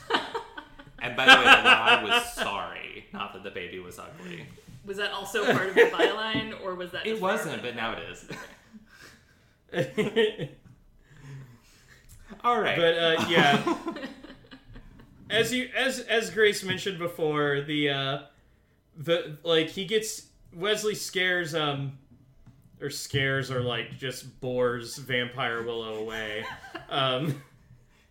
[1.00, 4.46] and by the way, the lie was sorry, not that the baby was ugly.
[4.86, 7.06] Was that also part of the byline, or was that?
[7.06, 8.26] It wasn't, for- but now it is.
[12.44, 12.78] Alright.
[12.78, 13.78] But uh, yeah,
[15.30, 18.20] as you as as Grace mentioned before, the uh,
[18.98, 21.98] the like he gets Wesley scares um
[22.82, 26.44] or scares or like just bores Vampire Willow away.
[26.90, 27.42] Um,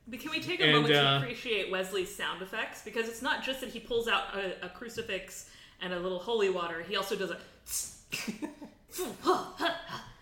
[0.07, 2.83] But can we take a And, moment uh, to appreciate Wesley's sound effects?
[2.83, 5.51] Because it's not just that he pulls out a, a crucifix
[5.82, 6.82] and a little holy water.
[6.82, 7.39] He also does a.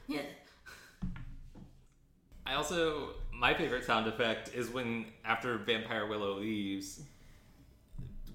[0.06, 0.22] yeah.
[2.46, 7.00] Also my favorite sound effect is when after Vampire Willow leaves,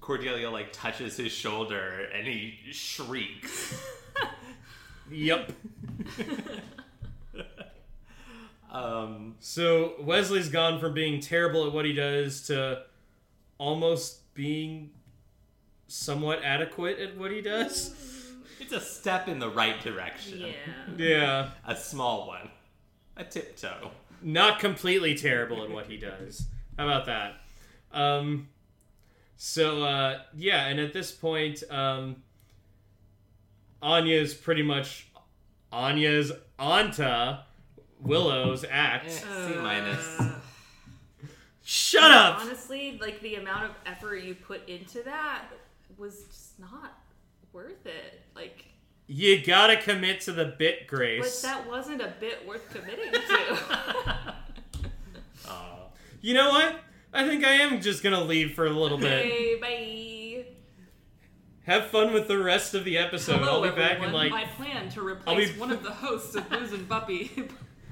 [0.00, 3.82] Cordelia like touches his shoulder and he shrieks.
[5.10, 5.52] yep.
[8.70, 12.82] Um, So Wesley's gone from being terrible at what he does to
[13.56, 14.90] almost being
[15.94, 17.94] somewhat adequate at what he does.
[18.60, 20.40] it's a step in the right direction.
[20.40, 20.52] Yeah.
[20.96, 21.50] Yeah.
[21.66, 22.50] A small one.
[23.16, 23.90] A tiptoe.
[24.20, 26.46] not completely terrible at what he does.
[26.76, 27.34] How about that?
[27.92, 28.48] Um,
[29.36, 32.16] so uh, yeah, and at this point, um,
[33.80, 35.06] Anya's pretty much
[35.70, 37.36] Anya's onto
[38.00, 39.10] Willow's Eh, act.
[39.12, 40.20] C minus.
[41.62, 42.40] Shut up!
[42.40, 45.44] Honestly, like the amount of effort you put into that
[45.98, 46.98] was just not
[47.52, 48.20] worth it.
[48.34, 48.64] Like,
[49.06, 51.42] You gotta commit to the bit, Grace.
[51.42, 53.58] but that wasn't a bit worth committing to.
[55.48, 55.76] Aw.
[56.20, 56.80] You know what?
[57.12, 59.24] I think I am just gonna leave for a little bit.
[59.26, 60.46] okay, bye.
[61.70, 63.38] Have fun with the rest of the episode.
[63.38, 66.34] Hello, I'll be back in like My plan to I'll be- one of the hosts
[66.34, 67.30] of Booze and Buppy.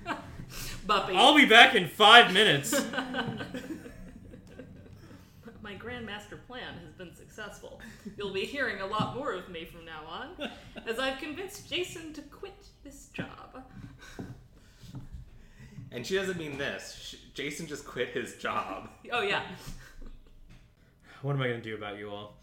[0.86, 1.14] Buppy.
[1.14, 2.74] I'll be back in five minutes.
[5.72, 7.80] My grandmaster plan has been successful.
[8.18, 10.50] You'll be hearing a lot more of me from now on,
[10.86, 13.64] as I've convinced Jason to quit this job.
[15.90, 16.98] And she doesn't mean this.
[17.00, 18.90] Sh Jason just quit his job.
[19.12, 19.42] Oh yeah,
[21.22, 22.34] What am I gonna do about you all?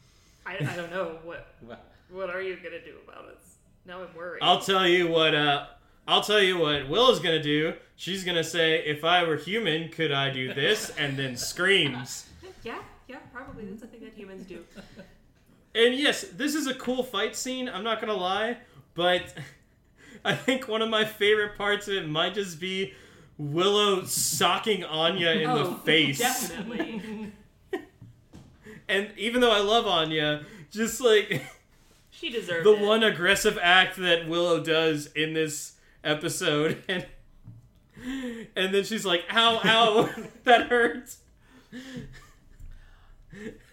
[0.46, 1.78] I, I don't know what Well,
[2.10, 3.38] what are you gonna do about it.
[3.86, 4.40] Now I'm worried.
[4.42, 5.36] I'll tell you what.
[5.36, 5.68] Uh,
[6.08, 7.74] I'll tell you what Willow's gonna do.
[7.96, 12.26] She's gonna say, "If I were human, could I do this?" And then screams.
[12.64, 12.80] yeah,
[13.10, 14.64] yeah, probably that's a thing that humans do.
[15.76, 17.70] And yes, this is a cool fight scene.
[17.70, 18.58] I'm not gonna lie,
[18.96, 19.36] but
[20.26, 22.94] I think one of my favorite parts of it might just be
[23.38, 26.18] Willow socking Anya in the Oh, face.
[26.18, 27.32] Definitely,
[28.90, 31.44] And even though I love Anya, just like
[32.10, 32.82] she deserves the it.
[32.82, 35.74] one aggressive act that Willow does in this
[36.04, 37.06] episode, and
[38.56, 40.10] and then she's like, "Ow, ow,
[40.46, 41.20] that hurts."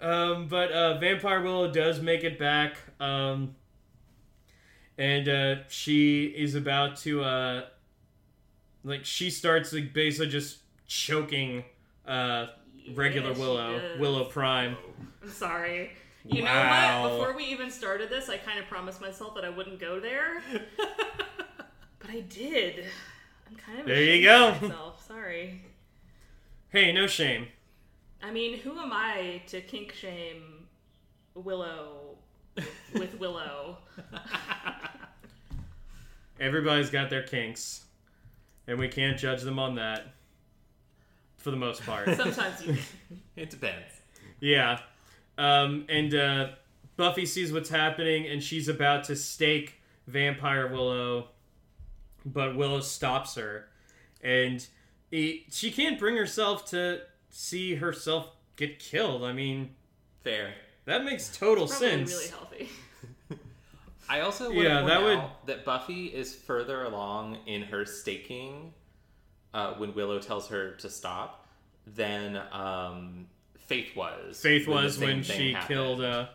[0.00, 3.54] um, but uh, Vampire Willow does make it back, um,
[4.98, 7.64] and uh, she is about to uh,
[8.84, 11.64] like she starts like basically just choking
[12.06, 12.46] uh,
[12.94, 14.00] regular Yeah, Willow, does.
[14.00, 14.76] Willow Prime.
[15.22, 15.90] I'm sorry.
[16.24, 17.02] You Wow.
[17.02, 17.18] know what?
[17.18, 20.42] Before we even started this, I kind of promised myself that I wouldn't go there,
[20.76, 22.84] but I did.
[23.48, 24.50] I'm kind of There you go.
[24.60, 25.06] Myself.
[25.06, 25.62] Sorry.
[26.70, 27.46] Hey, no shame.
[28.26, 30.66] I mean, who am I to kink shame
[31.36, 32.16] Willow
[32.92, 33.78] with Willow?
[36.40, 37.84] Everybody's got their kinks,
[38.66, 40.08] and we can't judge them on that
[41.36, 42.16] for the most part.
[42.16, 42.76] Sometimes you.
[43.36, 43.92] it depends.
[44.40, 44.80] yeah.
[45.38, 46.48] Um, and uh,
[46.96, 49.74] Buffy sees what's happening, and she's about to stake
[50.08, 51.28] Vampire Willow,
[52.24, 53.68] but Willow stops her,
[54.20, 54.66] and
[55.12, 57.02] he, she can't bring herself to
[57.38, 59.22] see herself get killed.
[59.22, 59.70] I mean,
[60.24, 60.54] Fair.
[60.86, 62.10] that makes total Probably sense.
[62.12, 62.68] really healthy.
[64.08, 67.84] I also would Yeah, yeah, that would- out that Buffy is further along in her
[67.84, 68.72] staking
[69.52, 71.46] uh, when Willow tells her to stop
[71.86, 73.26] than um,
[73.66, 74.40] Faith was.
[74.40, 75.68] Faith when was when she happened.
[75.68, 76.26] killed uh,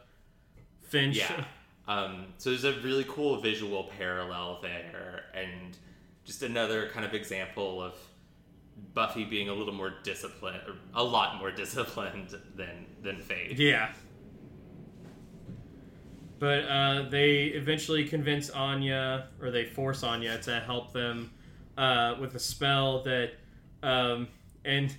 [0.84, 1.18] Finch.
[1.18, 1.46] Yeah.
[1.88, 5.76] Um, so there's a really cool visual parallel there, and
[6.26, 7.96] just another kind of example of
[8.94, 10.62] Buffy being a little more disciplined,
[10.94, 13.60] a lot more disciplined than than Faith.
[13.60, 13.94] Yeah.
[16.40, 21.32] But uh, they eventually convince Anya, or they force Anya to help them
[21.78, 23.34] uh, with a spell that,
[23.84, 24.28] um,
[24.66, 24.96] and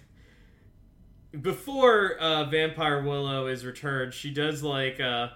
[1.40, 5.30] before uh, Vampire Willow is returned, she does like uh,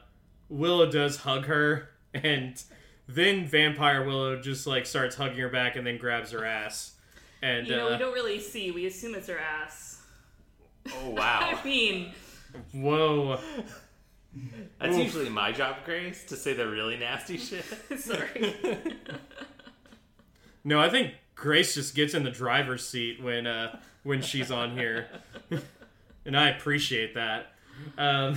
[0.49, 2.63] Willow does hug her, and
[3.09, 6.96] then Vampire Willow just like starts hugging her back and then grabs her ass.
[7.43, 8.71] And You know, uh, we don't really see.
[8.71, 10.03] We assume it's her ass.
[10.93, 12.13] Oh wow, I mean,
[12.73, 13.39] whoa.
[14.79, 15.03] that's Oof.
[15.05, 17.65] usually my job, Grace, to say the really nasty shit.
[17.99, 18.55] sorry.
[20.65, 24.73] No, I think Grace just gets in the driver's seat when uh, when she's on
[24.77, 25.07] here,
[26.25, 27.53] and I appreciate that.
[27.97, 28.37] Um,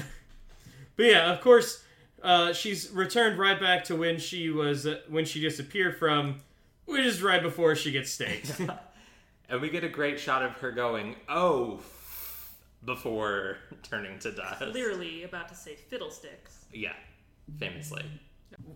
[0.96, 1.84] but yeah, of course,
[2.22, 6.42] uh, she's returned right back to when she was uh, when she disappeared from,
[6.86, 8.62] which is right before she gets staked.
[9.50, 11.80] And we get a great shot of her going, oh,
[12.86, 14.62] before turning to dust.
[14.72, 16.66] Clearly about to say fiddlesticks.
[16.72, 16.94] Yeah,
[17.58, 18.04] famously.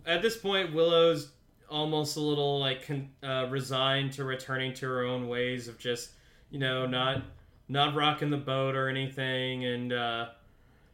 [0.05, 1.31] At this point, Willow's
[1.69, 6.11] almost a little like con- uh, resigned to returning to her own ways of just
[6.51, 7.23] you know not
[7.67, 10.27] not rocking the boat or anything, and uh,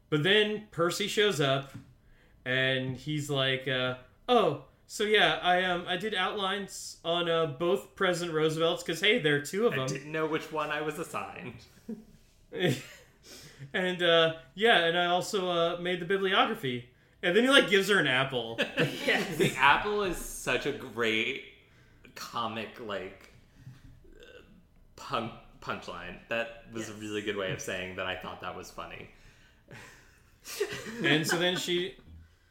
[0.10, 1.74] but then Percy shows up,
[2.46, 3.96] and he's like, uh,
[4.28, 9.20] "Oh, so yeah, I um I did outlines on uh, both President Roosevelt's because hey,
[9.20, 9.82] there are two of them.
[9.82, 11.54] I didn't know which one I was assigned.
[13.74, 16.90] and uh, yeah, and I also uh, made the bibliography.
[17.22, 18.60] And then he like gives her an apple.
[19.06, 19.38] Yes.
[19.38, 21.44] The apple is such a great
[22.16, 23.32] comic, like,
[24.20, 24.42] uh,
[24.96, 26.16] punk punchline.
[26.30, 29.10] That was a really good way of saying that I thought that was funny.
[31.04, 31.96] and so then she,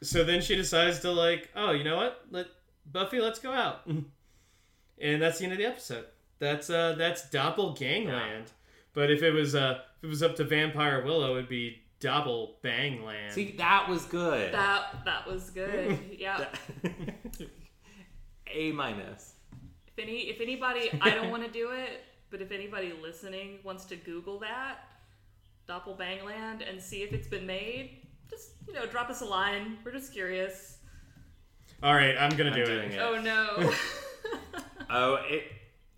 [0.02, 2.24] so then she decides to like, oh, you know what?
[2.30, 2.46] Let
[2.90, 3.86] Buffy, let's go out.
[3.86, 6.06] And that's the end of the episode.
[6.38, 8.46] That's uh, that's Doppelgangland.
[8.94, 12.54] But if it was uh, if it was up to Vampire Willow, it'd be Doppel
[12.64, 13.32] Bangland.
[13.32, 14.52] See, that was good.
[14.52, 15.98] That that was good.
[16.18, 16.46] Yeah.
[18.54, 19.34] A minus.
[19.86, 23.84] If any if anybody I don't want to do it, but if anybody listening wants
[23.86, 24.78] to Google that,
[25.68, 29.78] Doppelbangland, and see if it's been made, just you know, drop us a line.
[29.84, 30.78] We're just curious.
[31.82, 32.94] All right, I'm gonna I'm do doing it.
[32.94, 33.00] it.
[33.00, 33.72] Oh no.
[34.90, 35.42] Oh, it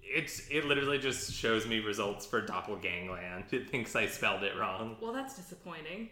[0.03, 3.53] it's it literally just shows me results for Doppelgangland.
[3.53, 4.97] It thinks I spelled it wrong.
[5.01, 6.09] well, that's disappointing.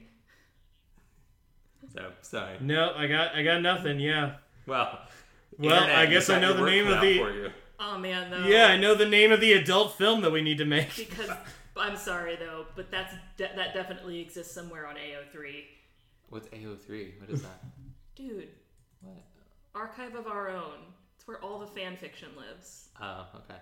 [1.92, 2.56] So sorry.
[2.60, 3.98] No, I got I got nothing.
[4.00, 4.34] Yeah.
[4.66, 4.98] Well,
[5.58, 7.50] Well, internet, I guess I know the name of the- For you.
[7.80, 8.44] Oh man, though.
[8.46, 10.94] Yeah, I know the name of the adult film that we need to make.
[10.96, 11.30] Because
[11.76, 15.64] I'm sorry though, but that's de- that definitely exists somewhere on AO3.
[16.30, 17.20] What's AO3?
[17.20, 17.60] What is that?
[18.16, 18.48] Dude,
[19.00, 19.16] what?
[19.74, 20.78] archive of our own.
[21.16, 22.88] It's where all the fan fiction lives.
[23.00, 23.60] Oh, okay.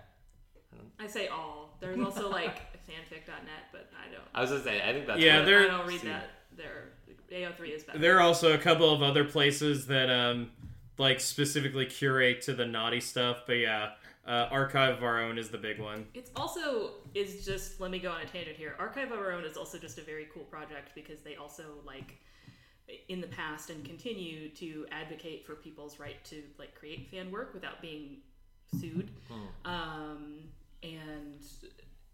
[0.99, 1.77] I say all.
[1.79, 2.55] There's also like
[2.87, 4.23] fanfic.net, but I don't.
[4.33, 6.07] I was gonna say I think that's Yeah, what- there- I don't read see.
[6.07, 6.29] that.
[6.55, 6.89] There,
[7.31, 7.99] AO3 is better.
[7.99, 10.51] There are also a couple of other places that um
[10.97, 13.91] like specifically curate to the naughty stuff, but yeah,
[14.27, 16.07] uh, Archive of Our Own is the big one.
[16.15, 18.75] It's also is just let me go on a tangent here.
[18.79, 22.17] Archive of Our Own is also just a very cool project because they also like
[23.09, 27.53] in the past and continue to advocate for people's right to like create fan work
[27.53, 28.17] without being
[28.79, 29.09] sued,
[29.65, 30.39] um,
[30.83, 31.41] and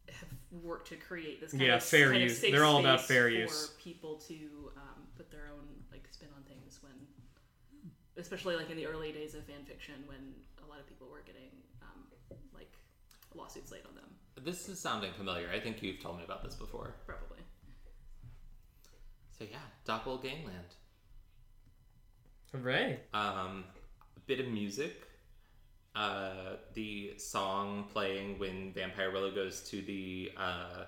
[0.10, 0.30] have
[0.64, 2.40] worked to create this kind Yeah, of fair kind use.
[2.40, 3.72] safe They're all about space fair for use.
[3.84, 6.94] people to um, put their own like spin on things when,
[8.18, 10.34] especially like in the early days of fan fiction when
[10.66, 11.50] a lot of people were getting
[11.82, 12.04] um,
[12.54, 12.72] like
[13.36, 14.06] lawsuits laid on them.
[14.44, 15.50] This is sounding familiar.
[15.54, 16.96] I think you've told me about this before.
[17.06, 17.38] Probably.
[19.44, 20.76] So yeah, Doppelgangland.
[22.52, 23.00] Hooray!
[23.14, 23.66] Um,
[24.16, 25.08] a bit of music.
[25.96, 30.86] Uh, the song playing when Vampire Willow goes to the uh,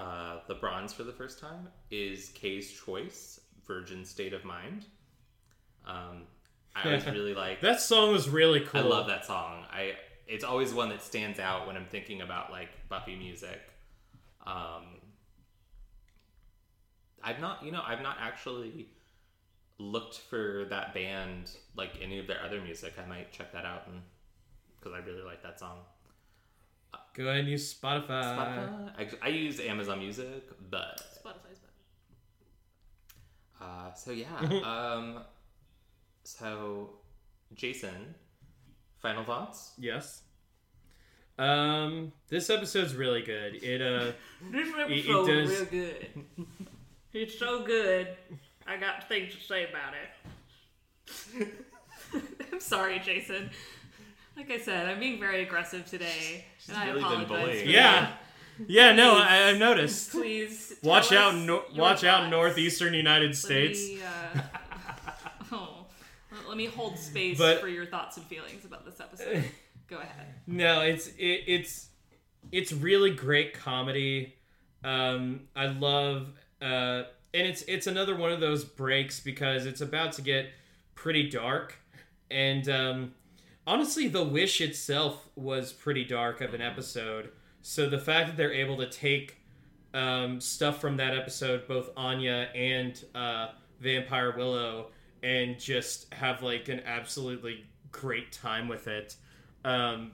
[0.00, 4.86] uh, the bronze for the first time is K's Choice, Virgin State of Mind.
[5.86, 6.22] Um,
[6.76, 7.60] I was really like.
[7.60, 8.80] That song was really cool.
[8.80, 9.64] I love that song.
[9.72, 9.94] I
[10.26, 13.60] it's always one that stands out when I'm thinking about like Buffy music.
[14.46, 14.97] Um,
[17.28, 18.88] I've not, you know, I've not actually
[19.78, 22.94] looked for that band like any of their other music.
[23.02, 24.00] I might check that out and
[24.78, 25.78] because I really like that song.
[27.14, 28.08] Go ahead and use Spotify.
[28.08, 28.90] Spotify.
[28.96, 31.72] I, I use Amazon Music, but Spotify's better.
[33.60, 34.62] uh, so yeah.
[34.64, 35.20] um,
[36.24, 36.90] so
[37.54, 38.14] Jason,
[39.02, 39.72] final thoughts.
[39.78, 40.22] Yes.
[41.38, 43.56] Um, this episode's really good.
[43.62, 44.12] It uh,
[44.50, 46.06] This it episode does- real good.
[47.12, 48.08] it's so good.
[48.66, 51.48] I got things to say about it.
[52.52, 53.50] I'm sorry, Jason.
[54.36, 57.28] Like I said, I'm being very aggressive today, and I really been apologize.
[57.28, 57.64] bullying.
[57.64, 58.20] for yeah, that.
[58.68, 58.92] yeah.
[58.92, 59.22] No, Please.
[59.28, 60.10] I, I've noticed.
[60.12, 63.80] Please Watch tell out, no, your watch out, northeastern United Let States.
[63.88, 64.00] me,
[64.36, 64.40] uh,
[65.52, 65.86] oh,
[66.30, 69.44] let- let me hold space But- for your thoughts and feelings about this episode.
[69.88, 70.26] Go ahead.
[70.46, 71.88] No, it's it, it's
[72.52, 74.34] it's really great comedy.
[74.82, 76.28] Um, I love,
[76.60, 77.04] uh,
[77.34, 80.50] and it's it's another one of those breaks because it's about to get
[80.94, 81.76] pretty dark,
[82.30, 83.14] and um,
[83.66, 87.30] honestly, the wish itself was pretty dark of an episode.
[87.62, 89.38] So the fact that they're able to take
[89.94, 93.48] um, stuff from that episode, both Anya and uh,
[93.80, 94.88] Vampire Willow,
[95.22, 99.16] and just have like an absolutely great time with it.
[99.64, 100.12] Um,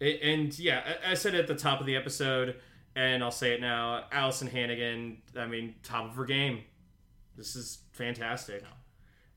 [0.00, 2.56] and yeah, I, I said at the top of the episode,
[2.98, 4.02] and I'll say it now.
[4.12, 6.62] Alyson Hannigan, I mean, top of her game.
[7.36, 8.64] This is fantastic.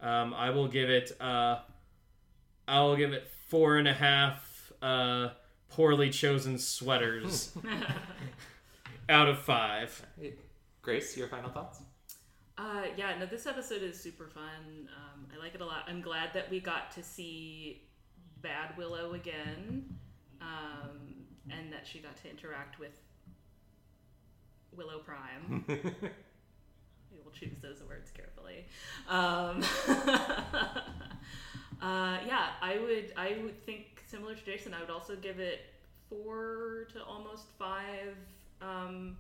[0.01, 1.11] Um, I will give it.
[1.21, 1.59] Uh,
[2.67, 5.29] I will give it four and a half uh,
[5.69, 7.55] poorly chosen sweaters
[9.09, 10.07] out of five.
[10.81, 11.81] Grace, your final thoughts?
[12.57, 14.89] Uh, yeah, no, this episode is super fun.
[14.97, 15.83] Um, I like it a lot.
[15.87, 17.83] I'm glad that we got to see
[18.41, 19.85] Bad Willow again,
[20.41, 22.99] um, and that she got to interact with
[24.75, 25.63] Willow Prime.
[25.67, 28.65] we will choose those words carefully.
[29.09, 29.63] Um,
[31.81, 33.13] uh, yeah, I would.
[33.17, 34.73] I would think similar to Jason.
[34.73, 35.61] I would also give it
[36.09, 38.15] four to almost five
[38.61, 39.17] um,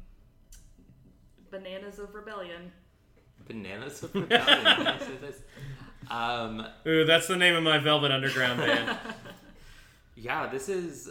[1.49, 2.71] bananas of rebellion.
[3.47, 4.47] Bananas of Rebellion.
[4.63, 5.41] Can I say this?
[6.09, 8.97] Um, Ooh, that's the name of my Velvet Underground band.
[10.15, 11.09] yeah, this is.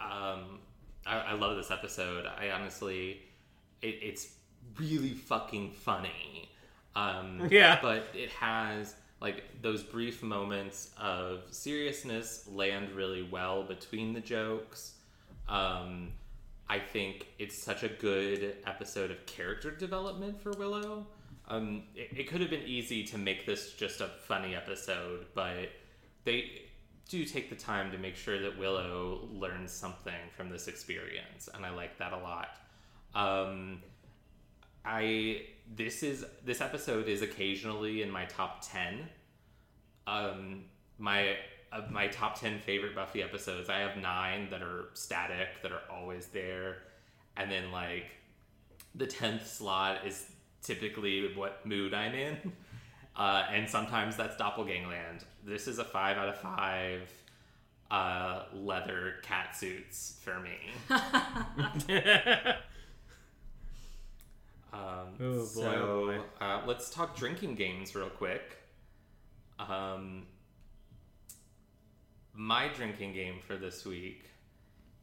[0.00, 0.60] Um,
[1.06, 2.26] I, I love this episode.
[2.26, 3.20] I honestly,
[3.82, 4.28] it, it's
[4.78, 6.50] really fucking funny.
[6.96, 7.78] Um, Yeah.
[7.80, 14.92] But it has like those brief moments of seriousness land really well between the jokes.
[15.48, 16.12] Um,
[16.68, 21.06] I think it's such a good episode of character development for Willow.
[21.48, 25.70] Um, it, it could have been easy to make this just a funny episode, but
[26.24, 26.62] they
[27.08, 31.64] do take the time to make sure that Willow learns something from this experience, and
[31.64, 32.50] I like that a lot.
[33.14, 33.82] Um,
[34.84, 35.42] I
[35.74, 39.08] this is this episode is occasionally in my top ten.
[40.06, 40.64] Um,
[40.98, 41.36] my
[41.70, 45.82] of my top ten favorite Buffy episodes, I have nine that are static, that are
[45.90, 46.78] always there,
[47.36, 48.06] and then like
[48.94, 50.26] the tenth slot is
[50.62, 52.52] typically what mood I'm in,
[53.16, 55.24] uh, and sometimes that's Doppelgangland.
[55.44, 57.12] This is a five out of five.
[57.90, 60.58] Uh, leather cat suits for me.
[64.72, 66.44] Um, Oh, boy, so oh, boy.
[66.44, 68.56] Uh, let's talk drinking games real quick.
[69.58, 70.26] Um,
[72.34, 74.24] my drinking game for this week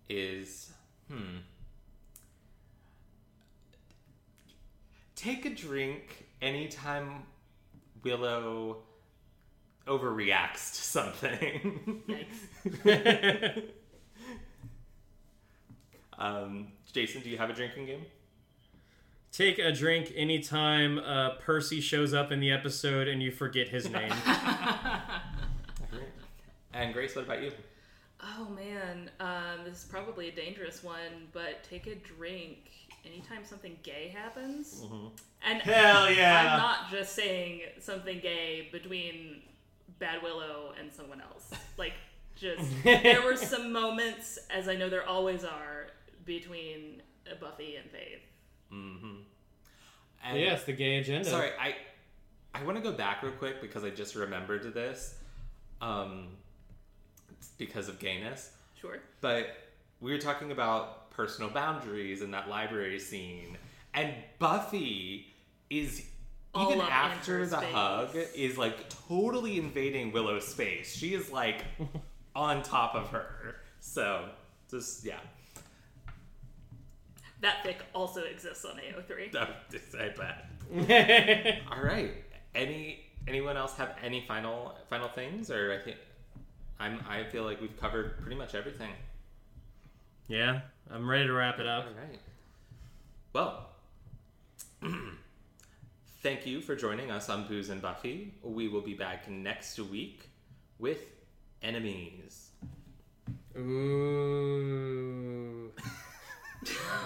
[0.07, 0.71] is
[1.09, 1.37] hmm.
[5.15, 7.23] Take a drink anytime
[8.03, 8.83] Willow
[9.87, 12.03] overreacts to something.
[12.75, 13.63] Yikes.
[16.17, 18.05] um, Jason, do you have a drinking game?
[19.35, 23.89] Take a drink anytime uh, Percy shows up in the episode and you forget his
[23.89, 24.13] name.
[26.73, 27.53] And Grace, what about you?
[28.21, 32.69] Oh man, um, this is probably a dangerous one, but take a drink
[33.05, 34.83] anytime something gay happens.
[35.41, 36.51] And Hell yeah.
[36.51, 39.41] I'm not just saying something gay between
[39.99, 41.49] Bad Willow and someone else.
[41.77, 41.93] Like,
[42.35, 45.87] just there were some moments, as I know there always are,
[46.25, 47.01] between
[47.39, 48.19] Buffy and Faith.
[48.75, 49.15] Mm-hmm.
[50.25, 51.29] And yes, the gay agenda.
[51.29, 51.75] Sorry, I
[52.53, 55.15] I want to go back real quick because I just remembered this,
[55.81, 56.29] um,
[57.57, 58.51] because of gayness.
[58.79, 58.99] Sure.
[59.21, 59.55] But
[60.01, 63.57] we were talking about personal boundaries in that library scene,
[63.93, 65.33] and Buffy
[65.69, 66.03] is
[66.53, 67.73] All even after her the space.
[67.73, 70.95] hug is like totally invading Willow's space.
[70.95, 71.63] She is like
[72.35, 73.57] on top of her.
[73.79, 74.29] So
[74.69, 75.19] just yeah,
[77.45, 79.31] That fic also exists on AO3.
[79.33, 81.61] that just I bet.
[81.71, 82.09] All right.
[82.55, 85.97] Any anyone else have any final final things, or I think
[86.79, 88.89] I'm I feel like we've covered pretty much everything.
[90.27, 91.85] yeah, I'm ready to wrap it up.
[91.85, 92.17] right.
[93.31, 93.67] Well,
[96.23, 98.33] thank you for joining us on Booze and Buffy.
[98.41, 100.31] We will be back next week
[100.79, 101.01] with
[101.61, 102.49] enemies.
[103.55, 104.91] Ooh.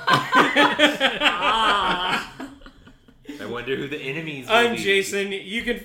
[0.07, 2.25] I
[3.47, 4.47] wonder who the enemies.
[4.49, 4.81] I'm be.
[4.81, 5.31] Jason.
[5.31, 5.83] You can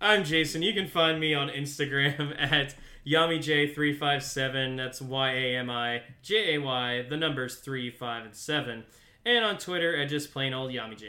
[0.00, 0.62] I'm Jason.
[0.62, 2.74] You can find me on Instagram at
[3.06, 4.76] YamiJ357.
[4.76, 7.06] That's Y A M I J A Y.
[7.08, 8.84] The numbers 3, 5, and 7.
[9.24, 11.08] And on Twitter at just plain old YamiJ.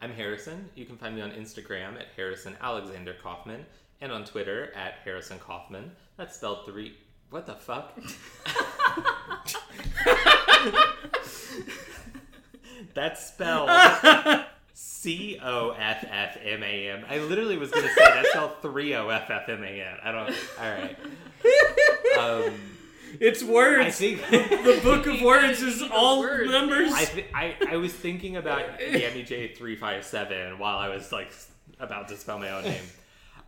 [0.00, 0.70] I'm Harrison.
[0.74, 3.64] You can find me on Instagram at Harrison Alexander Coffman
[4.00, 5.90] and on Twitter at Harrison Coffman.
[6.16, 6.96] That's spelled three.
[7.30, 7.92] What the fuck?
[12.94, 13.70] That's spelled
[14.74, 17.04] C O F F M A M.
[17.08, 19.96] I literally was gonna say that's spelled three O F F M A N.
[20.02, 20.34] I don't.
[20.60, 20.96] All right.
[22.18, 22.52] Um,
[23.20, 23.96] It's I words.
[23.98, 26.92] think the book of words is all words, numbers.
[26.92, 31.12] I, th- I I was thinking about Yami J three five seven while I was
[31.12, 31.30] like
[31.78, 32.82] about to spell my own name.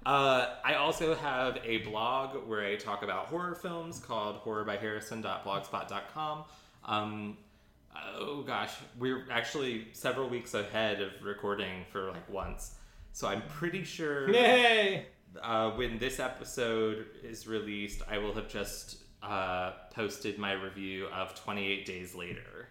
[0.06, 6.44] Uh, I also have a blog where I talk about horror films called horrorbyharrison.blogspot.com.
[6.88, 7.36] Um,
[8.16, 12.74] Oh gosh, we're actually several weeks ahead of recording for like once.
[13.12, 15.06] So I'm pretty sure Yay!
[15.42, 21.34] uh, when this episode is released, I will have just uh, posted my review of
[21.34, 22.68] 28 Days Later.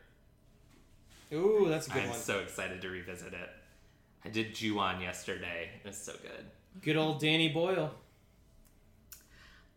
[1.33, 2.17] Ooh, that's a good I'm one.
[2.17, 3.49] so excited to revisit it.
[4.23, 5.69] I did Ju-on yesterday.
[5.83, 6.45] It was so good.
[6.81, 7.91] Good old Danny Boyle.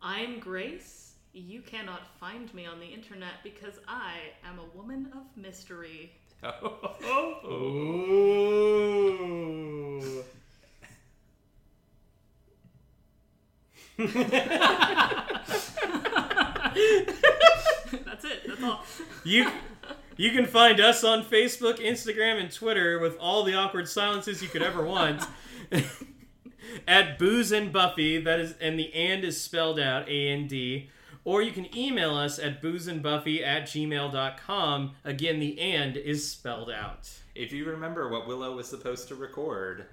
[0.03, 1.10] I'm Grace.
[1.33, 6.11] You cannot find me on the internet because I am a woman of mystery.
[6.43, 6.57] That's
[18.25, 18.41] it.
[18.49, 18.85] That's all.
[19.25, 19.49] you
[20.17, 24.49] you can find us on Facebook, Instagram, and Twitter with all the awkward silences you
[24.49, 25.23] could ever want.
[26.89, 30.89] At Booze and Buffy, that is, and the and is spelled out A N D.
[31.25, 34.93] Or you can email us at boozeandbuffy at gmail.com.
[35.05, 37.11] Again, the and is spelled out.
[37.35, 39.87] If you remember what Willow was supposed to record,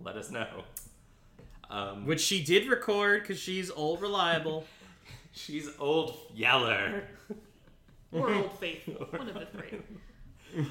[0.00, 0.64] let us know.
[1.68, 4.64] Um, Which she did record because she's old reliable.
[5.32, 7.04] she's old Yeller.
[8.12, 8.94] Or Old Faithful.
[9.10, 10.64] One of the three.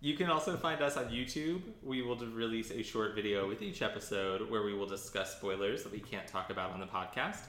[0.00, 1.62] You can also find us on YouTube.
[1.82, 5.92] We will release a short video with each episode where we will discuss spoilers that
[5.92, 7.42] we can't talk about on the podcast.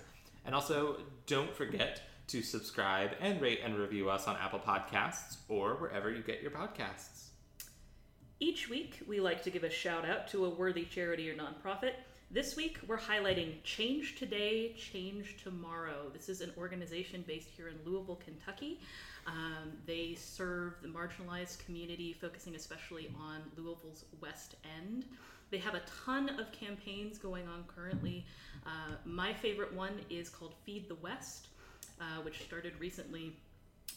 [0.45, 0.97] And also,
[1.27, 6.21] don't forget to subscribe and rate and review us on Apple Podcasts or wherever you
[6.21, 7.27] get your podcasts.
[8.39, 11.93] Each week, we like to give a shout out to a worthy charity or nonprofit.
[12.31, 16.09] This week, we're highlighting Change Today, Change Tomorrow.
[16.13, 18.79] This is an organization based here in Louisville, Kentucky.
[19.27, 25.05] Um, they serve the marginalized community, focusing especially on Louisville's West End.
[25.51, 28.25] They have a ton of campaigns going on currently.
[28.65, 31.47] Uh, my favorite one is called Feed the West,
[31.99, 33.35] uh, which started recently